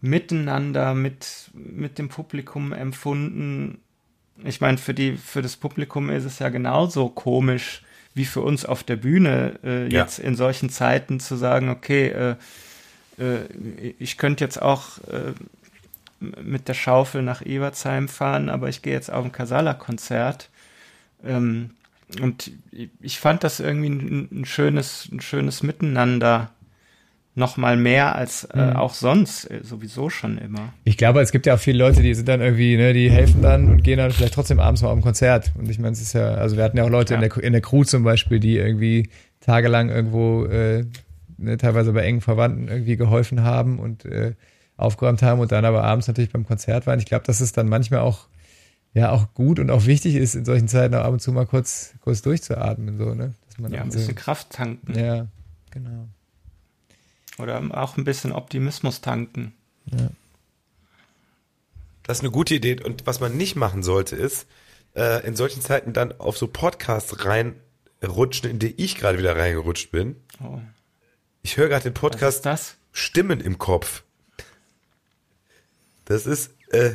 Miteinander 0.02 0.94
mit, 0.94 1.50
mit 1.52 1.98
dem 1.98 2.08
Publikum 2.08 2.72
empfunden. 2.72 3.78
Ich 4.44 4.60
meine, 4.62 4.78
für, 4.78 4.94
die, 4.94 5.16
für 5.18 5.42
das 5.42 5.56
Publikum 5.56 6.08
ist 6.10 6.24
es 6.24 6.38
ja 6.38 6.48
genauso 6.48 7.08
komisch 7.10 7.82
wie 8.14 8.24
für 8.24 8.40
uns 8.40 8.64
auf 8.64 8.82
der 8.82 8.96
Bühne, 8.96 9.58
äh, 9.62 9.84
Ja. 9.88 10.00
jetzt 10.00 10.18
in 10.18 10.36
solchen 10.36 10.70
Zeiten 10.70 11.20
zu 11.20 11.36
sagen, 11.36 11.68
okay, 11.68 12.08
äh, 12.08 12.36
äh, 13.18 13.94
ich 13.98 14.16
könnte 14.16 14.42
jetzt 14.44 14.60
auch 14.60 14.98
äh, 15.08 15.32
mit 16.20 16.68
der 16.68 16.74
Schaufel 16.74 17.22
nach 17.22 17.44
Ebertsheim 17.44 18.08
fahren, 18.08 18.48
aber 18.48 18.68
ich 18.68 18.82
gehe 18.82 18.92
jetzt 18.92 19.10
auf 19.12 19.24
ein 19.24 19.32
Casala-Konzert. 19.32 20.50
Ähm, 21.24 21.70
und 22.20 22.50
ich 23.00 23.18
fand 23.20 23.44
das 23.44 23.60
irgendwie 23.60 23.88
ein, 23.88 24.28
ein 24.32 24.44
schönes, 24.44 25.08
ein 25.12 25.20
schönes 25.20 25.62
Miteinander. 25.62 26.50
Noch 27.36 27.56
mal 27.56 27.76
mehr 27.76 28.16
als 28.16 28.44
äh, 28.52 28.58
Mhm. 28.58 28.76
auch 28.76 28.92
sonst, 28.92 29.44
äh, 29.50 29.60
sowieso 29.62 30.10
schon 30.10 30.36
immer. 30.36 30.72
Ich 30.84 30.96
glaube, 30.98 31.20
es 31.20 31.30
gibt 31.30 31.46
ja 31.46 31.54
auch 31.54 31.60
viele 31.60 31.78
Leute, 31.78 32.02
die 32.02 32.12
sind 32.14 32.28
dann 32.28 32.40
irgendwie, 32.40 32.76
ne, 32.76 32.92
die 32.92 33.08
helfen 33.08 33.40
dann 33.40 33.68
und 33.68 33.84
gehen 33.84 33.98
dann 33.98 34.10
vielleicht 34.10 34.34
trotzdem 34.34 34.58
abends 34.58 34.82
mal 34.82 34.88
auf 34.88 34.96
ein 34.98 35.02
Konzert. 35.02 35.52
Und 35.56 35.70
ich 35.70 35.78
meine, 35.78 35.92
es 35.92 36.00
ist 36.02 36.12
ja, 36.12 36.34
also 36.34 36.56
wir 36.56 36.64
hatten 36.64 36.76
ja 36.76 36.84
auch 36.84 36.90
Leute 36.90 37.14
in, 37.14 37.22
Ja. 37.22 37.28
der, 37.28 37.42
in 37.44 37.52
der 37.52 37.62
Crew 37.62 37.84
zum 37.84 38.02
Beispiel, 38.02 38.40
die 38.40 38.56
irgendwie 38.58 39.10
tagelang 39.40 39.90
irgendwo, 39.90 40.44
äh, 40.46 40.84
ne, 41.38 41.56
teilweise 41.56 41.92
bei 41.92 42.02
engen 42.02 42.20
Verwandten 42.20 42.66
irgendwie 42.66 42.96
geholfen 42.96 43.42
haben 43.44 43.78
und 43.78 44.04
äh, 44.04 44.32
aufgeräumt 44.80 45.22
haben 45.22 45.40
und 45.40 45.52
dann 45.52 45.64
aber 45.64 45.84
abends 45.84 46.08
natürlich 46.08 46.32
beim 46.32 46.46
Konzert 46.46 46.86
waren. 46.86 46.98
Ich 46.98 47.06
glaube, 47.06 47.24
dass 47.24 47.40
es 47.40 47.52
dann 47.52 47.68
manchmal 47.68 48.00
auch, 48.00 48.26
ja, 48.94 49.10
auch 49.12 49.34
gut 49.34 49.58
und 49.58 49.70
auch 49.70 49.86
wichtig 49.86 50.14
ist, 50.16 50.34
in 50.34 50.44
solchen 50.44 50.68
Zeiten 50.68 50.94
auch 50.94 51.04
ab 51.04 51.12
und 51.12 51.20
zu 51.20 51.32
mal 51.32 51.46
kurz, 51.46 51.94
kurz 52.00 52.22
durchzuatmen, 52.22 52.98
so, 52.98 53.14
ne? 53.14 53.34
Dass 53.48 53.58
man 53.58 53.72
Ja, 53.72 53.82
ein 53.82 53.90
so, 53.90 53.98
bisschen 53.98 54.14
Kraft 54.14 54.50
tanken 54.50 54.98
ja, 54.98 55.26
genau. 55.70 56.08
oder 57.38 57.62
auch 57.72 57.96
ein 57.96 58.04
bisschen 58.04 58.32
Optimismus 58.32 59.00
tanken. 59.00 59.52
Das 62.02 62.18
ist 62.18 62.22
eine 62.24 62.30
gute 62.32 62.54
Idee. 62.54 62.80
Und 62.82 63.06
was 63.06 63.20
man 63.20 63.36
nicht 63.36 63.56
machen 63.56 63.82
sollte, 63.82 64.16
ist, 64.16 64.46
äh, 64.96 65.24
in 65.26 65.36
solchen 65.36 65.60
Zeiten 65.62 65.92
dann 65.92 66.18
auf 66.18 66.36
so 66.38 66.48
Podcasts 66.48 67.24
reinrutschen, 67.24 68.50
in 68.50 68.58
die 68.58 68.74
ich 68.82 68.96
gerade 68.96 69.18
wieder 69.18 69.36
reingerutscht 69.36 69.90
bin. 69.92 70.16
Oh, 70.42 70.58
Ich 71.42 71.56
höre 71.56 71.68
gerade 71.68 71.84
den 71.84 71.94
was 71.94 72.00
Podcast 72.00 72.36
ist 72.38 72.46
das? 72.46 72.76
Stimmen 72.92 73.40
im 73.40 73.58
Kopf. 73.58 74.02
Das 76.10 76.26
ist, 76.26 76.50
äh, 76.72 76.90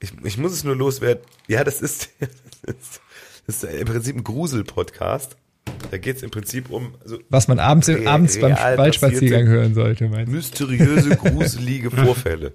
ich, 0.00 0.12
ich 0.24 0.36
muss 0.36 0.50
es 0.50 0.64
nur 0.64 0.74
loswerden. 0.74 1.22
Ja, 1.46 1.62
das 1.62 1.80
ist, 1.80 2.08
das 2.20 2.74
ist, 2.74 3.00
das 3.46 3.62
ist 3.62 3.72
im 3.72 3.86
Prinzip 3.86 4.16
ein 4.16 4.24
Grusel-Podcast. 4.24 5.36
Da 5.92 5.98
geht 5.98 6.16
es 6.16 6.24
im 6.24 6.32
Prinzip 6.32 6.70
um 6.70 6.96
so 7.04 7.20
Was 7.28 7.46
man 7.46 7.60
abends, 7.60 7.88
Re- 7.88 8.04
abends 8.04 8.40
beim 8.40 8.56
Waldspaziergang 8.56 9.46
hören 9.46 9.74
sollte, 9.74 10.08
meinst 10.08 10.26
du? 10.26 10.36
mysteriöse, 10.36 11.10
gruselige 11.16 11.92
Vorfälle, 11.92 12.54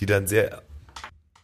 die 0.00 0.06
dann 0.06 0.26
sehr 0.26 0.62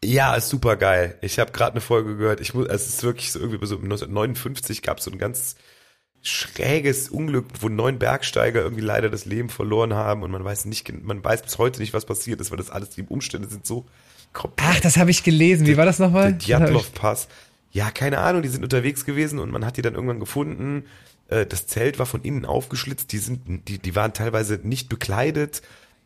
ja, 0.05 0.35
ist 0.35 0.51
super 0.51 0.77
geil. 0.77 1.17
Ich 1.23 1.39
habe 1.39 1.51
gerade 1.53 1.73
eine 1.73 1.81
Folge 1.81 2.19
gehört. 2.19 2.43
Ich 2.43 2.53
muss, 2.53 2.69
es 2.69 2.89
ist 2.89 3.05
wirklich 3.05 3.33
so 3.33 3.39
irgendwie 3.41 3.67
so 3.67 3.77
1959 3.77 4.83
gab 4.83 4.99
es 4.99 5.05
so 5.05 5.11
ein 5.11 5.17
ganz 5.17 5.57
schräges 6.25 7.11
Unglück, 7.11 7.47
wo 7.61 7.69
neun 7.69 7.99
Bergsteiger 7.99 8.63
irgendwie 8.63 8.83
leider 8.83 9.11
das 9.11 9.27
Leben 9.27 9.51
verloren 9.51 9.93
haben 9.95 10.23
und 10.23 10.31
man 10.31 10.43
weiß 10.43 10.65
nicht, 10.65 10.91
man 11.05 11.23
weiß 11.23 11.43
bis 11.43 11.59
heute 11.59 11.81
nicht, 11.81 11.93
was 11.93 12.07
passiert 12.07 12.41
ist, 12.41 12.51
weil 12.51 12.59
das 12.59 12.71
alles 12.71 12.91
die 12.91 13.03
Umstände 13.03 13.49
sind 13.49 13.67
so 13.67 13.85
komplett 14.33 14.69
Ach, 14.69 14.81
das 14.81 14.97
habe 14.97 15.11
ich 15.11 15.23
gelesen. 15.23 15.67
Wie 15.67 15.77
war 15.77 15.85
das 15.85 15.99
nochmal? 15.99 16.33
der 16.33 16.39
Djatlov-Pass. 16.59 17.29
Ja, 17.73 17.91
keine 17.91 18.19
Ahnung, 18.19 18.43
die 18.43 18.49
sind 18.49 18.63
unterwegs 18.65 19.05
gewesen 19.05 19.39
und 19.39 19.51
man 19.51 19.65
hat 19.67 19.77
die 19.77 19.83
dann 19.83 19.95
irgendwann 19.95 20.19
gefunden. 20.21 20.85
Äh, 21.29 21.45
Das 21.45 21.67
Zelt 21.67 21.99
war 21.99 22.07
von 22.07 22.23
innen 22.23 22.45
aufgeschlitzt, 22.47 23.13
die 23.13 23.19
sind, 23.19 23.69
die, 23.69 23.79
die 23.79 23.95
waren 23.95 24.13
teilweise 24.15 24.59
nicht 24.63 24.89
bekleidet, 24.89 25.61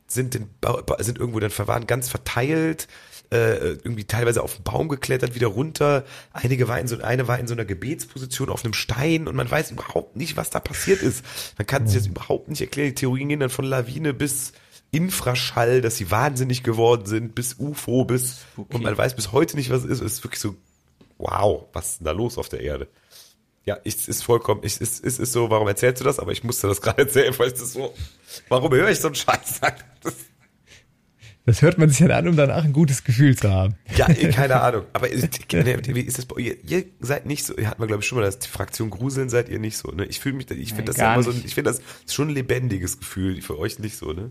sind, 0.09 0.39
Ba- 0.61 0.83
sind 0.99 1.19
irgendwo 1.19 1.39
dann 1.41 1.51
verwahren, 1.51 1.87
ganz 1.87 2.09
verteilt, 2.09 2.89
äh, 3.31 3.73
irgendwie 3.73 4.05
teilweise 4.05 4.43
auf 4.43 4.57
den 4.57 4.63
Baum 4.63 4.89
geklettert, 4.89 5.35
wieder 5.35 5.49
runter. 5.49 6.05
Einige 6.33 6.69
war 6.69 6.81
in 6.81 6.89
so, 6.89 7.01
eine 7.01 7.29
war 7.29 7.39
in 7.39 7.47
so 7.47 7.55
einer 7.55 7.65
Gebetsposition 7.65 8.49
auf 8.49 8.65
einem 8.65 8.75
Stein 8.75 9.29
und 9.29 9.37
man 9.37 9.51
weiß 9.51 9.71
überhaupt 9.73 10.17
nicht, 10.17 10.37
was 10.37 10.51
da 10.51 10.61
passiert 10.61 11.03
ist. 11.03 11.25
Man 11.59 11.67
kann 11.67 11.87
sich 11.87 11.99
das 11.99 12.07
überhaupt 12.07 12.49
nicht 12.49 12.61
erklären. 12.61 12.89
Die 12.89 12.95
Theorien 12.95 13.29
gehen 13.29 13.41
dann 13.41 13.51
von 13.51 13.65
Lawine 13.65 14.15
bis 14.15 14.53
Infraschall, 14.91 15.83
dass 15.83 15.97
sie 15.97 16.11
wahnsinnig 16.11 16.63
geworden 16.63 17.05
sind, 17.07 17.35
bis 17.35 17.57
UFO, 17.59 18.05
bis, 18.05 18.41
Spooky. 18.53 18.77
und 18.77 18.83
man 18.83 18.97
weiß 18.97 19.17
bis 19.17 19.33
heute 19.33 19.57
nicht, 19.57 19.71
was 19.71 19.85
es 19.85 19.91
ist. 19.91 20.01
Es 20.01 20.13
ist 20.15 20.25
wirklich 20.25 20.41
so, 20.41 20.57
wow, 21.19 21.67
was 21.73 21.91
ist 21.91 22.01
denn 22.01 22.07
da 22.07 22.13
los 22.13 22.39
auf 22.39 22.49
der 22.49 22.61
Erde? 22.61 22.89
Ja, 23.67 23.77
ich, 23.85 23.97
es 23.97 24.09
ist 24.09 24.23
vollkommen, 24.23 24.63
ich, 24.65 24.81
es, 24.81 24.99
es 24.99 25.19
ist 25.19 25.33
so, 25.33 25.51
warum 25.51 25.69
erzählst 25.69 26.01
du 26.01 26.05
das? 26.05 26.19
Aber 26.19 26.33
ich 26.33 26.43
musste 26.43 26.69
das 26.69 26.81
gerade 26.81 27.03
erzählen, 27.03 27.39
weil 27.39 27.49
es 27.53 27.61
ist 27.61 27.75
so, 27.75 27.93
warum 28.49 28.73
höre 28.73 28.89
ich 28.89 28.99
so 28.99 29.09
einen 29.09 29.15
Scheiß? 29.15 29.61
Das, 30.03 30.15
Das 31.49 31.63
hört 31.63 31.79
man 31.79 31.89
sich 31.89 31.99
dann 31.99 32.11
an, 32.13 32.29
um 32.29 32.37
danach 32.37 32.65
ein 32.65 32.73
gutes 32.73 33.03
Gefühl 33.05 33.37
zu 33.37 33.51
haben. 33.51 33.75
ja, 33.97 34.09
eh, 34.09 34.29
keine 34.33 34.61
Ahnung. 34.61 34.83
Aber 34.93 35.11
ist- 35.11 35.29
wie 35.53 36.01
ist 36.01 36.19
das 36.19 36.27
bei 36.27 36.41
ihr? 36.41 36.57
Ihr 36.69 36.85
seid 37.01 37.27
nicht 37.27 37.45
so, 37.45 37.57
ihr 37.57 37.69
hatten 37.69 37.83
wir 37.83 37.87
glaube 37.89 38.03
ich 38.03 38.09
schon 38.09 38.19
mal, 38.19 38.25
das 38.25 38.39
die 38.39 38.49
Fraktion 38.49 38.91
Gruseln 38.91 39.29
seid 39.29 39.49
ihr 39.49 39.59
nicht 39.59 39.77
so, 39.77 39.89
ne? 39.91 40.05
Ich 40.05 40.21
fühle 40.21 40.37
mich, 40.37 40.51
ich 40.51 40.69
finde 40.71 40.85
das 40.93 40.97
ja 40.99 41.15
immer 41.15 41.23
so, 41.25 41.33
ich 41.33 41.55
finde 41.55 41.71
das 41.71 41.81
ist 42.07 42.15
schon 42.15 42.29
ein 42.29 42.35
lebendiges 42.35 42.99
Gefühl, 43.01 43.43
für 43.43 43.59
euch 43.59 43.79
nicht 43.81 43.97
so, 43.97 44.13
ne? 44.13 44.31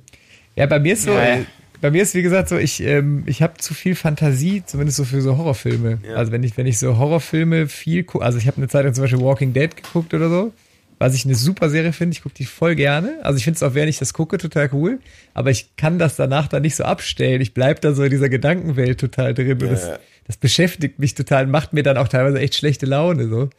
Ja, 0.55 0.65
bei 0.65 0.79
mir 0.79 0.93
ist 0.93 1.03
so, 1.03 1.11
Ja, 1.11 1.39
bei 1.81 1.91
mir 1.91 2.01
ist 2.01 2.15
wie 2.15 2.23
gesagt 2.23 2.49
so, 2.49 2.57
ich, 2.57 2.81
ähm, 2.81 3.23
ich 3.27 3.41
habe 3.43 3.57
zu 3.57 3.73
viel 3.75 3.93
Fantasie, 3.93 4.63
zumindest 4.65 4.97
so 4.97 5.03
für 5.05 5.21
so 5.21 5.37
Horrorfilme. 5.37 5.99
Ja. 6.07 6.15
Also 6.15 6.31
wenn 6.31 6.41
ich, 6.41 6.57
wenn 6.57 6.65
ich 6.65 6.79
so 6.79 6.97
Horrorfilme 6.97 7.67
viel 7.67 8.03
gucke, 8.03 8.25
also 8.25 8.37
ich 8.39 8.47
habe 8.47 8.57
eine 8.57 8.67
Zeit 8.67 8.83
lang 8.85 8.93
zum 8.95 9.03
Beispiel 9.03 9.21
Walking 9.21 9.53
Dead 9.53 9.75
geguckt 9.75 10.13
oder 10.15 10.29
so, 10.29 10.53
was 10.99 11.13
ich 11.13 11.25
eine 11.25 11.35
super 11.35 11.69
Serie 11.69 11.93
finde, 11.93 12.13
ich 12.15 12.23
gucke 12.23 12.35
die 12.35 12.45
voll 12.45 12.75
gerne. 12.75 13.19
Also 13.23 13.37
ich 13.37 13.43
finde 13.43 13.57
es 13.57 13.63
auch, 13.63 13.73
während 13.75 13.89
ich 13.89 13.99
das 13.99 14.13
gucke, 14.13 14.37
total 14.37 14.69
cool. 14.73 14.99
Aber 15.33 15.51
ich 15.51 15.75
kann 15.75 15.99
das 15.99 16.15
danach 16.15 16.47
dann 16.47 16.63
nicht 16.63 16.75
so 16.75 16.83
abstellen. 16.83 17.39
Ich 17.41 17.53
bleib 17.53 17.81
da 17.81 17.93
so 17.93 18.03
in 18.03 18.09
dieser 18.09 18.29
Gedankenwelt 18.29 18.99
total 18.99 19.33
drin. 19.33 19.61
Und 19.61 19.71
das, 19.71 19.87
Ja. 19.87 19.99
das 20.25 20.37
beschäftigt 20.37 20.97
mich 20.99 21.13
total, 21.13 21.45
macht 21.47 21.73
mir 21.73 21.83
dann 21.83 21.97
auch 21.97 22.07
teilweise 22.07 22.39
echt 22.39 22.55
schlechte 22.55 22.85
Laune 22.87 23.27
so. 23.27 23.49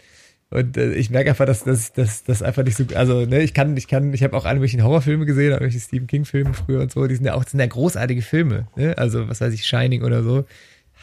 Und 0.51 0.77
äh, 0.79 0.93
ich 0.95 1.11
merke 1.11 1.29
einfach, 1.31 1.45
dass 1.45 1.63
das 1.63 1.93
dass, 1.93 2.25
dass 2.25 2.43
einfach 2.43 2.65
nicht 2.65 2.77
so, 2.77 2.85
also 2.95 3.27
ne, 3.27 3.43
ich 3.43 3.53
kann, 3.53 3.77
ich 3.77 3.87
kann, 3.87 4.15
ich 4.15 4.23
habe 4.23 4.35
auch 4.37 4.47
alle 4.47 4.57
möglichen 4.59 4.83
Horrorfilme 4.83 5.27
gesehen, 5.27 5.53
auch 5.55 5.61
welche 5.61 5.79
Stephen 5.79 6.07
King 6.07 6.25
Filme 6.25 6.55
früher 6.55 6.81
und 6.81 6.91
so, 6.91 7.07
die 7.07 7.15
sind 7.17 7.27
ja 7.27 7.35
auch, 7.35 7.45
sind 7.47 7.61
ja 7.61 7.67
großartige 7.67 8.23
Filme, 8.23 8.67
ne? 8.75 8.97
Also 8.97 9.29
was 9.29 9.43
weiß 9.43 9.53
ich, 9.53 9.67
Shining 9.67 10.03
oder 10.05 10.23
so, 10.23 10.47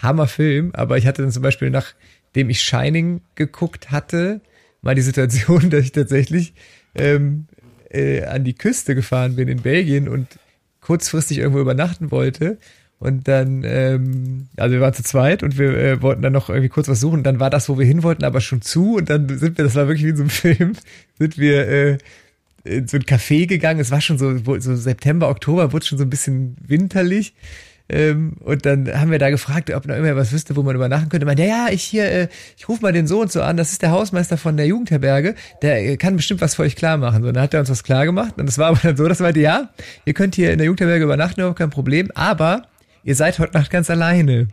Hammerfilm. 0.01 0.71
Aber 0.73 0.97
ich 0.97 1.05
hatte 1.07 1.21
dann 1.21 1.31
zum 1.31 1.43
Beispiel 1.43 1.69
nachdem 1.69 2.49
ich 2.49 2.61
Shining 2.61 3.21
geguckt 3.35 3.91
hatte, 3.91 4.41
mal 4.85 4.95
die 4.95 5.01
Situation, 5.01 5.69
dass 5.69 5.83
ich 5.83 5.91
tatsächlich 5.91 6.53
ähm, 6.95 7.47
äh, 7.89 8.23
an 8.23 8.45
die 8.45 8.53
Küste 8.53 8.95
gefahren 8.95 9.35
bin 9.35 9.49
in 9.49 9.61
Belgien 9.61 10.07
und 10.07 10.27
kurzfristig 10.79 11.39
irgendwo 11.39 11.59
übernachten 11.59 12.11
wollte. 12.11 12.57
Und 12.97 13.27
dann, 13.27 13.63
ähm, 13.65 14.47
also 14.55 14.73
wir 14.73 14.81
waren 14.81 14.93
zu 14.93 15.03
zweit 15.03 15.43
und 15.43 15.57
wir 15.57 15.77
äh, 15.77 16.01
wollten 16.01 16.21
dann 16.21 16.31
noch 16.31 16.49
irgendwie 16.49 16.69
kurz 16.69 16.87
was 16.87 17.01
suchen. 17.01 17.23
Dann 17.23 17.41
war 17.41 17.49
das, 17.49 17.67
wo 17.67 17.77
wir 17.77 17.85
hin 17.85 18.03
wollten, 18.03 18.23
aber 18.23 18.39
schon 18.39 18.61
zu. 18.61 18.95
Und 18.95 19.09
dann 19.09 19.27
sind 19.37 19.57
wir, 19.57 19.65
das 19.65 19.75
war 19.75 19.87
wirklich 19.87 20.05
wie 20.05 20.09
in 20.09 20.15
so 20.15 20.23
einem 20.23 20.29
Film, 20.29 20.73
sind 21.19 21.37
wir 21.37 21.67
äh, 21.67 21.97
in 22.63 22.87
so 22.87 22.97
ein 22.97 23.03
Café 23.03 23.47
gegangen. 23.47 23.79
Es 23.79 23.91
war 23.91 24.01
schon 24.01 24.17
so, 24.17 24.37
so 24.59 24.75
September, 24.75 25.29
Oktober, 25.29 25.73
wurde 25.73 25.85
schon 25.85 25.97
so 25.97 26.05
ein 26.05 26.09
bisschen 26.09 26.55
winterlich. 26.65 27.33
Ähm, 27.87 28.33
und 28.39 28.65
dann 28.65 28.91
haben 28.99 29.11
wir 29.11 29.19
da 29.19 29.29
gefragt, 29.29 29.71
ob 29.71 29.85
noch 29.85 29.95
immer 29.95 30.15
was 30.15 30.31
wüsste, 30.31 30.55
wo 30.55 30.63
man 30.63 30.75
übernachten 30.75 31.09
könnte. 31.09 31.25
Man, 31.25 31.37
ja, 31.37 31.45
ja, 31.45 31.67
ich 31.69 31.83
hier, 31.83 32.11
äh, 32.11 32.27
ich 32.57 32.67
rufe 32.67 32.81
mal 32.81 32.91
den 32.91 33.05
so 33.05 33.21
und 33.21 33.31
so 33.31 33.41
an, 33.41 33.57
das 33.57 33.71
ist 33.71 33.81
der 33.81 33.91
Hausmeister 33.91 34.37
von 34.37 34.57
der 34.57 34.65
Jugendherberge, 34.65 35.35
der 35.61 35.85
äh, 35.85 35.97
kann 35.97 36.15
bestimmt 36.15 36.41
was 36.41 36.55
für 36.55 36.63
euch 36.63 36.75
klar 36.75 36.97
machen. 36.97 37.23
So, 37.23 37.31
dann 37.31 37.43
hat 37.43 37.53
er 37.53 37.59
uns 37.59 37.69
was 37.69 37.83
klar 37.83 38.05
gemacht. 38.05 38.33
Und 38.37 38.47
das 38.47 38.57
war 38.57 38.67
aber 38.69 38.79
dann 38.81 38.97
so, 38.97 39.07
dass 39.07 39.19
er 39.19 39.25
meinte, 39.25 39.39
ja, 39.39 39.69
ihr 40.05 40.13
könnt 40.13 40.35
hier 40.35 40.51
in 40.51 40.57
der 40.57 40.65
Jugendherberge 40.65 41.03
übernachten, 41.03 41.41
überhaupt 41.41 41.59
kein 41.59 41.69
Problem, 41.69 42.09
aber 42.15 42.63
ihr 43.03 43.15
seid 43.15 43.37
heute 43.37 43.53
Nacht 43.53 43.69
ganz 43.69 43.89
alleine. 43.89 44.47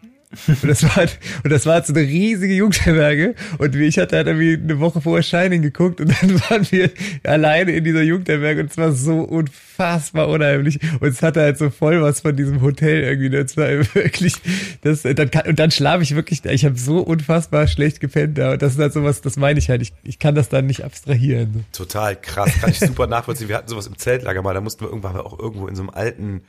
Und 0.46 0.68
das 0.68 0.82
war 0.82 0.96
halt, 0.96 1.18
und 1.44 1.50
das 1.50 1.66
war 1.66 1.74
halt 1.74 1.86
so 1.86 1.92
eine 1.92 2.02
riesige 2.02 2.54
Jugendherberge. 2.54 3.34
Und 3.58 3.74
ich 3.76 3.98
hatte 3.98 4.16
halt 4.16 4.26
irgendwie 4.26 4.54
eine 4.54 4.80
Woche 4.80 5.00
vorher 5.00 5.22
Shining 5.22 5.62
geguckt 5.62 6.00
und 6.00 6.10
dann 6.20 6.40
waren 6.50 6.66
wir 6.70 6.90
alleine 7.24 7.72
in 7.72 7.84
dieser 7.84 8.02
Jugendherberge 8.02 8.62
und 8.62 8.70
es 8.70 8.76
war 8.78 8.92
so 8.92 9.20
unfassbar 9.20 10.28
unheimlich. 10.28 10.78
Und 11.00 11.08
es 11.08 11.22
hatte 11.22 11.40
halt 11.40 11.58
so 11.58 11.70
voll 11.70 12.00
was 12.02 12.20
von 12.20 12.34
diesem 12.36 12.62
Hotel 12.62 13.02
irgendwie. 13.02 13.28
ne? 13.28 13.38
Es 13.38 13.56
war 13.56 13.68
wirklich, 13.94 14.34
das, 14.82 15.02
dann 15.02 15.30
kann, 15.30 15.46
und 15.46 15.58
dann 15.58 15.70
schlafe 15.70 16.02
ich 16.02 16.14
wirklich, 16.14 16.44
ich 16.44 16.64
habe 16.64 16.78
so 16.78 17.00
unfassbar 17.00 17.66
schlecht 17.66 18.00
gepennt 18.00 18.38
da. 18.38 18.52
Und 18.52 18.62
das 18.62 18.74
ist 18.74 18.78
halt 18.78 18.92
sowas, 18.92 19.20
das 19.20 19.36
meine 19.36 19.58
ich 19.58 19.68
halt. 19.68 19.82
Ich, 19.82 19.92
ich 20.02 20.18
kann 20.18 20.34
das 20.34 20.48
dann 20.48 20.66
nicht 20.66 20.84
abstrahieren. 20.84 21.64
Total 21.72 22.16
krass, 22.16 22.52
kann 22.60 22.70
ich 22.70 22.80
super 22.80 23.06
nachvollziehen. 23.08 23.48
Wir 23.48 23.56
hatten 23.56 23.68
sowas 23.68 23.86
im 23.86 23.98
Zeltlager 23.98 24.42
mal, 24.42 24.54
da 24.54 24.60
mussten 24.60 24.84
wir 24.84 24.88
irgendwann 24.88 25.16
auch 25.16 25.38
irgendwo 25.38 25.68
in 25.68 25.76
so 25.76 25.82
einem 25.82 25.90
alten, 25.90 26.42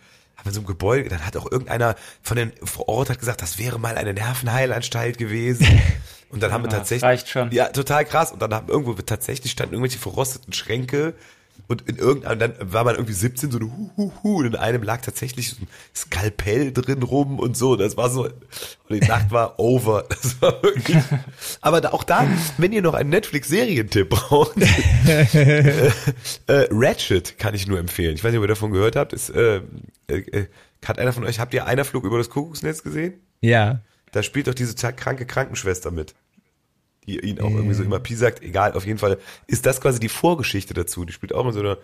haben 0.43 0.45
wir 0.45 0.49
in 0.49 0.53
so 0.55 0.59
einem 0.61 0.67
Gebäude, 0.67 1.09
dann 1.09 1.25
hat 1.25 1.37
auch 1.37 1.49
irgendeiner 1.49 1.95
von 2.21 2.35
den 2.37 2.51
vor 2.63 2.89
Ort 2.89 3.09
hat 3.09 3.19
gesagt, 3.19 3.41
das 3.41 3.57
wäre 3.57 3.79
mal 3.79 3.97
eine 3.97 4.13
Nervenheilanstalt 4.13 5.17
gewesen. 5.17 5.65
Und 6.29 6.41
dann 6.41 6.51
haben 6.51 6.63
wir 6.63 6.71
Ja, 6.71 6.77
tatsächlich. 6.77 7.03
reicht 7.03 7.29
schon. 7.29 7.51
Ja, 7.51 7.67
total 7.69 8.05
krass. 8.05 8.31
Und 8.31 8.41
dann 8.41 8.53
haben 8.53 8.67
irgendwo 8.67 8.93
tatsächlich 8.93 9.51
standen 9.51 9.75
irgendwelche 9.75 9.99
verrosteten 9.99 10.51
Schränke. 10.51 11.13
Und 11.67 11.87
in 11.87 11.97
irgendeinem, 11.97 12.39
dann 12.39 12.53
war 12.59 12.83
man 12.83 12.95
irgendwie 12.95 13.13
17, 13.13 13.51
so 13.51 13.57
eine 13.57 13.67
Hu, 13.67 13.89
Hu, 13.95 14.11
Hu, 14.21 14.37
und 14.39 14.45
in 14.45 14.55
einem 14.55 14.83
lag 14.83 15.01
tatsächlich 15.01 15.51
so 15.51 15.61
ein 15.61 15.67
Skalpell 15.95 16.73
drin 16.73 17.01
rum 17.03 17.39
und 17.39 17.55
so. 17.55 17.75
Das 17.75 17.95
war 17.95 18.09
so, 18.09 18.25
und 18.25 18.33
die 18.89 18.99
Nacht 18.99 19.31
war 19.31 19.59
over. 19.59 20.05
Das 20.23 20.41
war 20.41 20.63
wirklich. 20.63 20.97
Aber 21.61 21.81
da, 21.81 21.89
auch 21.91 22.03
da, 22.03 22.27
wenn 22.57 22.71
ihr 22.71 22.81
noch 22.81 22.93
einen 22.93 23.09
Netflix-Serientipp 23.09 24.09
braucht, 24.09 24.55
äh, 25.07 25.87
äh, 25.87 25.91
Ratchet 26.47 27.37
kann 27.39 27.55
ich 27.55 27.67
nur 27.67 27.79
empfehlen. 27.79 28.15
Ich 28.15 28.23
weiß 28.23 28.31
nicht, 28.31 28.39
ob 28.39 28.45
ihr 28.45 28.49
davon 28.49 28.71
gehört 28.71 28.95
habt. 28.95 29.13
Ist, 29.13 29.29
äh, 29.29 29.61
äh, 30.07 30.17
äh, 30.17 30.47
hat 30.85 30.99
einer 30.99 31.13
von 31.13 31.25
euch, 31.25 31.39
habt 31.39 31.53
ihr 31.53 31.65
einer 31.65 31.85
Flug 31.85 32.03
über 32.03 32.17
das 32.17 32.29
Kuckucksnetz 32.29 32.83
gesehen? 32.83 33.15
Ja. 33.41 33.81
Da 34.11 34.21
spielt 34.23 34.47
doch 34.47 34.53
diese 34.53 34.75
kranke 34.75 35.25
Krankenschwester 35.25 35.91
mit 35.91 36.13
die 37.05 37.19
ihn 37.19 37.39
auch 37.39 37.49
irgendwie 37.51 37.73
so 37.73 37.83
immer 37.83 37.99
piesackt. 37.99 38.41
Egal, 38.41 38.73
auf 38.73 38.85
jeden 38.85 38.99
Fall 38.99 39.17
ist 39.47 39.65
das 39.65 39.81
quasi 39.81 39.99
die 39.99 40.09
Vorgeschichte 40.09 40.73
dazu. 40.73 41.05
Die 41.05 41.13
spielt 41.13 41.33
auch 41.33 41.45
in 41.45 41.53
so 41.53 41.59
einer 41.59 41.77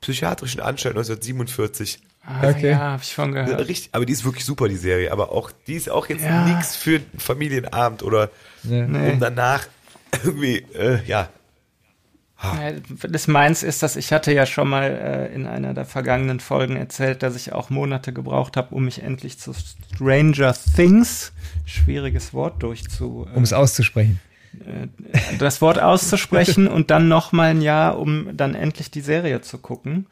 psychiatrischen 0.00 0.60
Anstalt 0.60 0.94
1947. 0.96 2.00
Ah, 2.24 2.48
Okay. 2.50 2.70
Ja, 2.72 2.92
hab 2.92 3.02
ich 3.02 3.14
von 3.14 3.32
gehört. 3.32 3.68
Richtig, 3.68 3.90
aber 3.92 4.04
die 4.04 4.12
ist 4.12 4.24
wirklich 4.24 4.44
super, 4.44 4.68
die 4.68 4.76
Serie. 4.76 5.12
Aber 5.12 5.32
auch, 5.32 5.50
die 5.66 5.74
ist 5.74 5.88
auch 5.90 6.08
jetzt 6.08 6.24
Ja. 6.24 6.44
nix 6.46 6.76
für 6.76 6.96
einen 6.96 7.18
Familienabend 7.18 8.02
oder. 8.02 8.30
Nee. 8.62 9.12
um 9.12 9.20
danach 9.20 9.66
irgendwie, 10.24 10.58
äh, 10.74 10.98
ja. 11.06 11.28
Ja, 12.42 12.72
Das 13.08 13.28
meins 13.28 13.62
ist, 13.62 13.82
dass 13.82 13.96
ich 13.96 14.12
hatte 14.12 14.30
ja 14.32 14.44
schon 14.44 14.68
mal 14.68 14.84
äh, 15.30 15.34
in 15.34 15.46
einer 15.46 15.72
der 15.72 15.86
vergangenen 15.86 16.38
Folgen 16.38 16.76
erzählt, 16.76 17.22
dass 17.22 17.34
ich 17.34 17.52
auch 17.52 17.70
Monate 17.70 18.12
gebraucht 18.12 18.58
habe, 18.58 18.74
um 18.74 18.84
mich 18.84 19.02
endlich 19.02 19.38
zu 19.38 19.54
Stranger 19.54 20.54
Things, 20.76 21.32
schwieriges 21.64 22.34
Wort, 22.34 22.62
durchzu, 22.62 23.26
Um 23.34 23.42
es 23.42 23.54
auszusprechen. 23.54 24.20
Äh, 24.64 24.88
das 25.38 25.60
Wort 25.60 25.78
auszusprechen 25.80 26.68
und 26.76 26.90
dann 26.90 27.08
noch 27.08 27.32
mal 27.32 27.50
ein 27.50 27.62
Jahr, 27.62 27.98
um 27.98 28.36
dann 28.36 28.54
endlich 28.54 28.90
die 28.90 29.00
Serie 29.00 29.40
zu 29.40 29.58
gucken. 29.58 30.06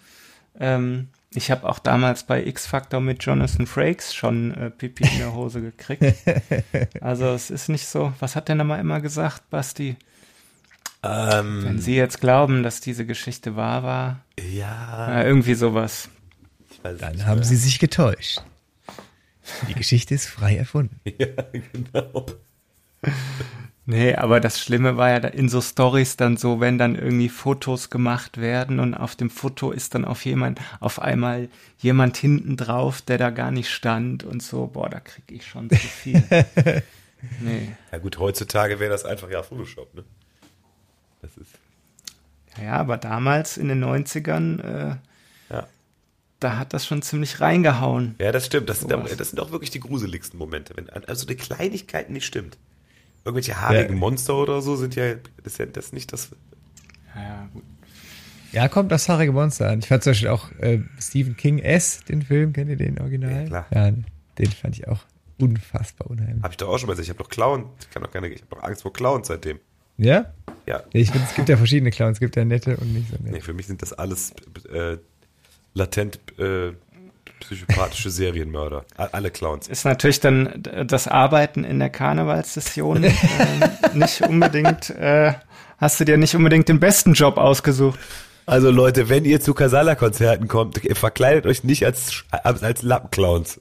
Ähm, 0.59 1.09
ich 1.35 1.51
habe 1.51 1.69
auch 1.69 1.81
damals 1.81 2.25
bei 2.25 2.45
X 2.47 2.67
Factor 2.67 3.01
mit 3.01 3.25
Jonathan 3.25 3.67
Frakes 3.67 4.15
schon 4.15 4.55
äh, 4.55 4.71
Pipi 4.71 5.05
in 5.05 5.19
der 5.19 5.35
Hose 5.35 5.61
gekriegt. 5.61 6.03
Also 7.01 7.27
es 7.29 7.51
ist 7.51 7.69
nicht 7.69 7.87
so. 7.87 8.13
Was 8.21 8.37
hat 8.37 8.49
der 8.49 8.55
nochmal 8.55 8.81
immer 8.81 9.01
gesagt, 9.01 9.51
Basti? 9.51 9.97
Wenn 11.03 11.67
Ähm, 11.67 11.79
Sie 11.81 11.97
jetzt 11.97 12.21
glauben, 12.21 12.63
dass 12.63 12.81
diese 12.81 13.05
Geschichte 13.05 13.57
wahr 13.57 13.83
war, 13.83 14.21
ja, 14.41 15.21
äh, 15.21 15.27
irgendwie 15.27 15.55
sowas. 15.55 16.09
Dann 16.83 17.27
haben 17.27 17.43
sie 17.43 17.57
sich 17.57 17.79
getäuscht. 17.79 18.43
Die 19.69 19.75
Geschichte 19.75 20.15
ist 20.15 20.27
frei 20.27 20.57
erfunden. 20.57 21.01
Ja, 21.19 21.45
genau. 21.53 22.27
Nee, 23.87 24.15
aber 24.15 24.41
das 24.41 24.61
Schlimme 24.61 24.97
war 24.97 25.11
ja 25.11 25.17
in 25.19 25.51
so 25.51 25.61
Stories 25.61 26.17
dann 26.17 26.39
so, 26.39 26.59
wenn 26.59 26.79
dann 26.79 26.95
irgendwie 26.97 27.29
Fotos 27.29 27.91
gemacht 27.91 28.41
werden 28.41 28.81
und 28.81 28.95
auf 28.95 29.15
dem 29.15 29.29
Foto 29.29 29.73
ist 29.73 29.95
dann 29.95 30.07
auf 30.07 30.25
jemand, 30.25 30.59
auf 30.81 31.03
einmal 31.03 31.51
jemand 31.79 32.17
hinten 32.17 32.57
drauf, 32.57 33.03
der 33.03 33.19
da 33.19 33.29
gar 33.29 33.51
nicht 33.51 33.71
stand 33.71 34.25
und 34.25 34.43
so, 34.43 34.69
boah, 34.69 34.89
da 34.89 35.01
krieg 35.01 35.25
ich 35.29 35.47
schon 35.47 35.69
zu 35.69 35.77
viel. 35.77 36.23
nee. 37.41 37.73
Ja 37.93 37.99
gut, 37.99 38.19
heutzutage 38.19 38.81
wäre 38.81 38.91
das 38.91 39.05
einfach 39.05 39.31
ja 39.31 39.43
Photoshop, 39.43 39.95
ne? 39.95 40.05
Das 41.21 41.37
ist, 41.37 41.51
Ja, 42.63 42.77
aber 42.77 42.97
damals 42.97 43.59
in 43.59 43.69
den 43.69 43.85
90ern, 43.85 44.63
äh, 44.63 44.97
ja. 45.51 45.69
da 46.41 46.57
hat 46.57 46.73
das 46.73 46.87
schon 46.87 47.03
ziemlich 47.03 47.43
reingehauen. 47.43 48.15
Ja, 48.19 48.33
das 48.33 48.47
stimmt. 48.47 48.71
Das 48.71 48.81
sind, 48.81 48.95
auch, 48.95 49.07
das 49.07 49.29
sind 49.29 49.41
auch 49.41 49.51
wirklich 49.51 49.71
die 49.71 49.81
gruseligsten 49.81 50.39
Momente. 50.39 50.75
Wenn 50.75 50.89
also 50.89 51.27
die 51.27 51.37
Kleinigkeit 51.37 52.09
nicht 52.09 52.25
stimmt. 52.25 52.57
Irgendwelche 53.25 53.61
haarigen 53.61 53.95
Ja. 53.95 53.99
Monster 54.01 54.35
oder 54.37 54.61
so 54.63 54.77
sind 54.77 54.95
ja, 54.97 55.15
das 55.43 55.53
ist 55.55 55.59
ja 55.59 55.67
das 55.67 55.93
nicht 55.93 56.13
das. 56.13 56.31
Ja, 57.15 57.23
ja, 57.23 57.49
gut. 57.53 57.63
Ja, 58.53 58.69
kommt 58.69 58.93
das 58.93 59.09
haarige 59.09 59.33
Monster 59.33 59.69
an. 59.71 59.81
Ich 59.81 59.89
fand 59.89 60.03
zum 60.05 60.11
Beispiel 60.13 60.29
auch 60.29 60.51
äh, 60.61 60.81
Stephen 61.01 61.37
King 61.37 61.59
S, 61.59 62.05
den 62.05 62.23
Film, 62.23 62.53
kennt 62.53 62.71
ihr 62.71 62.77
den 62.77 63.01
Original? 63.01 63.33
Ja, 63.33 63.45
klar. 63.45 63.67
Ja, 63.73 63.91
den 64.39 64.51
fand 64.53 64.77
ich 64.79 64.87
auch 64.87 65.01
unfassbar 65.41 66.09
unheimlich. 66.11 66.43
Habe 66.43 66.53
ich 66.53 66.57
doch 66.59 66.69
auch 66.69 66.79
schon 66.79 66.87
mal 66.87 66.93
gesagt. 66.93 67.07
Ich 67.07 67.11
habe 67.11 67.23
doch 67.23 67.29
Clown. 67.31 67.67
Ich 67.81 67.91
kann 67.91 68.03
doch 68.03 68.11
keine. 68.11 68.29
Ich 68.29 68.43
habe 68.43 68.55
doch 68.55 68.63
Angst 68.63 68.83
vor 68.83 68.93
Clowns 68.93 69.27
seitdem. 69.29 69.59
Ja? 69.97 70.33
Ja. 70.67 70.79
Ja, 70.79 70.83
Ich 70.93 71.11
finde, 71.11 71.27
es 71.29 71.35
gibt 71.35 71.49
ja 71.49 71.57
verschiedene 71.57 71.91
Clowns. 71.91 72.17
Es 72.17 72.21
gibt 72.21 72.37
ja 72.37 72.45
nette 72.45 72.77
und 72.77 72.93
nicht 72.95 73.11
so 73.11 73.17
Nee, 73.23 73.31
nette. 73.33 73.45
für 73.45 73.53
mich 73.55 73.67
sind 73.67 73.83
das 73.83 73.93
alles 73.93 74.33
äh, 74.73 74.99
latent 75.75 76.21
äh, 76.39 76.73
psychopathische 77.47 78.11
Serienmörder. 78.11 78.85
Alle 78.97 79.31
Clowns. 79.31 79.69
Ist 79.69 79.85
natürlich 79.85 80.21
dann 80.21 80.63
das 80.87 81.09
Arbeiten 81.09 81.65
in 81.65 81.79
der 81.79 81.91
Karnevalssession 81.91 83.05
ähm, 83.05 83.15
nicht 83.95 84.23
unbedingt, 84.23 84.91
äh, 84.91 85.35
hast 85.79 86.01
du 86.01 86.05
dir 86.05 86.17
nicht 86.17 86.35
unbedingt 86.35 86.69
den 86.69 86.81
besten 86.81 87.13
Job 87.13 87.37
ausgesucht. 87.37 87.99
Also 88.47 88.71
Leute, 88.71 89.09
wenn 89.09 89.25
ihr 89.25 89.41
zu 89.41 89.55
Casala-Konzerten 89.55 90.49
kommt, 90.49 90.81
verkleidet 90.93 91.47
euch 91.47 91.65
nicht 91.65 91.85
als, 91.85 92.25
als, 92.31 92.63
als 92.63 92.83
Lappenclowns. 92.83 93.61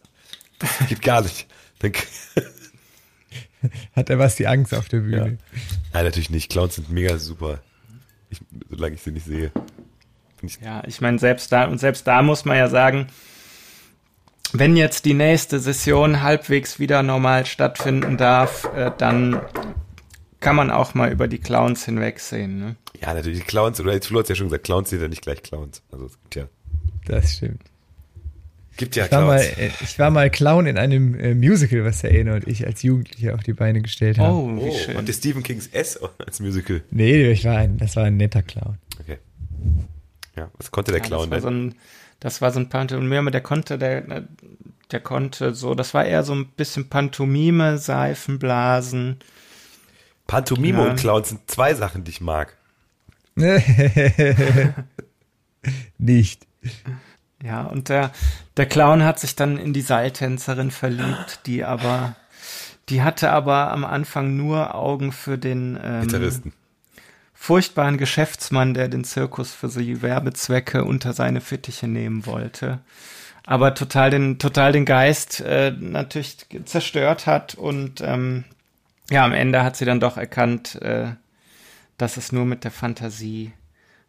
Das 0.59 0.87
geht 0.87 1.01
gar 1.01 1.21
nicht. 1.21 1.47
Dann, 1.79 1.93
Hat 3.95 4.09
er 4.09 4.19
was 4.19 4.35
die 4.35 4.47
Angst 4.47 4.73
auf 4.73 4.89
der 4.89 4.99
ja. 4.99 5.05
Bühne? 5.05 5.37
Nein, 5.93 6.03
natürlich 6.03 6.29
nicht. 6.29 6.51
Clowns 6.51 6.75
sind 6.75 6.89
mega 6.89 7.17
super. 7.17 7.59
Ich, 8.29 8.41
solange 8.69 8.95
ich 8.95 9.01
sie 9.01 9.11
nicht 9.11 9.25
sehe. 9.25 9.51
Ich, 10.41 10.59
Ja, 10.59 10.83
ich 10.85 10.99
meine, 10.99 11.19
selbst 11.19 11.51
da, 11.51 11.65
und 11.65 11.79
selbst 11.79 12.05
da 12.05 12.21
muss 12.21 12.43
man 12.45 12.57
ja 12.57 12.67
sagen, 12.67 13.07
wenn 14.51 14.75
jetzt 14.75 15.05
die 15.05 15.13
nächste 15.13 15.59
Session 15.59 16.21
halbwegs 16.21 16.79
wieder 16.79 17.01
normal 17.03 17.45
stattfinden 17.45 18.17
darf, 18.17 18.69
äh, 18.75 18.91
dann 18.97 19.41
kann 20.39 20.55
man 20.55 20.69
auch 20.71 20.93
mal 20.93 21.11
über 21.11 21.27
die 21.27 21.39
Clowns 21.39 21.85
hinwegsehen. 21.85 22.59
Ne? 22.59 22.75
ja, 23.01 23.13
natürlich. 23.13 23.39
die 23.39 23.45
Clowns, 23.45 23.79
oder 23.79 23.93
jetzt 23.93 24.07
Flo 24.07 24.19
hat 24.19 24.29
ja 24.29 24.35
schon 24.35 24.47
gesagt, 24.47 24.65
Clowns 24.65 24.89
sind 24.89 25.01
ja 25.01 25.07
nicht 25.07 25.21
gleich 25.21 25.41
Clowns. 25.41 25.81
Also 25.91 26.05
es 26.07 26.13
gibt 26.21 26.35
ja, 26.35 26.47
Das 27.05 27.33
stimmt. 27.33 27.61
gibt 28.77 28.95
ja 28.97 29.05
Ich 29.05 29.11
war, 29.11 29.25
mal, 29.25 29.39
Clowns. 29.39 29.57
äh, 29.57 29.69
ich 29.81 29.99
war 29.99 30.09
mal 30.11 30.29
Clown 30.29 30.65
in 30.67 30.77
einem 30.77 31.15
äh, 31.17 31.33
Musical, 31.33 31.85
was 31.85 32.01
der 32.01 32.11
Ena 32.11 32.35
und 32.35 32.47
ich 32.47 32.67
als 32.67 32.83
Jugendliche 32.83 33.33
auf 33.33 33.41
die 33.43 33.53
Beine 33.53 33.81
gestellt 33.81 34.19
haben. 34.19 34.59
Oh, 34.59 34.61
wie 34.65 34.69
Oh, 34.69 34.77
schön. 34.77 34.97
und 34.97 35.07
der 35.07 35.13
Stephen 35.13 35.43
Kings 35.43 35.67
S 35.67 35.97
als 36.25 36.39
Musical. 36.41 36.83
Nee, 36.91 37.31
ich 37.31 37.45
war 37.45 37.57
ein, 37.57 37.77
das 37.77 37.95
war 37.95 38.03
ein 38.03 38.17
netter 38.17 38.41
Clown. 38.43 38.77
Okay. 38.99 39.17
Ja, 40.35 40.51
was 40.57 40.71
konnte 40.71 40.91
der 40.91 40.99
Ja, 41.01 41.07
Clown 41.07 41.29
das 41.29 41.43
war 41.43 41.51
denn? 41.51 41.71
so 41.71 41.75
ein, 41.75 41.79
das 42.23 42.41
war 42.41 42.51
so 42.51 42.59
ein 42.61 42.69
Pantomime, 42.69 43.31
der 43.31 43.41
konnte, 43.41 43.77
der, 43.77 44.23
der 44.91 44.99
konnte 45.01 45.53
so, 45.53 45.75
das 45.75 45.93
war 45.93 46.05
eher 46.05 46.23
so 46.23 46.33
ein 46.33 46.47
bisschen 46.47 46.87
Pantomime, 46.87 47.77
Seifenblasen. 47.77 49.19
Pantomime 50.25 50.83
Ja. 50.83 50.89
und 50.89 50.95
Clowns 50.99 51.29
sind 51.29 51.51
zwei 51.51 51.73
Sachen, 51.73 52.05
die 52.05 52.11
ich 52.11 52.21
mag. 52.21 52.55
Nicht. 55.97 56.47
Ja, 57.43 57.63
und 57.63 57.89
der, 57.89 58.11
der 58.55 58.67
Clown 58.67 59.03
hat 59.03 59.19
sich 59.19 59.35
dann 59.35 59.57
in 59.57 59.73
die 59.73 59.81
Seiltänzerin 59.81 60.71
verliebt, 60.71 61.41
die 61.45 61.65
aber, 61.65 62.15
die 62.87 63.01
hatte 63.01 63.31
aber 63.31 63.69
am 63.73 63.83
Anfang 63.83 64.37
nur 64.37 64.75
Augen 64.75 65.11
für 65.11 65.37
den 65.37 65.77
ähm, 65.83 66.03
Gitarristen. 66.03 66.53
Furchtbaren 67.43 67.97
Geschäftsmann, 67.97 68.73
der 68.73 68.87
den 68.87 69.03
Zirkus 69.03 69.51
für 69.51 69.67
die 69.67 70.01
Werbezwecke 70.01 70.85
unter 70.85 71.11
seine 71.11 71.41
Fittiche 71.41 71.89
nehmen 71.89 72.25
wollte. 72.25 72.79
Aber 73.45 73.75
total 73.75 74.11
den, 74.11 74.39
total 74.39 74.71
den 74.71 74.85
Geist 74.85 75.41
äh, 75.41 75.75
natürlich 75.77 76.37
zerstört 76.63 77.27
hat 77.27 77.55
und 77.55 77.99
ähm, 77.99 78.45
ja, 79.09 79.25
am 79.25 79.33
Ende 79.33 79.61
hat 79.61 79.75
sie 79.75 79.83
dann 79.83 79.99
doch 79.99 80.15
erkannt, 80.15 80.81
äh, 80.81 81.15
dass 81.97 82.15
es 82.15 82.31
nur 82.31 82.45
mit 82.45 82.63
der 82.63 82.71
Fantasie 82.71 83.51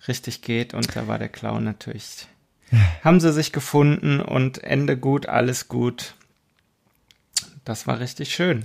richtig 0.06 0.42
geht 0.42 0.72
und 0.72 0.94
da 0.94 1.08
war 1.08 1.18
der 1.18 1.28
Clown 1.28 1.64
natürlich. 1.64 2.28
Haben 3.02 3.18
sie 3.18 3.32
sich 3.32 3.52
gefunden 3.52 4.20
und 4.20 4.62
Ende 4.62 4.96
gut, 4.96 5.26
alles 5.26 5.66
gut. 5.66 6.14
Das 7.64 7.88
war 7.88 7.98
richtig 7.98 8.32
schön. 8.32 8.62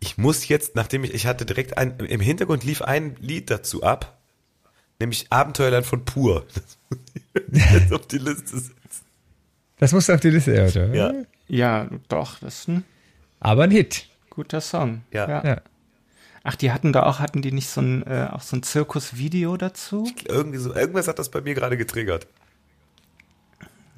Ich 0.00 0.16
muss 0.18 0.46
jetzt, 0.48 0.76
nachdem 0.76 1.04
ich, 1.04 1.12
ich 1.14 1.26
hatte 1.26 1.44
direkt 1.44 1.76
ein, 1.78 1.98
im 1.98 2.20
Hintergrund 2.20 2.64
lief 2.64 2.82
ein 2.82 3.16
Lied 3.20 3.50
dazu 3.50 3.82
ab, 3.82 4.18
nämlich 5.00 5.26
Abenteuerland 5.30 5.86
von 5.86 6.04
Pur. 6.04 6.46
Das 7.34 7.50
muss 7.50 7.62
ich 7.62 7.70
jetzt 7.72 7.92
auf 7.92 8.06
die 8.06 8.18
Liste 8.18 8.58
setzen. 8.58 8.74
Das 9.78 9.92
musste 9.92 10.14
auf 10.14 10.20
die 10.20 10.30
Liste, 10.30 10.54
ja, 10.54 10.66
oder? 10.66 10.94
Ja, 10.94 11.12
Ja, 11.46 11.88
doch, 12.08 12.38
das 12.40 12.60
ist 12.60 12.68
ein 12.68 12.84
Aber 13.40 13.64
ein 13.64 13.70
Hit. 13.70 14.08
guter 14.30 14.60
Song. 14.60 15.02
Ja. 15.12 15.44
Ja. 15.44 15.60
Ach, 16.42 16.56
die 16.56 16.72
hatten 16.72 16.92
da 16.92 17.04
auch, 17.04 17.20
hatten 17.20 17.42
die 17.42 17.52
nicht 17.52 17.68
so 17.68 17.80
ein, 17.80 18.06
äh, 18.06 18.28
auch 18.32 18.40
so 18.40 18.56
ein 18.56 18.62
Zirkusvideo 18.62 19.56
dazu? 19.56 20.10
irgendwie 20.26 20.58
so, 20.58 20.74
irgendwas 20.74 21.06
hat 21.08 21.18
das 21.18 21.30
bei 21.30 21.40
mir 21.40 21.54
gerade 21.54 21.76
getriggert. 21.76 22.26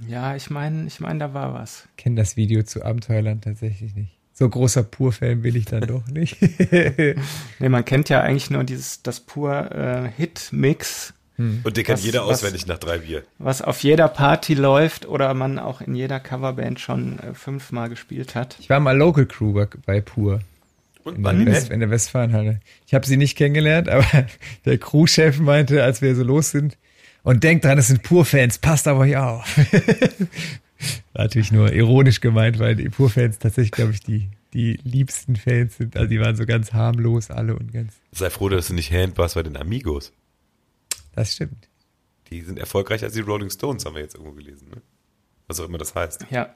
Ja, 0.07 0.34
ich 0.34 0.51
meine, 0.51 0.86
ich 0.86 1.01
meine, 1.01 1.18
da 1.18 1.34
war 1.34 1.55
was. 1.55 1.86
Kenne 1.96 2.16
das 2.16 2.36
Video 2.36 2.62
zu 2.62 2.84
Abenteuerland 2.84 3.44
tatsächlich 3.44 3.94
nicht. 3.94 4.16
So 4.41 4.49
großer 4.49 4.82
Pur-Fan 4.82 5.43
bin 5.43 5.55
ich 5.55 5.66
dann 5.66 5.82
doch 5.86 6.07
nicht. 6.09 6.38
Nee, 7.61 7.68
man 7.68 7.84
kennt 7.84 8.09
ja 8.09 8.22
eigentlich 8.22 8.51
nur 8.51 8.64
dieses, 8.64 9.03
das 9.03 9.20
pur 9.20 9.70
äh, 9.70 10.11
Hit-Mix, 10.16 11.12
Und 11.36 11.76
den 11.76 11.84
kennt 11.84 11.99
Was- 11.99 12.05
jeder 12.07 12.22
was- 12.26 12.38
auswendig 12.38 12.66
nach 12.66 12.78
drei 12.78 12.99
Bier. 12.99 13.22
was 13.38 13.61
auf 13.62 13.82
jeder 13.82 14.09
Party 14.09 14.55
läuft 14.55 15.07
oder 15.07 15.32
man 15.34 15.59
auch 15.59 15.82
in 15.82 15.95
jeder 15.95 16.18
Coverband 16.20 16.80
schon 16.80 17.18
äh, 17.18 17.34
fünfmal 17.34 17.91
gespielt 17.91 18.34
hat. 18.34 18.57
Ich 18.61 18.70
war 18.70 18.80
mal 18.80 18.97
Local 18.97 19.26
Crew 19.26 19.53
bei, 19.53 19.68
bei 19.84 20.01
Pur. 20.01 20.41
Und 21.05 21.16
In 21.16 21.45
der, 21.45 21.55
West, 21.55 21.70
in 21.70 21.80
der 21.80 21.91
Westfalenhalle. 21.91 22.61
Ich 22.86 22.95
habe 22.95 23.07
sie 23.07 23.16
nicht 23.18 23.36
kennengelernt, 23.36 23.88
aber 23.91 24.05
der 24.64 24.78
Crewchef 24.78 25.38
meinte, 25.38 25.84
als 25.84 26.01
wir 26.03 26.14
so 26.16 26.22
los 26.22 26.51
sind, 26.51 26.78
Und 27.22 27.45
denkt 27.45 27.66
dran, 27.66 27.76
es 27.76 27.88
sind 27.88 28.03
Pur-Fans, 28.03 28.57
passt 28.59 28.88
auf 28.88 28.99
euch 29.01 29.16
auf. 29.18 29.45
Natürlich 31.14 31.53
nur 31.53 31.72
ironisch 31.72 32.20
gemeint, 32.20 32.59
weil 32.59 32.76
die 32.76 32.89
Pur-Fans 32.89 33.39
tatsächlich, 33.39 33.72
glaube 33.72 33.93
ich, 33.93 34.01
die, 34.01 34.31
die 34.55 34.78
liebsten 34.85 35.37
Fans 35.37 35.76
sind. 35.76 35.97
Also 35.97 36.09
die 36.09 36.20
waren 36.20 36.37
so 36.37 36.47
ganz 36.47 36.72
harmlos 36.72 37.31
alle 37.31 37.57
und 37.57 37.72
ganz. 37.72 37.95
Sei 38.12 38.31
froh, 38.31 38.49
dass 38.49 38.68
du 38.68 38.74
nicht 38.74 38.93
Hand 38.93 39.18
warst 39.18 39.35
bei 39.35 39.43
den 39.43 39.57
Amigos. 39.57 40.12
Das 41.14 41.33
stimmt. 41.33 41.68
Die 42.31 42.43
sind 42.43 42.59
erfolgreicher 42.59 43.07
als 43.07 43.14
die 43.14 43.20
Rolling 43.20 43.51
Stones, 43.51 43.85
haben 43.85 43.97
wir 43.97 44.03
jetzt 44.03 44.14
irgendwo 44.14 44.35
gelesen. 44.35 44.68
Ne? 44.68 44.81
Was 45.49 45.61
auch 45.61 45.66
immer 45.66 45.78
das 45.78 45.95
heißt. 45.95 46.26
Ja. 46.31 46.55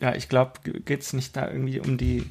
Ja, 0.00 0.14
ich 0.14 0.28
glaube, 0.28 0.52
geht 0.62 1.02
es 1.02 1.12
nicht 1.12 1.36
da 1.36 1.50
irgendwie 1.50 1.80
um 1.80 1.98
die 1.98 2.24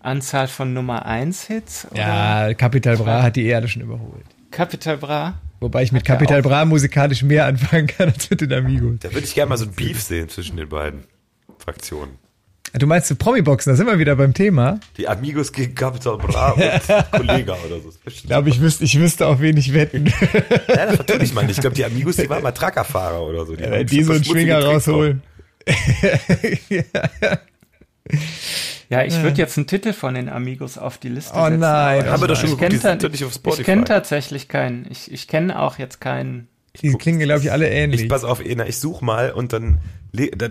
Anzahl 0.00 0.48
von 0.48 0.72
Nummer 0.72 1.06
1 1.06 1.44
Hits? 1.44 1.86
Ja, 1.94 2.52
Capital 2.54 2.96
Bra 2.96 3.22
hat 3.22 3.36
die 3.36 3.46
Erde 3.46 3.68
schon 3.68 3.82
überholt. 3.82 4.26
Capital 4.50 4.98
Bra? 4.98 5.40
Wobei 5.60 5.82
ich 5.82 5.92
mit 5.92 6.04
Capital 6.04 6.42
Bra 6.42 6.64
musikalisch 6.64 7.22
mehr 7.22 7.46
anfangen 7.46 7.88
kann 7.88 8.10
als 8.10 8.30
mit 8.30 8.40
den 8.40 8.52
Amigos. 8.52 8.96
Da 9.00 9.12
würde 9.12 9.26
ich 9.26 9.34
gerne 9.34 9.48
mal 9.48 9.58
so 9.58 9.64
ein 9.64 9.72
Beef 9.72 10.00
sehen 10.00 10.28
zwischen 10.28 10.56
den 10.56 10.68
beiden 10.68 11.04
Fraktionen. 11.58 12.18
Du 12.74 12.86
meinst 12.86 13.18
Promi-Boxen, 13.18 13.72
da 13.72 13.76
sind 13.76 13.86
wir 13.86 13.98
wieder 13.98 14.14
beim 14.14 14.34
Thema. 14.34 14.78
Die 14.98 15.08
Amigos 15.08 15.52
gegen 15.52 15.74
Capital 15.74 16.18
Bra 16.18 16.50
und 16.50 16.62
Kollega 17.10 17.56
oder 17.66 17.80
so. 17.80 17.92
Ich 18.04 18.24
glaube, 18.24 18.50
ich 18.50 18.60
wüsste, 18.60 18.84
ich 18.84 18.98
wüsste 18.98 19.26
auf 19.26 19.40
wen 19.40 19.56
ich 19.56 19.72
wetten. 19.72 20.06
Ja, 20.68 20.86
das 20.86 20.96
vertue 20.96 21.22
ich 21.22 21.32
mal 21.32 21.46
nicht. 21.46 21.56
Ich 21.56 21.60
glaube, 21.62 21.74
die 21.74 21.84
Amigos, 21.84 22.16
die 22.16 22.28
waren 22.28 22.42
mal 22.42 22.52
Truckerfahrer 22.52 23.22
oder 23.22 23.46
so. 23.46 23.56
Die, 23.56 23.64
ja, 23.64 23.82
die 23.82 24.02
so 24.02 24.12
einen 24.12 24.24
Schwinger 24.24 24.62
rausholen. 24.62 25.22
ja. 26.68 26.82
Ja, 28.90 29.04
ich 29.04 29.20
würde 29.22 29.36
jetzt 29.36 29.58
einen 29.58 29.66
Titel 29.66 29.92
von 29.92 30.14
den 30.14 30.30
Amigos 30.30 30.78
auf 30.78 30.96
die 30.96 31.10
Liste 31.10 31.34
oh 31.36 31.44
setzen. 31.44 31.60
nein. 31.60 32.06
Haben 32.06 32.22
wir 32.22 32.28
doch 32.28 32.36
schon 32.36 32.50
ich 32.50 32.56
geguckt, 32.56 32.72
die 32.72 32.78
kenne 32.78 33.08
nicht 33.10 33.24
auf 33.24 33.34
Spotify. 33.34 33.60
ich 33.60 33.66
kenn 33.66 33.84
tatsächlich 33.84 34.48
keinen. 34.48 34.86
Ich, 34.90 35.12
ich 35.12 35.28
kenne 35.28 35.60
auch 35.60 35.78
jetzt 35.78 36.00
keinen. 36.00 36.48
Die 36.80 36.92
klingen, 36.94 37.20
glaube 37.20 37.42
ich, 37.42 37.52
alle 37.52 37.68
ähnlich. 37.68 38.02
Ich 38.02 38.08
pass 38.08 38.24
auf, 38.24 38.40
Ena, 38.40 38.66
ich 38.66 38.78
such 38.78 39.00
mal 39.00 39.32
und 39.32 39.52
dann, 39.52 39.80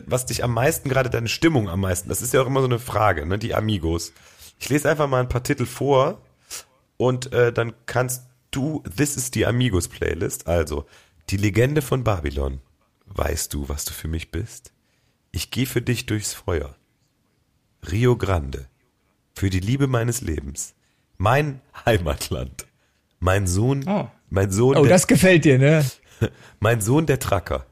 was 0.07 0.25
dich 0.25 0.43
am 0.43 0.53
meisten, 0.53 0.89
gerade 0.89 1.09
deine 1.09 1.29
Stimmung 1.29 1.69
am 1.69 1.79
meisten, 1.79 2.09
das 2.09 2.21
ist 2.21 2.33
ja 2.33 2.41
auch 2.41 2.47
immer 2.47 2.59
so 2.59 2.67
eine 2.67 2.79
Frage, 2.79 3.25
ne, 3.25 3.38
die 3.38 3.55
Amigos. 3.55 4.13
Ich 4.59 4.67
lese 4.69 4.89
einfach 4.89 5.07
mal 5.07 5.21
ein 5.21 5.29
paar 5.29 5.43
Titel 5.43 5.65
vor 5.65 6.21
und 6.97 7.31
äh, 7.33 7.53
dann 7.53 7.73
kannst 7.85 8.23
du, 8.51 8.83
this 8.95 9.15
is 9.15 9.31
die 9.31 9.45
Amigos 9.45 9.88
Playlist, 9.88 10.47
also, 10.47 10.85
die 11.29 11.38
Legende 11.38 11.81
von 11.81 12.03
Babylon. 12.03 12.59
Weißt 13.05 13.53
du, 13.53 13.69
was 13.69 13.85
du 13.85 13.93
für 13.93 14.07
mich 14.07 14.31
bist? 14.31 14.73
Ich 15.31 15.49
gehe 15.49 15.65
für 15.65 15.81
dich 15.81 16.07
durchs 16.07 16.33
Feuer. 16.33 16.75
Rio 17.91 18.15
Grande. 18.17 18.67
Für 19.35 19.49
die 19.49 19.59
Liebe 19.59 19.88
meines 19.88 20.21
Lebens. 20.21 20.73
Mein 21.17 21.61
Heimatland. 21.85 22.67
Mein 23.19 23.47
Sohn, 23.47 23.83
Oh. 23.88 24.07
mein 24.29 24.51
Sohn, 24.51 24.77
oh, 24.77 24.81
der, 24.83 24.89
das 24.91 25.07
gefällt 25.07 25.45
dir, 25.45 25.57
ne? 25.57 25.83
mein 26.59 26.81
Sohn 26.81 27.05
der 27.05 27.19
Tracker. 27.19 27.65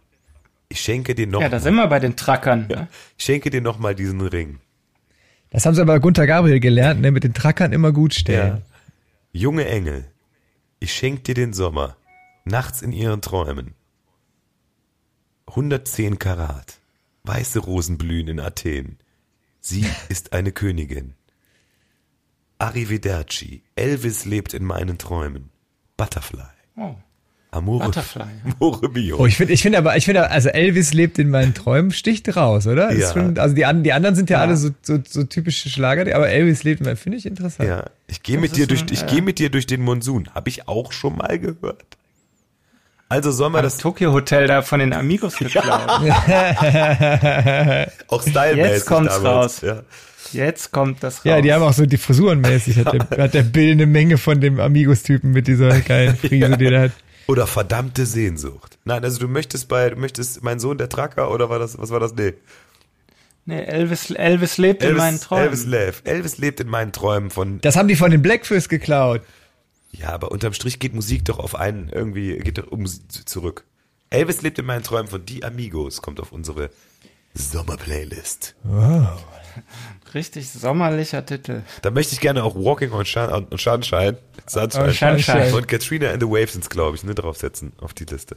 Ich 0.69 0.81
schenke 0.81 1.13
dir 1.15 1.27
noch, 1.27 1.41
Ja, 1.41 1.49
da 1.49 1.59
sind 1.59 1.75
wir 1.75 1.87
bei 1.87 1.99
den 1.99 2.15
Trackern. 2.15 2.67
Ne? 2.67 2.87
ich 3.17 3.23
schenke 3.23 3.49
dir 3.51 3.61
noch 3.61 3.77
mal 3.77 3.93
diesen 3.95 4.21
Ring. 4.21 4.59
Das 5.51 5.65
haben 5.65 5.75
sie 5.75 5.81
aber 5.81 5.93
bei 5.93 5.99
Gunter 5.99 6.25
Gabriel 6.25 6.59
gelernt, 6.59 7.01
ne? 7.01 7.11
Mit 7.11 7.23
den 7.23 7.33
Trackern 7.33 7.71
immer 7.73 7.91
gut 7.91 8.13
stellen. 8.15 8.63
Junge 9.31 9.65
Engel, 9.67 10.05
ich 10.79 10.91
schenke 10.93 11.21
dir 11.21 11.35
den 11.35 11.53
Sommer, 11.53 11.95
nachts 12.45 12.81
in 12.81 12.91
ihren 12.91 13.21
Träumen. 13.21 13.75
110 15.47 16.19
Karat, 16.19 16.79
weiße 17.23 17.59
Rosen 17.59 17.97
blühen 17.97 18.27
in 18.27 18.39
Athen. 18.39 18.97
Sie 19.67 19.83
ist 20.09 20.31
eine 20.33 20.51
Königin. 20.51 21.15
Arrivederci, 22.59 23.63
Elvis 23.75 24.25
lebt 24.25 24.53
in 24.53 24.63
meinen 24.63 24.99
Träumen. 24.99 25.49
Butterfly, 25.97 26.43
Oh, 26.77 26.93
Amore, 27.49 27.85
Butterfly. 27.85 28.25
Amore 28.59 28.89
Mio. 28.89 29.17
Oh, 29.17 29.25
ich 29.25 29.37
finde, 29.37 29.53
ich 29.53 29.63
finde 29.63 29.79
aber, 29.79 29.97
ich 29.97 30.05
finde, 30.05 30.29
also 30.29 30.49
Elvis 30.49 30.93
lebt 30.93 31.17
in 31.17 31.29
meinen 31.31 31.55
Träumen, 31.55 31.89
sticht 31.89 32.35
raus, 32.37 32.67
oder? 32.67 32.93
Ja. 32.93 33.11
Schon, 33.11 33.39
also 33.39 33.55
die, 33.55 33.65
die 33.81 33.93
anderen 33.93 34.15
sind 34.15 34.29
ja, 34.29 34.37
Ja. 34.37 34.43
alle 34.43 34.55
so, 34.55 34.69
so, 34.83 34.99
so 35.03 35.23
typische 35.23 35.67
Schlager, 35.69 36.15
aber 36.15 36.29
Elvis 36.29 36.63
lebt 36.63 36.81
in 36.81 36.85
meinen, 36.85 36.97
finde 36.97 37.17
ich 37.17 37.25
interessant. 37.25 37.67
Ja, 37.67 37.89
ich 38.05 38.21
gehe 38.21 38.37
mit 38.37 38.55
dir 38.57 38.67
durch, 38.67 38.85
ich 38.91 39.01
äh, 39.01 39.07
gehe 39.07 39.23
mit 39.23 39.39
dir 39.39 39.49
durch 39.49 39.65
den 39.65 39.81
Monsun. 39.81 40.29
Habe 40.35 40.49
ich 40.49 40.67
auch 40.67 40.91
schon 40.91 41.17
mal 41.17 41.39
gehört. 41.39 41.97
Also 43.07 43.31
sollen 43.31 43.53
wir 43.53 43.61
Das 43.61 43.77
Tokyo 43.77 44.13
Hotel 44.13 44.47
da 44.47 44.61
von 44.63 44.79
den 44.79 44.91
Amigos 44.93 45.37
geklaut. 45.37 45.65
auch 48.07 48.21
stylmäßig 48.21 48.57
Jetzt 48.57 48.85
kommt's 48.85 49.15
damals, 49.15 49.23
raus. 49.23 49.61
Ja. 49.61 49.83
Jetzt 50.31 50.71
kommt 50.71 51.03
das 51.03 51.17
raus. 51.17 51.25
Ja, 51.25 51.41
die 51.41 51.53
haben 51.53 51.61
auch 51.61 51.73
so 51.73 51.85
die 51.85 51.97
Frisurenmäßig, 51.97 52.83
hat 52.83 52.93
der, 52.93 53.07
hat 53.23 53.33
der 53.35 53.43
Bill 53.43 53.71
eine 53.73 53.85
Menge 53.85 54.17
von 54.17 54.41
dem 54.41 54.59
Amigos-Typen 54.59 55.31
mit 55.31 55.47
dieser 55.47 55.79
geilen 55.81 56.15
Frise, 56.21 56.57
die 56.57 56.65
der 56.65 56.81
hat. 56.81 56.91
Oder 57.27 57.47
verdammte 57.47 58.05
Sehnsucht. 58.05 58.77
Nein, 58.85 59.03
also 59.03 59.19
du 59.19 59.27
möchtest 59.27 59.67
bei, 59.67 59.89
du 59.89 59.95
möchtest 59.95 60.43
mein 60.43 60.59
Sohn 60.59 60.77
der 60.77 60.89
Tracker 60.89 61.31
oder 61.31 61.49
war 61.49 61.59
das, 61.59 61.77
was 61.77 61.89
war 61.91 61.99
das? 61.99 62.13
Nee. 62.15 62.33
Nee, 63.47 63.63
Elvis, 63.63 64.09
Elvis 64.09 64.57
lebt 64.57 64.83
in 64.83 64.95
meinen 64.97 65.19
Träumen. 65.19 65.45
Elvis 65.45 65.65
lebt. 65.65 66.07
Elvis 66.07 66.37
lebt 66.39 66.59
in 66.59 66.67
meinen 66.67 66.91
Träumen 66.91 67.29
von, 67.29 67.61
Das 67.61 67.75
haben 67.75 67.87
die 67.87 67.95
von 67.95 68.09
den 68.09 68.23
Blackfish 68.23 68.67
geklaut. 68.67 69.21
Ja, 69.99 70.09
aber 70.09 70.31
unterm 70.31 70.53
Strich 70.53 70.79
geht 70.79 70.93
Musik 70.93 71.25
doch 71.25 71.39
auf 71.39 71.55
einen 71.55 71.89
irgendwie, 71.89 72.37
geht 72.39 72.57
doch 72.57 72.67
um 72.71 72.85
zurück. 72.85 73.65
Elvis 74.09 74.41
lebt 74.41 74.59
in 74.59 74.65
meinen 74.65 74.83
Träumen 74.83 75.07
von 75.07 75.25
Die 75.25 75.43
Amigos, 75.43 76.01
kommt 76.01 76.19
auf 76.19 76.31
unsere 76.31 76.69
Sommerplaylist. 77.33 78.55
Richtig 80.13 80.49
sommerlicher 80.49 81.25
Titel. 81.25 81.63
Da 81.81 81.91
möchte 81.91 82.13
ich 82.13 82.21
gerne 82.21 82.43
auch 82.43 82.55
Walking 82.55 82.91
on, 82.91 83.05
Sunshine, 83.05 84.17
Sunshine, 84.47 84.85
Oh, 84.87 84.91
Sunshine. 84.91 85.53
und 85.53 85.67
Katrina 85.67 86.09
and 86.11 86.21
the 86.21 86.27
Waves 86.27 86.69
glaube 86.69 86.95
ich, 86.95 87.03
ne, 87.03 87.15
draufsetzen 87.15 87.73
auf 87.79 87.93
die 87.93 88.05
Liste. 88.05 88.35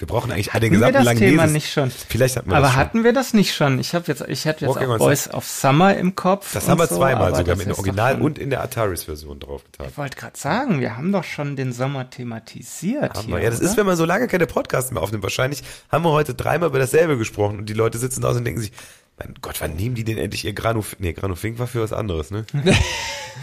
Wir 0.00 0.06
brauchen 0.06 0.32
eigentlich 0.32 0.48
den 0.50 0.62
wir 0.62 0.70
gesamten 0.70 0.94
das 0.94 1.04
langen 1.04 1.18
Thema 1.18 1.46
nicht 1.46 1.70
schon? 1.70 1.90
Vielleicht 1.90 2.36
hatten 2.38 2.48
wir 2.48 2.56
Aber 2.56 2.62
das 2.66 2.72
schon. 2.72 2.80
hatten 2.80 3.04
wir 3.04 3.12
das 3.12 3.34
nicht 3.34 3.54
schon? 3.54 3.78
Ich 3.78 3.94
habe 3.94 4.06
jetzt, 4.06 4.24
ich 4.26 4.46
hätte 4.46 4.64
jetzt 4.64 4.74
Walking 4.74 4.90
auch 4.92 4.96
Boys 4.98 5.28
of 5.28 5.44
Summer 5.46 5.94
im 5.94 6.16
Kopf. 6.16 6.54
Das 6.54 6.68
haben 6.70 6.78
wir 6.80 6.86
so, 6.86 6.96
zweimal 6.96 7.30
sogar 7.34 7.44
das 7.54 7.58
mit 7.58 7.66
dem 7.66 7.74
Original 7.78 8.14
schon- 8.14 8.22
und 8.22 8.38
in 8.38 8.48
der 8.48 8.62
Ataris-Version 8.62 9.40
draufgetan. 9.40 9.88
Ich 9.90 9.98
wollte 9.98 10.16
gerade 10.16 10.38
sagen, 10.38 10.80
wir 10.80 10.96
haben 10.96 11.12
doch 11.12 11.24
schon 11.24 11.54
den 11.54 11.74
Sommer 11.74 12.08
thematisiert 12.08 13.14
Haben 13.14 13.26
hier. 13.26 13.36
wir. 13.36 13.42
Ja, 13.42 13.50
das 13.50 13.60
oder? 13.60 13.68
ist, 13.68 13.76
wenn 13.76 13.84
man 13.84 13.96
so 13.96 14.06
lange 14.06 14.26
keine 14.26 14.46
Podcasts 14.46 14.90
mehr 14.90 15.02
aufnimmt. 15.02 15.22
Wahrscheinlich 15.22 15.62
haben 15.90 16.02
wir 16.02 16.12
heute 16.12 16.34
dreimal 16.34 16.70
über 16.70 16.78
dasselbe 16.78 17.18
gesprochen 17.18 17.58
und 17.58 17.66
die 17.68 17.74
Leute 17.74 17.98
sitzen 17.98 18.22
da 18.22 18.30
und 18.30 18.42
denken 18.42 18.62
sich, 18.62 18.72
mein 19.18 19.34
Gott, 19.42 19.60
wann 19.60 19.76
nehmen 19.76 19.94
die 19.94 20.04
denn 20.04 20.16
endlich 20.16 20.46
ihr 20.46 20.54
Granu... 20.54 20.82
Nee, 20.98 21.12
Granufink 21.12 21.58
war 21.58 21.66
für 21.66 21.82
was 21.82 21.92
anderes, 21.92 22.30
ne? 22.30 22.46
Das- 22.64 22.76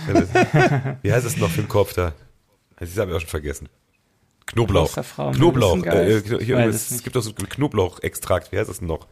Wie 1.03 1.13
heißt 1.13 1.23
das 1.25 1.37
noch 1.37 1.51
für 1.51 1.61
den 1.61 1.69
Kopf 1.69 1.93
da? 1.93 2.13
Das 2.79 2.97
habe 2.97 3.11
ich 3.11 3.17
auch 3.17 3.21
schon 3.21 3.29
vergessen. 3.29 3.69
Knoblauch. 4.47 4.91
Knoblauch. 5.33 5.83
Äh, 5.85 6.21
Melissengeist. 6.21 6.43
hier 6.43 6.57
es 6.57 7.03
gibt 7.03 7.15
doch 7.15 7.21
so 7.21 7.33
Knoblauchextrakt. 7.33 8.51
Wie 8.51 8.57
heißt 8.57 8.69
das 8.69 8.79
denn 8.79 8.87
noch? 8.87 9.07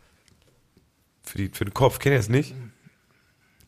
Für, 1.24 1.38
die, 1.38 1.50
für 1.50 1.66
den 1.66 1.74
Kopf. 1.74 2.00
Kennt 2.00 2.14
ihr 2.14 2.18
das 2.20 2.30
nicht? 2.30 2.54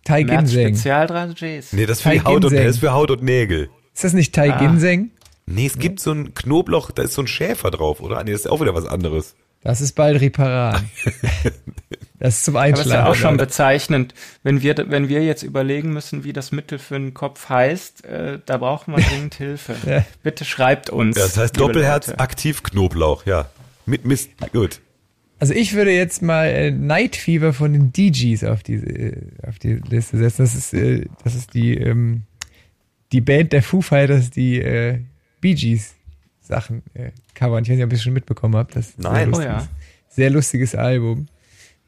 Tai 0.03 0.24
März 0.24 0.51
Ginseng. 0.51 0.76
Spezial 0.76 1.05
3Gs. 1.07 1.68
Nee, 1.76 1.86
das 1.86 1.97
ist 1.97 2.03
für, 2.03 2.24
Haut 2.24 2.45
und, 2.45 2.53
das 2.53 2.65
ist 2.65 2.80
für 2.80 2.93
Haut 2.93 3.11
und 3.11 3.24
Nägel. 3.24 3.70
Ist 3.93 4.03
das 4.03 4.13
nicht 4.13 4.34
Tai 4.34 4.53
Ah. 4.53 4.57
Ginseng? 4.57 5.11
Nee, 5.45 5.65
es 5.65 5.78
gibt 5.78 5.99
so 5.99 6.11
ein 6.11 6.34
Knoblauch, 6.34 6.91
da 6.91 7.03
ist 7.03 7.13
so 7.13 7.22
ein 7.22 7.28
Schäfer 7.28 7.72
drauf, 7.72 8.01
oder? 8.01 8.24
Nee, 8.24 8.32
das 8.32 8.41
ist 8.41 8.47
auch 8.47 8.61
wieder 8.61 8.74
was 8.74 8.86
anderes. 8.86 9.36
Das 9.62 9.82
ist 9.82 9.93
bald 9.93 10.22
Riparan. 10.22 10.89
Das 12.20 12.38
ist 12.38 12.45
zum 12.45 12.55
Aber 12.55 12.74
es 12.74 12.80
ist 12.80 12.91
ja 12.91 13.05
auch 13.05 13.16
schon 13.16 13.38
bezeichnend, 13.38 14.16
wenn 14.41 14.64
wir, 14.64 14.76
wenn 14.89 15.08
wir 15.08 15.24
jetzt 15.24 15.43
überlegen 15.43 15.93
müssen, 15.93 16.24
wie 16.24 16.34
das 16.34 16.51
Mittel 16.51 16.80
für 16.80 16.95
den 16.95 17.14
Kopf 17.14 17.47
heißt, 17.47 18.05
äh, 18.05 18.39
da 18.43 18.58
brauchen 18.58 18.95
wir 18.95 19.03
dringend 19.03 19.36
Hilfe. 19.38 19.76
Ja. 19.86 20.03
Bitte 20.24 20.43
schreibt 20.43 20.89
uns. 20.89 21.16
Ja, 21.16 21.24
das 21.24 21.38
heißt 21.38 21.58
liebe 21.58 21.68
Doppelherz 21.68 22.08
Leute. 22.08 22.20
aktiv 22.20 22.64
Knoblauch, 22.64 23.28
ja. 23.28 23.49
Mit 23.86 24.05
Mist, 24.05 24.32
gut. 24.51 24.80
Also 25.39 25.53
ich 25.53 25.74
würde 25.74 25.91
jetzt 25.91 26.24
mal 26.24 26.47
äh, 26.47 26.72
Night 26.72 27.16
Fever 27.16 27.53
von 27.53 27.72
den 27.74 27.93
DGs 27.93 28.43
auf 28.43 28.64
die, 28.64 28.76
äh, 28.76 29.22
auf 29.47 29.60
die 29.60 29.74
Liste 29.74 30.18
setzen. 30.18 30.41
Das 30.41 30.55
ist, 30.55 30.74
äh, 30.74 31.05
das 31.24 31.36
ist 31.36 31.53
die, 31.53 31.76
ähm, 31.76 32.24
die 33.12 33.22
Band 33.22 33.53
der 33.53 33.62
Foo 33.62 33.82
Fighters, 33.82 34.32
die 34.32 34.60
äh, 34.60 35.01
Bee 35.39 35.53
Gees 35.53 35.93
Sachen 36.48 36.82
äh, 36.93 37.12
covern. 37.34 37.64
Ich 37.64 37.70
weiß 37.70 37.76
nicht, 37.78 37.86
ob 37.86 37.91
ihr 37.91 37.95
es 37.98 38.04
schon 38.04 38.14
mitbekommen 38.14 38.56
habt. 38.56 38.76
Das 38.76 38.88
ist 38.89 38.98
ein 39.00 39.04
Nein. 39.04 39.14
Sehr 39.16 39.28
Oh 39.28 39.30
lustiges, 39.32 39.45
ja. 39.45 39.68
sehr 40.10 40.30
lustiges 40.30 40.76
Album. 40.76 41.28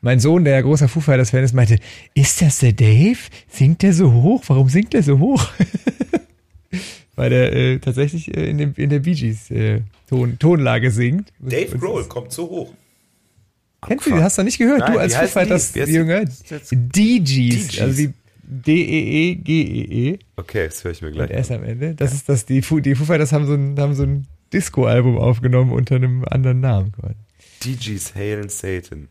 Mein 0.01 0.20
Sohn, 0.20 0.43
der 0.45 0.62
großer 0.64 0.88
Foo 0.88 1.01
Fighters 1.01 1.32
Fan 1.32 1.43
ist, 1.43 1.53
meinte, 1.53 1.78
ist 2.14 2.41
das 2.41 2.60
der 2.60 2.72
Dave? 2.74 3.18
Singt 3.49 3.82
der 3.82 3.93
so 3.93 4.12
hoch? 4.14 4.43
Warum 4.47 4.70
singt 4.70 4.93
der 4.93 5.03
so 5.03 5.20
hoch? 5.20 5.45
Weil 7.16 7.30
der 7.32 7.53
äh, 7.53 7.80
tatsächlich 7.80 8.34
äh, 8.36 8.49
in, 8.49 8.57
dem, 8.60 8.74
in 8.78 8.89
der 8.89 8.99
Bee 8.99 9.14
Gees 9.14 9.51
äh, 9.51 9.82
Ton, 10.07 10.39
Tonlage 10.39 10.89
singt. 10.91 11.34
Dave 11.39 11.74
Und- 11.74 11.80
Grohl 11.82 12.05
kommt 12.05 12.32
so 12.32 12.49
hoch. 12.49 12.74
Kennst 13.86 14.07
du, 14.07 14.16
hast 14.22 14.38
du 14.38 14.43
nicht 14.43 14.57
gehört? 14.57 14.80
Nein, 14.80 14.93
du 14.93 14.99
als 14.99 15.16
Foo 15.16 15.22
die? 15.22 15.28
Fighters 15.28 15.72
die? 15.74 15.80
Jünger. 15.82 16.20
jetzt- 16.22 16.72
DGs, 16.72 17.80
also 17.80 17.97
wie 17.97 18.14
D-E-E-G-E-E. 18.43 20.18
Okay, 20.38 20.66
das 20.66 20.84
höre 20.84 20.91
ich 20.91 21.01
mir 21.01 21.07
Und 21.10 21.14
gleich. 21.14 21.32
S 21.32 21.51
am 21.51 21.64
Ende. 21.64 21.93
Das 21.95 22.14
ist 22.14 22.28
das, 22.30 22.45
die 22.45 22.62
Foo, 22.62 22.80
die 22.80 22.95
Foo 22.95 23.05
Fighters 23.05 23.32
haben 23.32 23.45
so 23.45 23.53
ein, 23.53 23.78
haben 23.80 23.95
so 23.95 24.03
ein 24.03 24.28
Disco-Album 24.54 25.18
aufgenommen 25.18 25.72
unter 25.72 25.95
einem 25.95 26.26
anderen 26.26 26.60
Namen. 26.60 26.91
quasi. 26.91 27.16
DG's 27.64 28.16
Hail 28.16 28.41
and 28.41 28.52
Satan. 28.52 29.10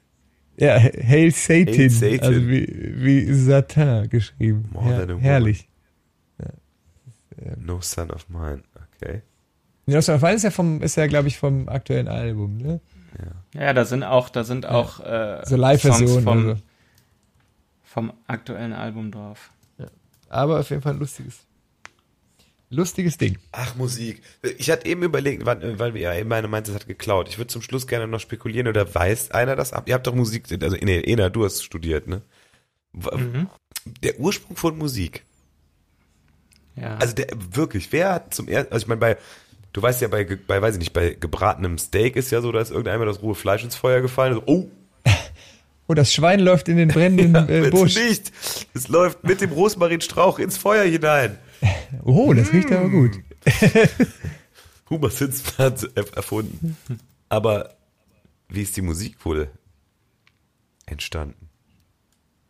Ja, 0.56 0.78
Hail 0.78 1.30
Satan. 1.30 1.74
Hail 1.74 1.90
Satan. 1.90 2.20
Also 2.28 2.48
wie, 2.48 2.94
wie 2.96 3.32
Satan 3.32 4.08
geschrieben. 4.08 4.68
More 4.72 4.84
Her 4.86 4.98
than 5.00 5.10
a 5.10 5.12
woman. 5.14 5.22
herrlich. 5.22 5.68
No 7.56 7.80
son 7.80 8.10
of 8.10 8.28
mine. 8.28 8.62
Okay. 9.00 9.22
Lost 9.86 10.08
of 10.08 10.20
Fire 10.20 10.34
ist 10.34 10.42
ja 10.42 10.50
vom, 10.50 10.82
ist 10.82 10.96
ja, 10.96 11.06
glaube 11.06 11.28
ich, 11.28 11.38
vom 11.38 11.68
aktuellen 11.68 12.08
Album, 12.08 12.56
ne? 12.58 12.80
Ja, 13.54 13.72
da 13.72 13.84
sind 13.84 14.02
auch, 14.02 14.28
da 14.28 14.44
sind 14.44 14.66
auch 14.66 15.00
äh, 15.00 15.40
So 15.46 15.56
Live-Versionen. 15.56 16.22
vom, 16.24 16.38
Also. 16.48 16.62
vom 17.84 18.12
aktuellen 18.26 18.72
Album 18.72 19.10
drauf. 19.10 19.50
Aber 20.28 20.60
auf 20.60 20.68
jeden 20.70 20.82
Fall 20.82 20.92
ein 20.94 20.98
lustiges, 20.98 21.46
lustiges 22.70 23.16
Ding. 23.18 23.38
Ach, 23.52 23.74
Musik. 23.76 24.22
Ich 24.58 24.70
hatte 24.70 24.86
eben 24.86 25.02
überlegt, 25.02 25.46
wann- 25.46 25.78
weil 25.78 25.96
ja 25.96 26.14
eben 26.14 26.28
meine 26.28 26.48
meinte, 26.48 26.70
es 26.70 26.74
hat 26.74 26.86
geklaut. 26.86 27.28
Ich 27.28 27.38
würde 27.38 27.48
zum 27.48 27.62
Schluss 27.62 27.86
gerne 27.86 28.06
noch 28.06 28.20
spekulieren, 28.20 28.68
oder 28.68 28.94
weiß 28.94 29.30
einer 29.30 29.56
das 29.56 29.72
ab? 29.72 29.84
Ihr 29.88 29.94
habt 29.94 30.06
doch 30.06 30.14
Musik, 30.14 30.44
also 30.62 30.76
nee, 30.80 31.00
Ena, 31.00 31.28
du 31.30 31.44
hast 31.44 31.62
studiert, 31.64 32.06
ne? 32.08 32.22
Mhm. 32.92 33.48
Der 34.02 34.18
Ursprung 34.20 34.56
von 34.56 34.76
Musik. 34.76 35.24
Ja. 36.76 36.96
Also 36.96 37.14
der, 37.14 37.28
wirklich, 37.52 37.90
wer 37.92 38.12
hat 38.14 38.34
zum 38.34 38.48
ersten, 38.48 38.72
also 38.72 38.84
ich 38.84 38.88
meine, 38.88 39.00
bei, 39.00 39.16
du 39.72 39.82
weißt 39.82 40.00
ja, 40.02 40.08
bei, 40.08 40.24
bei, 40.24 40.60
weiß 40.62 40.74
ich 40.74 40.78
nicht, 40.80 40.92
bei 40.92 41.10
gebratenem 41.18 41.78
Steak 41.78 42.16
ist 42.16 42.30
ja 42.30 42.40
so, 42.40 42.52
da 42.52 42.60
ist 42.60 42.70
irgendeinmal 42.70 43.06
das 43.06 43.22
rohe 43.22 43.34
Fleisch 43.34 43.64
ins 43.64 43.76
Feuer 43.76 44.00
gefallen. 44.00 44.34
So, 44.34 44.42
oh, 44.46 44.68
Oh, 45.90 45.94
das 45.94 46.12
Schwein 46.12 46.40
läuft 46.40 46.68
in 46.68 46.76
den 46.76 46.88
brennenden 46.88 47.34
äh, 47.48 47.62
wenn's 47.62 47.70
Busch. 47.70 47.94
nicht. 47.96 48.30
Es 48.74 48.88
läuft 48.88 49.24
mit 49.24 49.40
dem 49.40 49.50
Rosmarinstrauch 49.52 50.38
ins 50.38 50.58
Feuer 50.58 50.84
hinein. 50.84 51.38
Oh, 52.04 52.32
das 52.34 52.52
riecht 52.52 52.70
aber 52.72 52.88
gut. 52.90 53.18
Huber 54.90 55.10
Sitzplatz 55.10 55.84
er- 55.94 56.16
erfunden. 56.16 56.76
Aber 57.28 57.74
wie 58.48 58.62
ist 58.62 58.76
die 58.76 58.82
Musik 58.82 59.24
wohl 59.24 59.50
entstanden? 60.86 61.48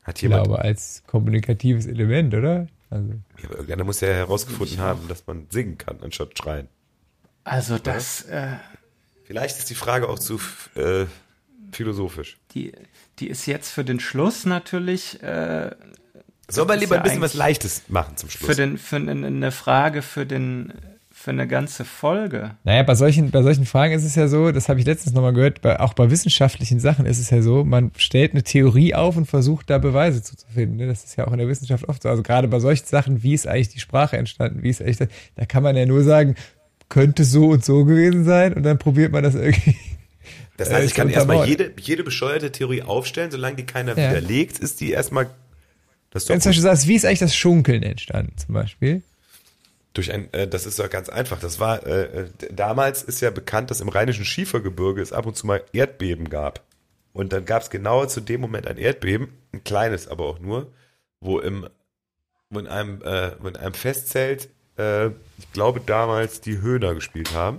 Hat 0.02 0.16
Ich 0.18 0.22
jemand, 0.22 0.44
glaube, 0.44 0.62
als 0.62 1.02
kommunikatives 1.06 1.86
Element, 1.86 2.34
oder? 2.34 2.68
Also, 2.90 3.08
Ja, 3.38 3.44
aber 3.44 3.54
irgendeiner 3.56 3.84
muss 3.84 4.00
ja 4.00 4.08
herausgefunden 4.08 4.78
haben, 4.78 5.08
dass 5.08 5.26
man 5.26 5.46
singen 5.50 5.76
kann, 5.78 6.00
anstatt 6.02 6.36
schreien. 6.38 6.68
also 7.44 7.78
das, 7.78 8.22
äh, 8.22 8.56
Vielleicht 9.24 9.58
ist 9.58 9.68
die 9.68 9.74
Frage 9.74 10.08
auch 10.08 10.18
zu 10.18 10.40
äh, 10.74 11.04
philosophisch. 11.72 12.38
die, 12.52 12.72
die 13.18 13.28
ist 13.28 13.44
jetzt 13.46 13.70
für 13.70 13.84
den 13.84 14.00
Schluss 14.00 14.46
natürlich 14.46 15.22
äh, 15.22 15.70
Wir 16.48 16.74
ist 16.74 16.80
lieber 16.80 16.94
ja 16.96 17.00
ein 17.00 17.04
bisschen 17.04 17.20
was 17.20 17.34
Leichtes 17.34 17.82
machen 17.88 18.16
zum 18.16 18.30
Schluss? 18.30 18.46
für 18.50 18.54
den 18.56 18.78
für 18.78 18.96
eine, 18.96 19.50
Frage 19.52 20.02
für 20.02 20.24
den 20.26 20.72
für 21.10 21.32
eine 21.32 21.48
ganze 21.48 21.84
Folge. 21.84 22.52
naja, 22.62 22.84
bei 22.84 22.94
solchen, 22.94 23.32
bei 23.32 23.42
solchen 23.42 23.66
Fragen 23.66 23.92
ist 23.92 24.04
es 24.04 24.14
ja 24.14 24.28
so, 24.28 24.52
das 24.52 24.68
habe 24.68 24.78
ich 24.78 24.86
letztens 24.86 25.14
nochmal 25.16 25.32
gehört, 25.32 25.60
bei, 25.62 25.80
auch 25.80 25.92
bei 25.94 26.10
wissenschaftlichen 26.12 26.78
Sachen 26.78 27.06
ist 27.06 27.18
es 27.18 27.30
ja 27.30 27.42
so, 27.42 27.64
man 27.64 27.90
stellt 27.96 28.32
eine 28.34 28.44
Theorie 28.44 28.94
auf 28.94 29.16
und 29.16 29.26
versucht 29.26 29.68
da 29.68 29.78
Beweise 29.78 30.22
zu, 30.22 30.36
zu 30.36 30.46
finden. 30.46 30.76
Ne? 30.76 30.86
Das 30.86 31.02
ist 31.04 31.16
ja 31.16 31.26
auch 31.26 31.32
in 31.32 31.38
der 31.38 31.48
Wissenschaft 31.48 31.88
oft 31.88 32.02
so. 32.04 32.08
Also 32.08 32.22
gerade 32.22 32.46
bei 32.46 32.60
solchen 32.60 32.86
Sachen, 32.86 33.22
wie 33.24 33.34
ist 33.34 33.48
eigentlich 33.48 33.68
die 33.70 33.80
Sprache 33.80 34.16
entstanden, 34.16 34.62
wie 34.62 34.70
ist 34.70 34.80
eigentlich 34.80 34.98
das, 34.98 35.08
da 35.34 35.44
kann 35.44 35.64
man 35.64 35.76
ja 35.76 35.86
nur 35.86 36.04
sagen, 36.04 36.36
könnte 36.88 37.24
so 37.24 37.48
und 37.48 37.64
so 37.64 37.84
gewesen 37.84 38.24
sein 38.24 38.54
und 38.54 38.62
dann 38.62 38.78
probiert 38.78 39.10
man 39.12 39.24
das 39.24 39.34
irgendwie. 39.34 39.76
Das 40.56 40.68
Äh, 40.70 40.74
heißt, 40.74 40.86
ich 40.86 40.94
kann 40.94 41.08
erstmal 41.08 41.38
untermauert. 41.38 41.48
jede, 41.48 41.72
jede 41.80 42.04
bescheuerte 42.04 42.52
Theorie 42.52 42.82
aufstellen, 42.82 43.30
solange 43.32 43.56
die 43.56 43.66
keiner 43.66 43.98
Ja. 43.98 44.10
widerlegt, 44.10 44.60
ist 44.60 44.80
die 44.80 44.92
erstmal 44.92 45.26
Wenn 46.10 46.20
du 46.20 46.42
zum 46.42 46.50
Beispiel 46.50 46.62
sagst, 46.62 46.86
wie 46.86 46.94
ist 46.94 47.04
eigentlich 47.04 47.18
das 47.18 47.36
Schunkeln 47.36 47.82
entstanden, 47.82 48.36
zum 48.38 48.54
Beispiel? 48.54 49.02
durch 49.98 50.12
ein, 50.12 50.32
äh, 50.32 50.46
das 50.46 50.64
ist 50.64 50.78
doch 50.78 50.88
ganz 50.88 51.08
einfach. 51.08 51.40
Das 51.40 51.58
war 51.58 51.84
äh, 51.84 52.02
äh, 52.02 52.28
damals 52.52 53.02
ist 53.02 53.20
ja 53.20 53.30
bekannt, 53.30 53.70
dass 53.70 53.80
im 53.80 53.88
rheinischen 53.88 54.24
Schiefergebirge 54.24 55.02
es 55.02 55.12
ab 55.12 55.26
und 55.26 55.36
zu 55.36 55.46
mal 55.46 55.62
Erdbeben 55.72 56.30
gab. 56.30 56.62
Und 57.12 57.32
dann 57.32 57.44
gab 57.44 57.62
es 57.62 57.70
genau 57.70 58.06
zu 58.06 58.20
dem 58.20 58.40
Moment 58.40 58.68
ein 58.68 58.78
Erdbeben, 58.78 59.28
ein 59.52 59.64
kleines 59.64 60.06
aber 60.06 60.26
auch 60.26 60.38
nur, 60.38 60.72
wo 61.20 61.40
im 61.40 61.68
wo 62.50 62.60
in 62.60 62.66
einem, 62.66 63.02
äh, 63.02 63.32
wo 63.40 63.48
in 63.48 63.56
einem 63.56 63.74
Festzelt, 63.74 64.48
äh, 64.78 65.08
ich 65.08 65.52
glaube 65.52 65.80
damals 65.84 66.40
die 66.40 66.60
Höhner 66.60 66.94
gespielt 66.94 67.34
haben. 67.34 67.58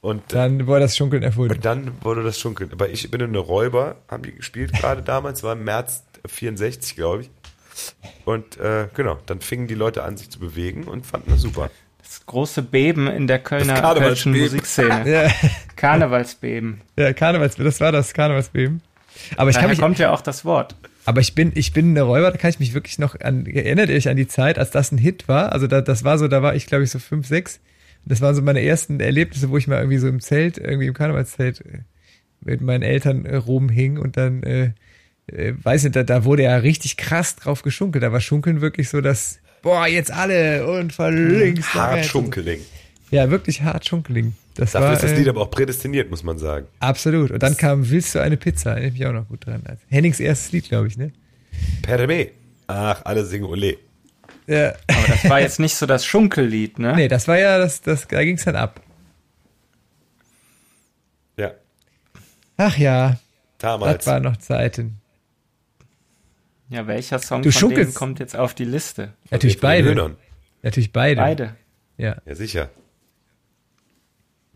Und 0.00 0.22
Dann 0.32 0.66
wurde 0.66 0.80
das 0.80 0.96
Schunkeln 0.96 1.22
erfunden. 1.22 1.54
Und 1.54 1.64
dann 1.64 1.92
wurde 2.02 2.22
das 2.22 2.38
Schunkeln. 2.38 2.72
Aber 2.72 2.88
ich 2.90 3.10
bin 3.10 3.22
eine 3.22 3.38
Räuber, 3.38 3.96
haben 4.08 4.22
die 4.22 4.32
gespielt 4.32 4.72
gerade 4.72 5.02
damals, 5.02 5.42
war 5.42 5.54
im 5.54 5.64
März 5.64 6.04
64, 6.28 6.96
glaube 6.96 7.22
ich. 7.22 7.30
Und 8.24 8.58
äh, 8.58 8.88
genau, 8.94 9.18
dann 9.26 9.40
fingen 9.40 9.66
die 9.66 9.74
Leute 9.74 10.02
an, 10.02 10.16
sich 10.16 10.30
zu 10.30 10.38
bewegen 10.38 10.84
und 10.84 11.04
fanden 11.06 11.30
das 11.30 11.42
super. 11.42 11.70
Das 12.02 12.24
große 12.24 12.62
Beben 12.62 13.06
in 13.08 13.26
der 13.26 13.38
Kölner 13.40 13.74
Das 13.74 13.82
kölschen 13.82 14.32
Karnevalsbeben. 14.32 14.40
Musikszene. 14.40 15.10
Ja, 15.10 15.30
Karnevalsbeben. 15.76 16.80
ja, 16.98 17.12
Karnevals, 17.12 17.56
das 17.56 17.80
war 17.80 17.92
das 17.92 18.14
Karnevalsbeben. 18.14 18.80
Aber 19.36 19.50
ich 19.50 19.54
kann 19.56 19.62
Daher 19.64 19.68
mich, 19.70 19.78
kommt 19.80 19.98
ja 19.98 20.12
auch 20.12 20.20
das 20.20 20.44
Wort. 20.44 20.74
aber 21.04 21.20
ich 21.20 21.34
bin, 21.34 21.52
ich 21.54 21.72
bin 21.72 21.90
eine 21.90 22.02
Räuber, 22.02 22.30
da 22.30 22.36
kann 22.38 22.50
ich 22.50 22.58
mich 22.60 22.74
wirklich 22.74 22.98
noch 22.98 23.18
an, 23.20 23.46
erinnert 23.46 23.88
ihr 23.88 23.96
euch 23.96 24.08
an 24.08 24.16
die 24.16 24.26
Zeit, 24.28 24.58
als 24.58 24.70
das 24.70 24.92
ein 24.92 24.98
Hit 24.98 25.26
war? 25.28 25.52
Also 25.52 25.66
da, 25.66 25.80
das 25.80 26.04
war 26.04 26.18
so, 26.18 26.28
da 26.28 26.42
war 26.42 26.54
ich 26.54 26.66
glaube 26.66 26.84
ich 26.84 26.90
so 26.90 26.98
fünf, 26.98 27.26
sechs. 27.26 27.60
Das 28.04 28.20
waren 28.20 28.34
so 28.36 28.42
meine 28.42 28.62
ersten 28.62 29.00
Erlebnisse, 29.00 29.50
wo 29.50 29.56
ich 29.56 29.66
mal 29.66 29.78
irgendwie 29.78 29.98
so 29.98 30.06
im 30.06 30.20
Zelt, 30.20 30.58
irgendwie 30.58 30.86
im 30.86 30.94
Karnevalszelt 30.94 31.60
äh, 31.66 31.78
mit 32.40 32.60
meinen 32.60 32.82
Eltern 32.82 33.24
äh, 33.26 33.36
rumhing 33.36 33.98
und 33.98 34.16
dann, 34.16 34.42
äh, 34.44 34.70
äh, 35.32 35.54
weiß 35.62 35.84
nicht, 35.84 35.96
da, 35.96 36.02
da 36.02 36.24
wurde 36.24 36.44
ja 36.44 36.56
richtig 36.56 36.96
krass 36.96 37.36
drauf 37.36 37.62
geschunkelt. 37.62 38.02
Da 38.02 38.12
war 38.12 38.20
Schunkeln 38.20 38.60
wirklich 38.60 38.88
so, 38.88 39.00
dass, 39.00 39.38
boah, 39.62 39.86
jetzt 39.86 40.10
alle 40.10 40.66
und 40.66 40.92
von 40.92 41.38
links 41.38 41.74
nach 41.74 41.90
Hart. 41.92 42.06
Schunkeling. 42.06 42.60
Ja, 43.10 43.30
wirklich 43.30 43.62
hart 43.62 43.86
Schunkeling. 43.86 44.34
Das 44.54 44.72
Dafür 44.72 44.88
war, 44.88 44.94
ist 44.94 45.02
das 45.02 45.12
äh, 45.12 45.16
Lied 45.16 45.28
aber 45.28 45.42
auch 45.42 45.50
prädestiniert, 45.50 46.10
muss 46.10 46.22
man 46.22 46.38
sagen. 46.38 46.66
Absolut. 46.80 47.30
Und 47.30 47.42
dann 47.42 47.56
kam 47.56 47.88
Willst 47.88 48.14
du 48.14 48.20
eine 48.20 48.36
Pizza? 48.36 48.72
Erinnere 48.72 48.96
ich 48.96 49.06
auch 49.06 49.12
noch 49.12 49.28
gut 49.28 49.46
dran. 49.46 49.62
Hennings 49.88 50.18
erstes 50.18 50.52
Lied, 50.52 50.68
glaube 50.68 50.88
ich, 50.88 50.96
ne? 50.96 51.12
Per 51.82 52.04
me. 52.06 52.30
Ach, 52.66 53.02
alle 53.04 53.24
singen 53.24 53.44
Ole. 53.44 53.76
Ja. 54.46 54.74
Aber 54.88 55.06
das 55.08 55.28
war 55.28 55.40
jetzt 55.46 55.60
nicht 55.60 55.76
so 55.76 55.86
das 55.86 56.04
Schunkellied, 56.04 56.78
ne? 56.78 56.94
Nee, 56.96 57.08
das 57.08 57.28
war 57.28 57.38
ja, 57.38 57.58
das, 57.58 57.80
das, 57.80 58.08
da 58.08 58.24
ging 58.24 58.36
es 58.36 58.44
dann 58.44 58.56
ab. 58.56 58.80
Ja, 61.36 61.52
Ach 62.56 62.76
ja, 62.78 63.18
damals. 63.58 63.98
das 63.98 64.06
waren 64.06 64.22
noch 64.22 64.38
Zeiten. 64.38 65.00
Ja, 66.68 66.86
welcher 66.86 67.18
Song 67.20 67.42
Du 67.42 67.52
von 67.52 67.70
denen 67.70 67.94
kommt 67.94 68.18
jetzt 68.18 68.36
auf 68.36 68.54
die 68.54 68.64
Liste? 68.64 69.12
Natürlich 69.30 69.60
beide. 69.60 70.16
Natürlich 70.62 70.92
beide. 70.92 71.20
Beide. 71.20 71.56
Ja. 71.96 72.16
Ja, 72.26 72.34
sicher. 72.34 72.70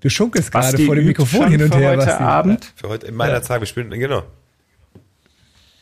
Du 0.01 0.09
schunkelst 0.11 0.51
gerade 0.51 0.79
vor 0.79 0.95
dem 0.97 1.07
Mikrofon 1.07 1.51
hin 1.51 1.63
und 1.63 1.73
für 1.73 1.79
her, 1.81 1.91
heute 1.91 2.07
Basti. 2.07 2.23
Abend. 2.23 2.73
Für 2.75 2.89
heute 2.89 3.07
in 3.07 3.15
meiner 3.15 3.35
Ja. 3.35 3.41
Tage, 3.41 3.63
wir 3.63 3.67
spielen, 3.67 3.91
genau. 3.91 4.25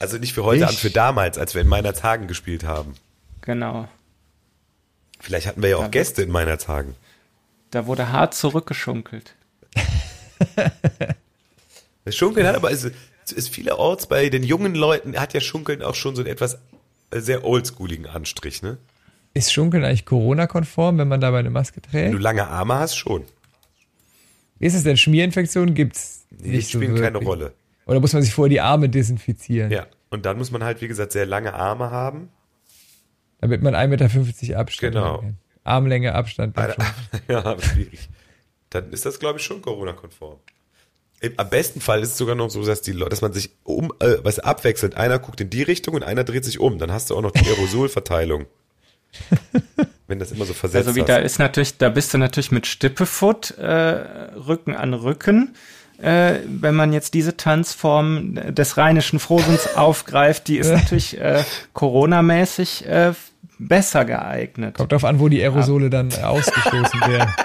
Also 0.00 0.18
nicht 0.18 0.32
für 0.34 0.44
heute 0.44 0.64
Ich- 0.64 0.68
an, 0.68 0.74
für 0.74 0.90
damals, 0.90 1.38
als 1.38 1.54
wir 1.54 1.62
in 1.62 1.68
meiner 1.68 1.92
Tagen 1.92 2.26
gespielt 2.26 2.64
haben. 2.64 2.94
Genau. 3.40 3.88
Vielleicht 5.20 5.46
hatten 5.46 5.62
wir 5.62 5.70
ja 5.70 5.76
auch 5.76 5.82
Ja. 5.82 5.88
Gäste 5.88 6.22
in 6.22 6.30
meiner 6.30 6.58
Tagen. 6.58 6.94
Da 7.70 7.86
wurde 7.86 8.12
hart 8.12 8.34
zurückgeschunkelt. 8.34 9.34
Das 12.04 12.16
Schunkeln 12.16 12.46
hat 12.46 12.54
aber, 12.56 12.70
ist, 12.70 12.90
ist 13.32 13.48
vielerorts 13.50 14.06
bei 14.06 14.28
den 14.28 14.42
jungen 14.42 14.74
Leuten, 14.74 15.18
hat 15.18 15.34
ja 15.34 15.40
Schunkeln 15.40 15.82
auch 15.82 15.94
schon 15.94 16.14
so 16.16 16.22
einen 16.22 16.30
etwas 16.30 16.58
äh, 17.10 17.20
sehr 17.20 17.44
oldschooligen 17.44 18.06
Anstrich, 18.06 18.62
ne? 18.62 18.78
Ist 19.34 19.52
Schunkeln 19.52 19.84
eigentlich 19.84 20.06
Corona-konform, 20.06 20.98
wenn 20.98 21.08
man 21.08 21.20
dabei 21.20 21.38
eine 21.40 21.50
Maske 21.50 21.80
Wenn 21.90 22.04
du 22.06 22.10
trägt? 22.10 22.22
lange 22.22 22.48
Arme 22.48 22.74
hast, 22.76 22.96
schon. 22.96 23.24
Wie 24.58 24.66
ist 24.66 24.74
es 24.74 24.82
denn? 24.82 24.96
Schmierinfektionen 24.96 25.74
gibt's 25.74 26.26
Die 26.30 26.48
nicht 26.50 26.70
so 26.70 26.78
spielen 26.78 26.94
keine 26.96 27.14
wirklich. 27.14 27.28
Rolle. 27.28 27.52
Oder 27.86 28.00
muss 28.00 28.12
man 28.12 28.22
sich 28.22 28.32
vorher 28.34 28.50
die 28.50 28.60
Arme 28.60 28.88
desinfizieren? 28.88 29.70
Ja. 29.70 29.86
Und 30.10 30.26
dann 30.26 30.38
muss 30.38 30.50
man 30.50 30.64
halt, 30.64 30.80
wie 30.80 30.88
gesagt, 30.88 31.12
sehr 31.12 31.26
lange 31.26 31.54
Arme 31.54 31.90
haben. 31.90 32.30
Damit 33.40 33.62
man 33.62 33.74
1,50 33.74 33.88
Meter 33.88 34.58
Abstand 34.58 34.94
Genau. 34.94 35.18
kann. 35.20 35.36
Armlänge 35.64 36.14
Abstand. 36.14 36.56
ja, 37.28 37.56
schwierig. 37.60 38.08
Dann 38.70 38.90
ist 38.90 39.06
das, 39.06 39.18
glaube 39.20 39.38
ich, 39.38 39.44
schon 39.44 39.62
Corona-konform. 39.62 40.38
Am 41.36 41.50
besten 41.50 41.80
Fall 41.80 42.02
ist 42.02 42.10
es 42.12 42.18
sogar 42.18 42.36
noch 42.36 42.48
so, 42.48 42.64
dass 42.64 42.80
die 42.80 42.92
Leute, 42.92 43.10
dass 43.10 43.22
man 43.22 43.32
sich 43.32 43.50
um, 43.64 43.92
äh, 43.98 44.18
was 44.22 44.38
abwechselt. 44.38 44.96
Einer 44.96 45.18
guckt 45.18 45.40
in 45.40 45.50
die 45.50 45.62
Richtung 45.62 45.94
und 45.94 46.04
einer 46.04 46.22
dreht 46.22 46.44
sich 46.44 46.60
um. 46.60 46.78
Dann 46.78 46.92
hast 46.92 47.10
du 47.10 47.16
auch 47.16 47.22
noch 47.22 47.32
die 47.32 47.46
Aerosolverteilung. 47.46 48.46
Wenn 50.06 50.18
das 50.18 50.32
immer 50.32 50.44
so 50.44 50.54
versetzt 50.54 50.86
Also 50.86 50.96
wie 50.96 51.00
hast. 51.00 51.08
da 51.08 51.16
ist 51.16 51.38
natürlich, 51.38 51.76
da 51.76 51.88
bist 51.88 52.14
du 52.14 52.18
natürlich 52.18 52.52
mit 52.52 52.66
Stippefoot 52.66 53.52
äh, 53.58 53.64
Rücken 54.36 54.74
an 54.74 54.94
Rücken. 54.94 55.54
Äh, 56.00 56.36
wenn 56.46 56.76
man 56.76 56.92
jetzt 56.92 57.14
diese 57.14 57.36
Tanzform 57.36 58.36
des 58.54 58.76
rheinischen 58.76 59.18
Frohsinns 59.18 59.66
aufgreift, 59.76 60.46
die 60.46 60.58
ist 60.58 60.70
natürlich 60.70 61.18
äh, 61.18 61.42
Corona-mäßig 61.72 62.86
äh, 62.86 63.14
besser 63.58 64.04
geeignet. 64.04 64.76
Kommt 64.76 64.92
drauf 64.92 65.04
an, 65.04 65.18
wo 65.18 65.28
die 65.28 65.42
Aerosole 65.42 65.90
dann 65.90 66.12
äh, 66.12 66.22
ausgestoßen 66.22 67.00
werden. 67.08 67.32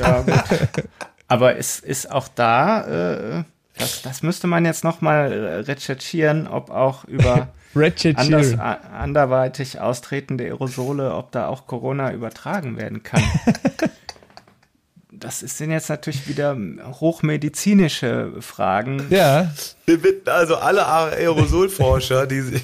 Ja, 0.00 0.20
gut. 0.22 0.84
Aber 1.28 1.56
es 1.56 1.78
ist 1.78 2.10
auch 2.10 2.26
da, 2.28 3.38
äh, 3.40 3.44
das, 3.78 4.02
das 4.02 4.22
müsste 4.22 4.46
man 4.46 4.64
jetzt 4.64 4.82
nochmal 4.82 5.62
recherchieren, 5.66 6.46
ob 6.48 6.70
auch 6.70 7.04
über 7.04 7.48
anders, 8.14 8.58
a- 8.58 8.78
anderweitig 8.98 9.78
austretende 9.80 10.44
Aerosole, 10.44 11.14
ob 11.14 11.30
da 11.32 11.46
auch 11.48 11.66
Corona 11.66 12.12
übertragen 12.12 12.76
werden 12.76 13.02
kann. 13.02 13.22
Das 15.20 15.42
ist- 15.42 15.58
sind 15.58 15.72
jetzt 15.72 15.88
natürlich 15.88 16.28
wieder 16.28 16.56
hochmedizinische 17.00 18.34
Fragen. 18.40 19.04
Ja, 19.10 19.52
Wir 19.84 20.00
bitten 20.00 20.28
also 20.28 20.56
alle 20.56 20.86
Aerosolforscher, 20.86 22.26
die 22.28 22.40
sich. 22.42 22.62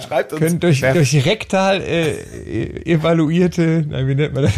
Schreibt 0.00 0.32
uns. 0.32 0.40
können 0.40 0.60
durch, 0.60 0.80
durch 0.80 1.26
rektal 1.26 1.80
äh, 1.82 2.12
e- 2.12 2.92
evaluierte, 2.92 3.84
nein, 3.88 4.06
wie 4.06 4.14
nennt 4.14 4.32
man 4.32 4.44
das? 4.44 4.52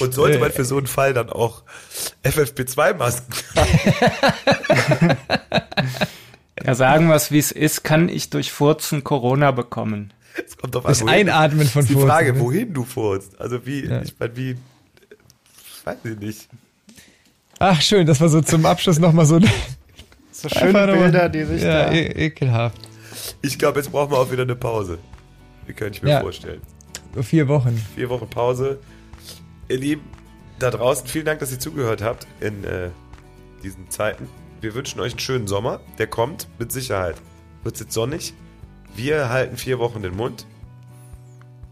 Und 0.00 0.14
sollte 0.14 0.38
man 0.38 0.50
für 0.52 0.64
so 0.64 0.78
einen 0.78 0.86
Fall 0.86 1.12
dann 1.14 1.30
auch 1.30 1.62
FFP2-Masken 2.24 3.34
tragen? 3.54 5.16
Ja, 6.64 6.74
sagen 6.74 7.06
wir 7.08 7.14
es, 7.14 7.30
wie 7.30 7.38
es 7.38 7.52
ist, 7.52 7.84
kann 7.84 8.08
ich 8.08 8.30
durch 8.30 8.50
Furzen 8.50 9.04
Corona 9.04 9.50
bekommen. 9.52 10.12
Es 10.44 10.56
kommt 10.56 10.74
Das 10.74 10.84
wohin- 11.02 11.08
Einatmen 11.08 11.66
von 11.68 11.82
ist 11.82 11.90
die 11.90 11.92
Furzen, 11.92 12.08
Frage, 12.08 12.32
ne? 12.32 12.40
wohin 12.40 12.72
du 12.74 12.84
furzt. 12.84 13.38
Also 13.40 13.64
wie, 13.66 13.84
Ja. 13.86 14.02
ich 14.02 14.14
meine, 14.18 14.36
wie, 14.36 14.56
weiß 15.84 15.96
ich 16.04 16.18
nicht. 16.18 16.48
Ach, 17.58 17.80
schön, 17.80 18.06
das 18.06 18.20
war 18.20 18.28
so 18.30 18.40
zum 18.40 18.66
Abschluss 18.66 18.98
nochmal 18.98 19.26
so 19.26 19.38
So 20.32 20.48
einfach 20.58 20.86
nochmal- 20.86 21.30
die 21.30 21.44
sich 21.44 21.62
ja, 21.62 21.84
da... 21.86 21.92
e 21.92 22.06
ekelhaft. 22.26 22.78
Ich 23.42 23.58
glaube, 23.58 23.78
jetzt 23.80 23.92
brauchen 23.92 24.10
wir 24.10 24.18
auch 24.18 24.30
wieder 24.32 24.42
eine 24.42 24.56
Pause. 24.56 24.98
Wie 25.66 25.72
könnte 25.72 25.98
ich 25.98 26.02
mir 26.02 26.10
Ja. 26.10 26.20
vorstellen. 26.20 26.62
Vier 27.22 27.46
Wochen. 27.48 27.80
Vier 27.94 28.08
Wochen 28.08 28.28
Pause. 28.28 28.78
Ihr 29.68 29.78
Lieben, 29.78 30.02
da 30.58 30.70
draußen, 30.70 31.06
vielen 31.06 31.24
Dank, 31.26 31.40
dass 31.40 31.50
ihr 31.52 31.58
zugehört 31.58 32.02
habt 32.02 32.26
in 32.40 32.64
äh, 32.64 32.90
diesen 33.62 33.90
Zeiten. 33.90 34.28
Wir 34.60 34.74
wünschen 34.74 35.00
euch 35.00 35.12
einen 35.12 35.18
schönen 35.20 35.46
Sommer. 35.46 35.80
Der 35.98 36.06
kommt, 36.06 36.48
mit 36.58 36.72
Sicherheit. 36.72 37.16
Wird 37.62 37.74
es 37.74 37.80
jetzt 37.80 37.92
sonnig. 37.92 38.34
Wir 38.94 39.28
halten 39.28 39.56
vier 39.56 39.78
Wochen 39.78 40.02
den 40.02 40.16
Mund. 40.16 40.46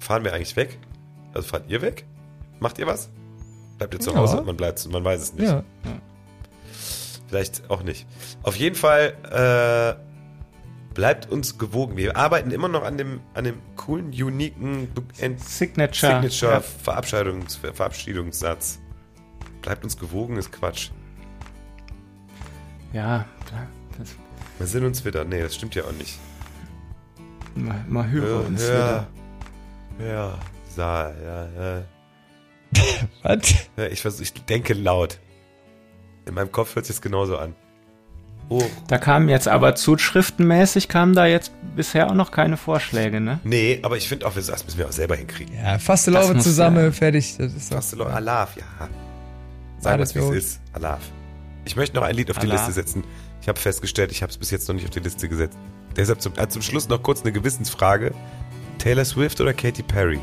Fahren 0.01 0.25
wir 0.25 0.35
eigentlich 0.35 0.57
weg? 0.57 0.79
Also 1.33 1.49
fahrt 1.49 1.71
ihr 1.71 1.81
weg? 1.83 2.05
Macht 2.61 2.79
ihr 2.79 2.87
was? 2.87 3.09
Bleibt 3.79 3.95
ihr 3.95 4.01
zu 4.01 4.11
Ja. 4.11 4.17
Hause? 4.19 4.43
Man 4.43 4.57
bleibt, 4.57 4.87
man 4.91 5.03
weiß 5.05 5.21
es 5.23 5.35
nicht. 5.35 5.49
Ja. 5.49 5.65
Vielleicht 7.29 7.71
auch 7.71 7.83
nicht. 7.83 8.07
Auf 8.43 8.57
jeden 8.57 8.77
Fall 8.77 9.15
äh, 9.99 10.14
bleibt 10.95 11.31
uns 11.31 11.59
gewogen. 11.59 11.97
Wir 11.97 12.17
arbeiten 12.17 12.51
immer 12.51 12.69
noch 12.69 12.85
an 12.85 12.97
dem, 12.97 13.21
an 13.35 13.45
dem 13.45 13.59
coolen, 13.77 14.07
uniken 14.07 14.89
Signature. 15.37 16.23
Signature 16.23 16.53
Ja. 16.53 16.61
Verabschiedungs 16.61 17.57
Verabschiedungssatz. 17.57 18.81
Bleibt 19.61 19.85
uns 19.85 19.99
gewogen, 19.99 20.37
ist 20.37 20.53
Quatsch. 20.53 20.91
Ja, 22.93 23.25
das, 23.99 24.15
Wir 24.59 24.67
sind 24.67 24.85
uns 24.85 25.05
wieder. 25.05 25.25
Nee, 25.25 25.43
das 25.43 25.57
stimmt 25.57 25.75
ja 25.75 25.85
auch 25.85 25.93
nicht. 25.93 26.19
mal, 27.55 27.85
mal 27.89 28.09
höre 28.09 28.47
uns 28.47 28.63
wieder. 28.63 29.09
ja, 29.99 30.39
sa, 30.69 31.11
ja, 31.11 31.49
ja. 31.49 31.85
Was? 33.23 33.55
ja 33.77 33.87
ich, 33.87 34.05
ich 34.05 34.33
denke 34.45 34.75
laut. 34.75 35.19
In 36.27 36.35
meinem 36.35 36.53
Kopf 36.53 36.77
hört 36.77 36.87
sich 36.87 36.97
das 36.97 37.03
genauso 37.03 37.37
an. 37.37 37.55
Oh, 38.51 38.63
Da 38.89 38.99
kamen 38.99 39.29
jetzt 39.29 39.49
aber 39.49 39.75
zuschriftenmäßig 39.75 40.89
kamen 40.89 41.15
da 41.15 41.27
jetzt 41.27 41.53
bisher 41.77 42.11
auch 42.11 42.15
noch 42.15 42.31
keine 42.31 42.57
Vorschläge, 42.57 43.21
ne? 43.21 43.41
nee, 43.43 43.81
aber 43.83 43.97
ich 43.97 44.09
finde 44.09 44.27
auch, 44.27 44.35
das 44.35 44.65
müssen 44.65 44.79
wir 44.79 44.87
auch 44.87 44.93
selber 44.93 45.17
hinkriegen. 45.17 45.55
Ja, 45.57 45.79
faste 45.79 46.11
Laube 46.11 46.39
zusammen, 46.39 46.85
ja- 46.85 46.93
fertig. 46.93 47.37
Das 47.39 47.53
ist 47.55 47.93
du 47.93 47.97
doch, 47.97 48.13
Alaf, 48.13 48.57
ja. 48.57 48.89
Sag 49.79 49.95
Alles 49.95 50.15
uns, 50.15 50.33
wie 50.33 50.37
es 50.37 50.45
ist. 50.45 50.61
Alaf. 50.73 51.01
Ich 51.65 51.77
möchte 51.77 51.97
noch 51.97 52.03
ein 52.03 52.15
Lied 52.15 52.31
auf 52.31 52.39
die 52.39 52.47
Alaf. 52.47 52.67
Liste 52.67 52.73
setzen. 52.73 53.05
Ich 53.41 53.49
habe 53.49 53.59
festgestellt, 53.59 54.13
ich 54.13 54.23
habe 54.23 54.31
es 54.31 54.39
bis 54.39 54.51
jetzt 54.51 54.69
noch 54.69 54.75
nicht 54.75 54.85
auf 54.85 54.91
die 54.91 55.01
Liste 55.01 55.29
gesetzt. 55.29 55.59
Deshalb 55.97 56.21
zum, 56.21 56.33
äh, 56.37 56.49
zum 56.49 56.63
Schluss 56.63 56.89
noch 56.89 57.03
kurz 57.03 57.23
eine 57.23 57.33
Gewissensfrage. 57.33 58.13
Taylor 58.79 59.05
Swift 59.05 59.41
oder 59.41 59.55
Katy 59.55 59.83
Perry? 59.83 60.21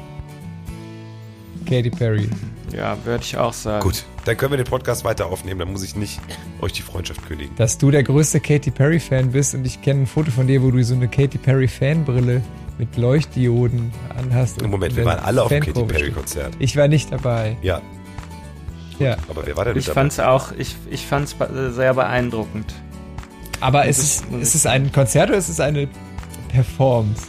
Katy 1.71 1.89
Perry. 1.89 2.29
Ja, 2.75 2.97
würde 3.05 3.23
ich 3.23 3.35
auch 3.37 3.53
sagen. 3.53 3.81
Gut, 3.83 4.03
dann 4.25 4.37
können 4.37 4.51
wir 4.51 4.57
den 4.57 4.65
Podcast 4.67 5.03
weiter 5.03 5.25
aufnehmen. 5.27 5.59
Dann 5.59 5.71
muss 5.71 5.83
ich 5.83 5.95
nicht 5.95 6.19
euch 6.61 6.73
die 6.73 6.81
Freundschaft 6.81 7.25
kündigen. 7.27 7.55
Dass 7.55 7.77
du 7.77 7.91
der 7.91 8.03
größte 8.03 8.39
Katy 8.39 8.71
Perry-Fan 8.71 9.31
bist 9.31 9.55
und 9.55 9.65
ich 9.65 9.81
kenne 9.81 10.01
ein 10.01 10.07
Foto 10.07 10.31
von 10.31 10.47
dir, 10.47 10.61
wo 10.61 10.71
du 10.71 10.83
so 10.83 10.93
eine 10.95 11.07
Katy 11.07 11.37
Perry-Fanbrille 11.37 12.41
mit 12.77 12.97
Leuchtdioden 12.97 13.91
anhast. 14.17 14.59
Im 14.59 14.65
und 14.65 14.71
Moment, 14.71 14.95
wir 14.95 15.05
waren 15.05 15.19
alle 15.19 15.43
auf 15.43 15.49
dem 15.49 15.59
Katy 15.59 15.71
Fankurve 15.71 15.87
Perry 15.93 16.03
stehst. 16.05 16.17
Konzert. 16.17 16.53
Ich 16.59 16.75
war 16.77 16.87
nicht 16.87 17.11
dabei. 17.11 17.57
Ja, 17.61 17.81
Ja. 18.99 19.17
aber 19.29 19.45
wer 19.45 19.55
war 19.57 19.65
denn 19.65 19.77
Ich 19.77 19.87
mit 19.87 19.93
fand's 19.93 20.19
auch, 20.19 20.51
ich, 20.57 20.75
ich 20.89 21.05
fand's 21.05 21.33
be- 21.33 21.71
sehr 21.73 21.93
beeindruckend. 21.93 22.73
Aber 23.59 23.85
ist 23.85 23.99
es, 23.99 24.21
ist 24.41 24.49
ich- 24.49 24.55
es 24.55 24.65
ein 24.65 24.91
Konzert 24.91 25.29
oder 25.29 25.37
ist 25.37 25.49
es 25.49 25.59
eine 25.59 25.87
Performance? 26.49 27.23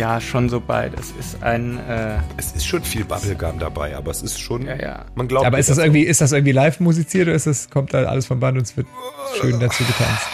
Ja, 0.00 0.18
schon 0.20 0.48
so 0.48 0.60
beides. 0.60 1.12
Es 1.20 1.26
ist 1.34 1.42
ein, 1.42 1.76
äh, 1.78 2.14
Es 2.38 2.52
ist 2.52 2.66
schon 2.66 2.82
viel 2.82 3.04
Bubblegum 3.04 3.58
dabei, 3.58 3.94
aber 3.94 4.10
es 4.10 4.22
ist 4.22 4.40
schon. 4.40 4.64
ja, 4.66 4.76
ja. 4.76 5.04
Man 5.14 5.28
glaubt 5.28 5.46
Aber 5.46 5.58
ist 5.58 5.68
das 5.68 5.76
irgendwie, 5.76 6.02
ist 6.04 6.22
das 6.22 6.32
irgendwie 6.32 6.52
live 6.52 6.80
musiziert 6.80 7.26
oder 7.28 7.36
ist 7.36 7.46
das, 7.46 7.68
kommt 7.68 7.92
da 7.92 8.04
alles 8.04 8.24
vom 8.26 8.40
Band 8.40 8.56
und 8.56 8.62
es 8.64 8.76
wird 8.78 8.86
schön 9.40 9.60
dazu 9.60 9.84
getanzt? 9.84 10.26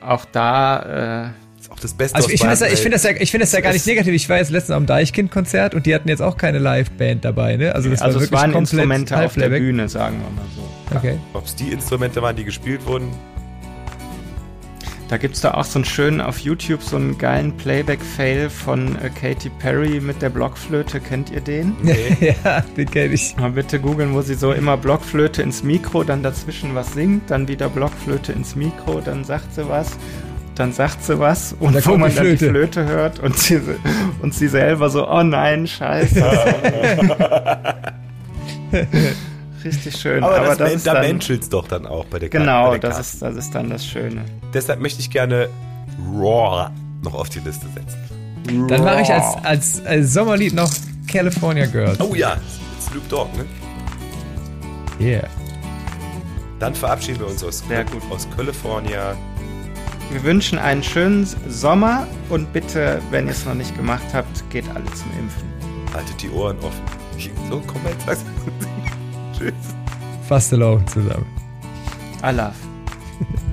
Auch 0.00 0.24
da, 0.24 1.30
äh, 1.56 1.60
ist 1.60 1.70
auch 1.70 1.78
das 1.78 1.94
Beste 1.94 2.16
Also 2.16 2.30
ich 2.30 2.40
finde 2.40 2.50
das, 2.52 2.60
ja- 2.60 2.66
ich 2.68 2.80
finde 2.80 2.94
das 2.96 3.02
ja, 3.04 3.10
ich 3.12 3.30
finde 3.30 3.44
das 3.44 3.52
ja 3.52 3.60
gar 3.60 3.70
nicht 3.72 3.80
Es- 3.82 3.86
negativ. 3.86 4.12
Ich 4.14 4.28
war 4.28 4.38
jetzt 4.38 4.50
letztens 4.50 4.74
am 4.76 4.86
Deichkind-Konzert 4.86 5.74
und 5.76 5.86
die 5.86 5.94
hatten 5.94 6.08
jetzt 6.08 6.20
auch 6.22 6.36
keine 6.36 6.58
Liveband 6.58 7.24
dabei, 7.24 7.56
ne? 7.56 7.74
Also 7.74 7.90
das 7.90 8.02
also 8.02 8.18
war 8.18 8.22
es 8.24 8.30
wirklich 8.30 8.40
waren 8.40 8.52
komplett 8.52 8.72
Instrumente 8.72 9.16
auf 9.24 9.34
der. 9.34 9.48
Bühne, 9.50 9.88
sagen 9.88 10.16
wir 10.18 10.30
mal 10.30 10.48
so. 10.56 10.96
Okay. 10.96 11.18
Ob 11.34 11.44
es 11.46 11.54
die 11.54 11.68
Instrumente 11.70 12.20
waren, 12.22 12.34
die 12.34 12.44
gespielt 12.44 12.84
wurden, 12.86 13.08
Da 15.10 15.16
gibt's 15.16 15.40
da 15.40 15.54
auch 15.54 15.64
so 15.64 15.80
einen 15.80 15.84
schönen 15.84 16.20
auf 16.20 16.38
YouTube 16.38 16.84
so 16.84 16.94
einen 16.94 17.18
geilen 17.18 17.56
Playback-Fail 17.56 18.48
von 18.48 18.94
äh, 19.02 19.10
Katy 19.10 19.50
Perry 19.58 19.98
mit 19.98 20.22
der 20.22 20.30
Blockflöte. 20.30 21.00
Kennt 21.00 21.30
ihr 21.30 21.40
den? 21.40 21.74
Nee. 21.82 22.36
ja, 22.44 22.60
den 22.76 22.88
kenne 22.88 23.14
ich. 23.14 23.36
Mal 23.36 23.50
bitte 23.50 23.80
googeln, 23.80 24.14
wo 24.14 24.22
sie 24.22 24.34
so 24.34 24.52
immer 24.52 24.76
Blockflöte 24.76 25.42
ins 25.42 25.64
Mikro, 25.64 26.04
dann 26.04 26.22
dazwischen 26.22 26.76
was 26.76 26.92
singt, 26.92 27.28
dann 27.28 27.48
wieder 27.48 27.68
Blockflöte 27.68 28.30
ins 28.30 28.54
Mikro, 28.54 29.00
dann 29.04 29.24
sagt 29.24 29.52
sie 29.52 29.68
was, 29.68 29.96
dann 30.54 30.72
sagt 30.72 31.02
sie 31.02 31.18
was 31.18 31.56
und, 31.58 31.74
dann 31.74 31.84
wo 31.86 31.96
man 31.96 32.10
die 32.10 32.16
dann 32.16 32.26
die 32.26 32.36
Flöte. 32.36 32.84
Flöte 32.84 32.84
hört 32.86 33.18
und 33.18 33.36
sie, 33.36 33.60
und 34.22 34.32
sie 34.32 34.46
selber 34.46 34.90
so, 34.90 35.10
oh 35.10 35.24
nein, 35.24 35.66
scheiße. 35.66 36.24
Richtig 39.64 39.96
schön. 39.96 40.24
aber, 40.24 40.36
Aber, 40.36 40.56
das, 40.56 40.72
das, 40.72 40.82
da 40.84 41.00
menschelt's 41.00 41.48
doch 41.48 41.68
dann 41.68 41.86
auch 41.86 42.04
bei 42.06 42.18
der 42.18 42.28
Genau, 42.28 42.70
bei 42.70 42.78
der 42.78 42.90
das 42.90 43.14
ist, 43.14 43.22
das 43.22 43.36
ist 43.36 43.54
dann 43.54 43.70
das 43.70 43.84
Schöne. 43.86 44.24
Deshalb 44.54 44.80
möchte 44.80 45.00
ich 45.00 45.10
gerne 45.10 45.48
Raw 46.12 46.70
noch 47.02 47.14
auf 47.14 47.28
die 47.28 47.40
Liste 47.40 47.66
setzen. 47.74 48.66
Dann 48.68 48.84
mache 48.84 49.02
ich 49.02 49.12
als, 49.12 49.44
als, 49.44 49.84
als 49.86 50.12
Sommerlied 50.14 50.54
noch 50.54 50.70
California 51.06 51.66
Girls. 51.66 52.00
Oh 52.00 52.14
ja, 52.14 52.36
Snoop 52.80 53.08
Dogg, 53.08 53.28
ne? 53.36 53.44
Yeah. 55.00 55.28
Dann 56.58 56.74
verabschieden 56.74 57.20
wir 57.20 57.26
uns 57.26 57.42
aus, 57.42 57.62
Sehr 57.66 57.84
gut. 57.84 58.02
aus 58.10 58.26
California. 58.36 59.16
Wir 60.10 60.22
wünschen 60.24 60.58
einen 60.58 60.82
schönen 60.82 61.26
Sommer 61.48 62.06
und 62.28 62.52
bitte, 62.52 63.00
wenn 63.10 63.26
ihr 63.26 63.32
es 63.32 63.44
noch 63.46 63.54
nicht 63.54 63.76
gemacht 63.76 64.04
habt, 64.12 64.48
geht 64.50 64.68
alle 64.68 64.84
zum 64.86 65.10
Impfen. 65.18 65.48
Haltet 65.94 66.20
die 66.22 66.30
Ohren 66.30 66.58
offen. 66.58 66.82
So, 67.50 67.60
komm 67.66 67.80
jetzt. 68.06 68.24
Tschüss. 69.40 69.54
Faste 70.28 70.56
Laufen 70.56 70.86
zusammen. 70.86 71.26
Allah. 72.20 72.52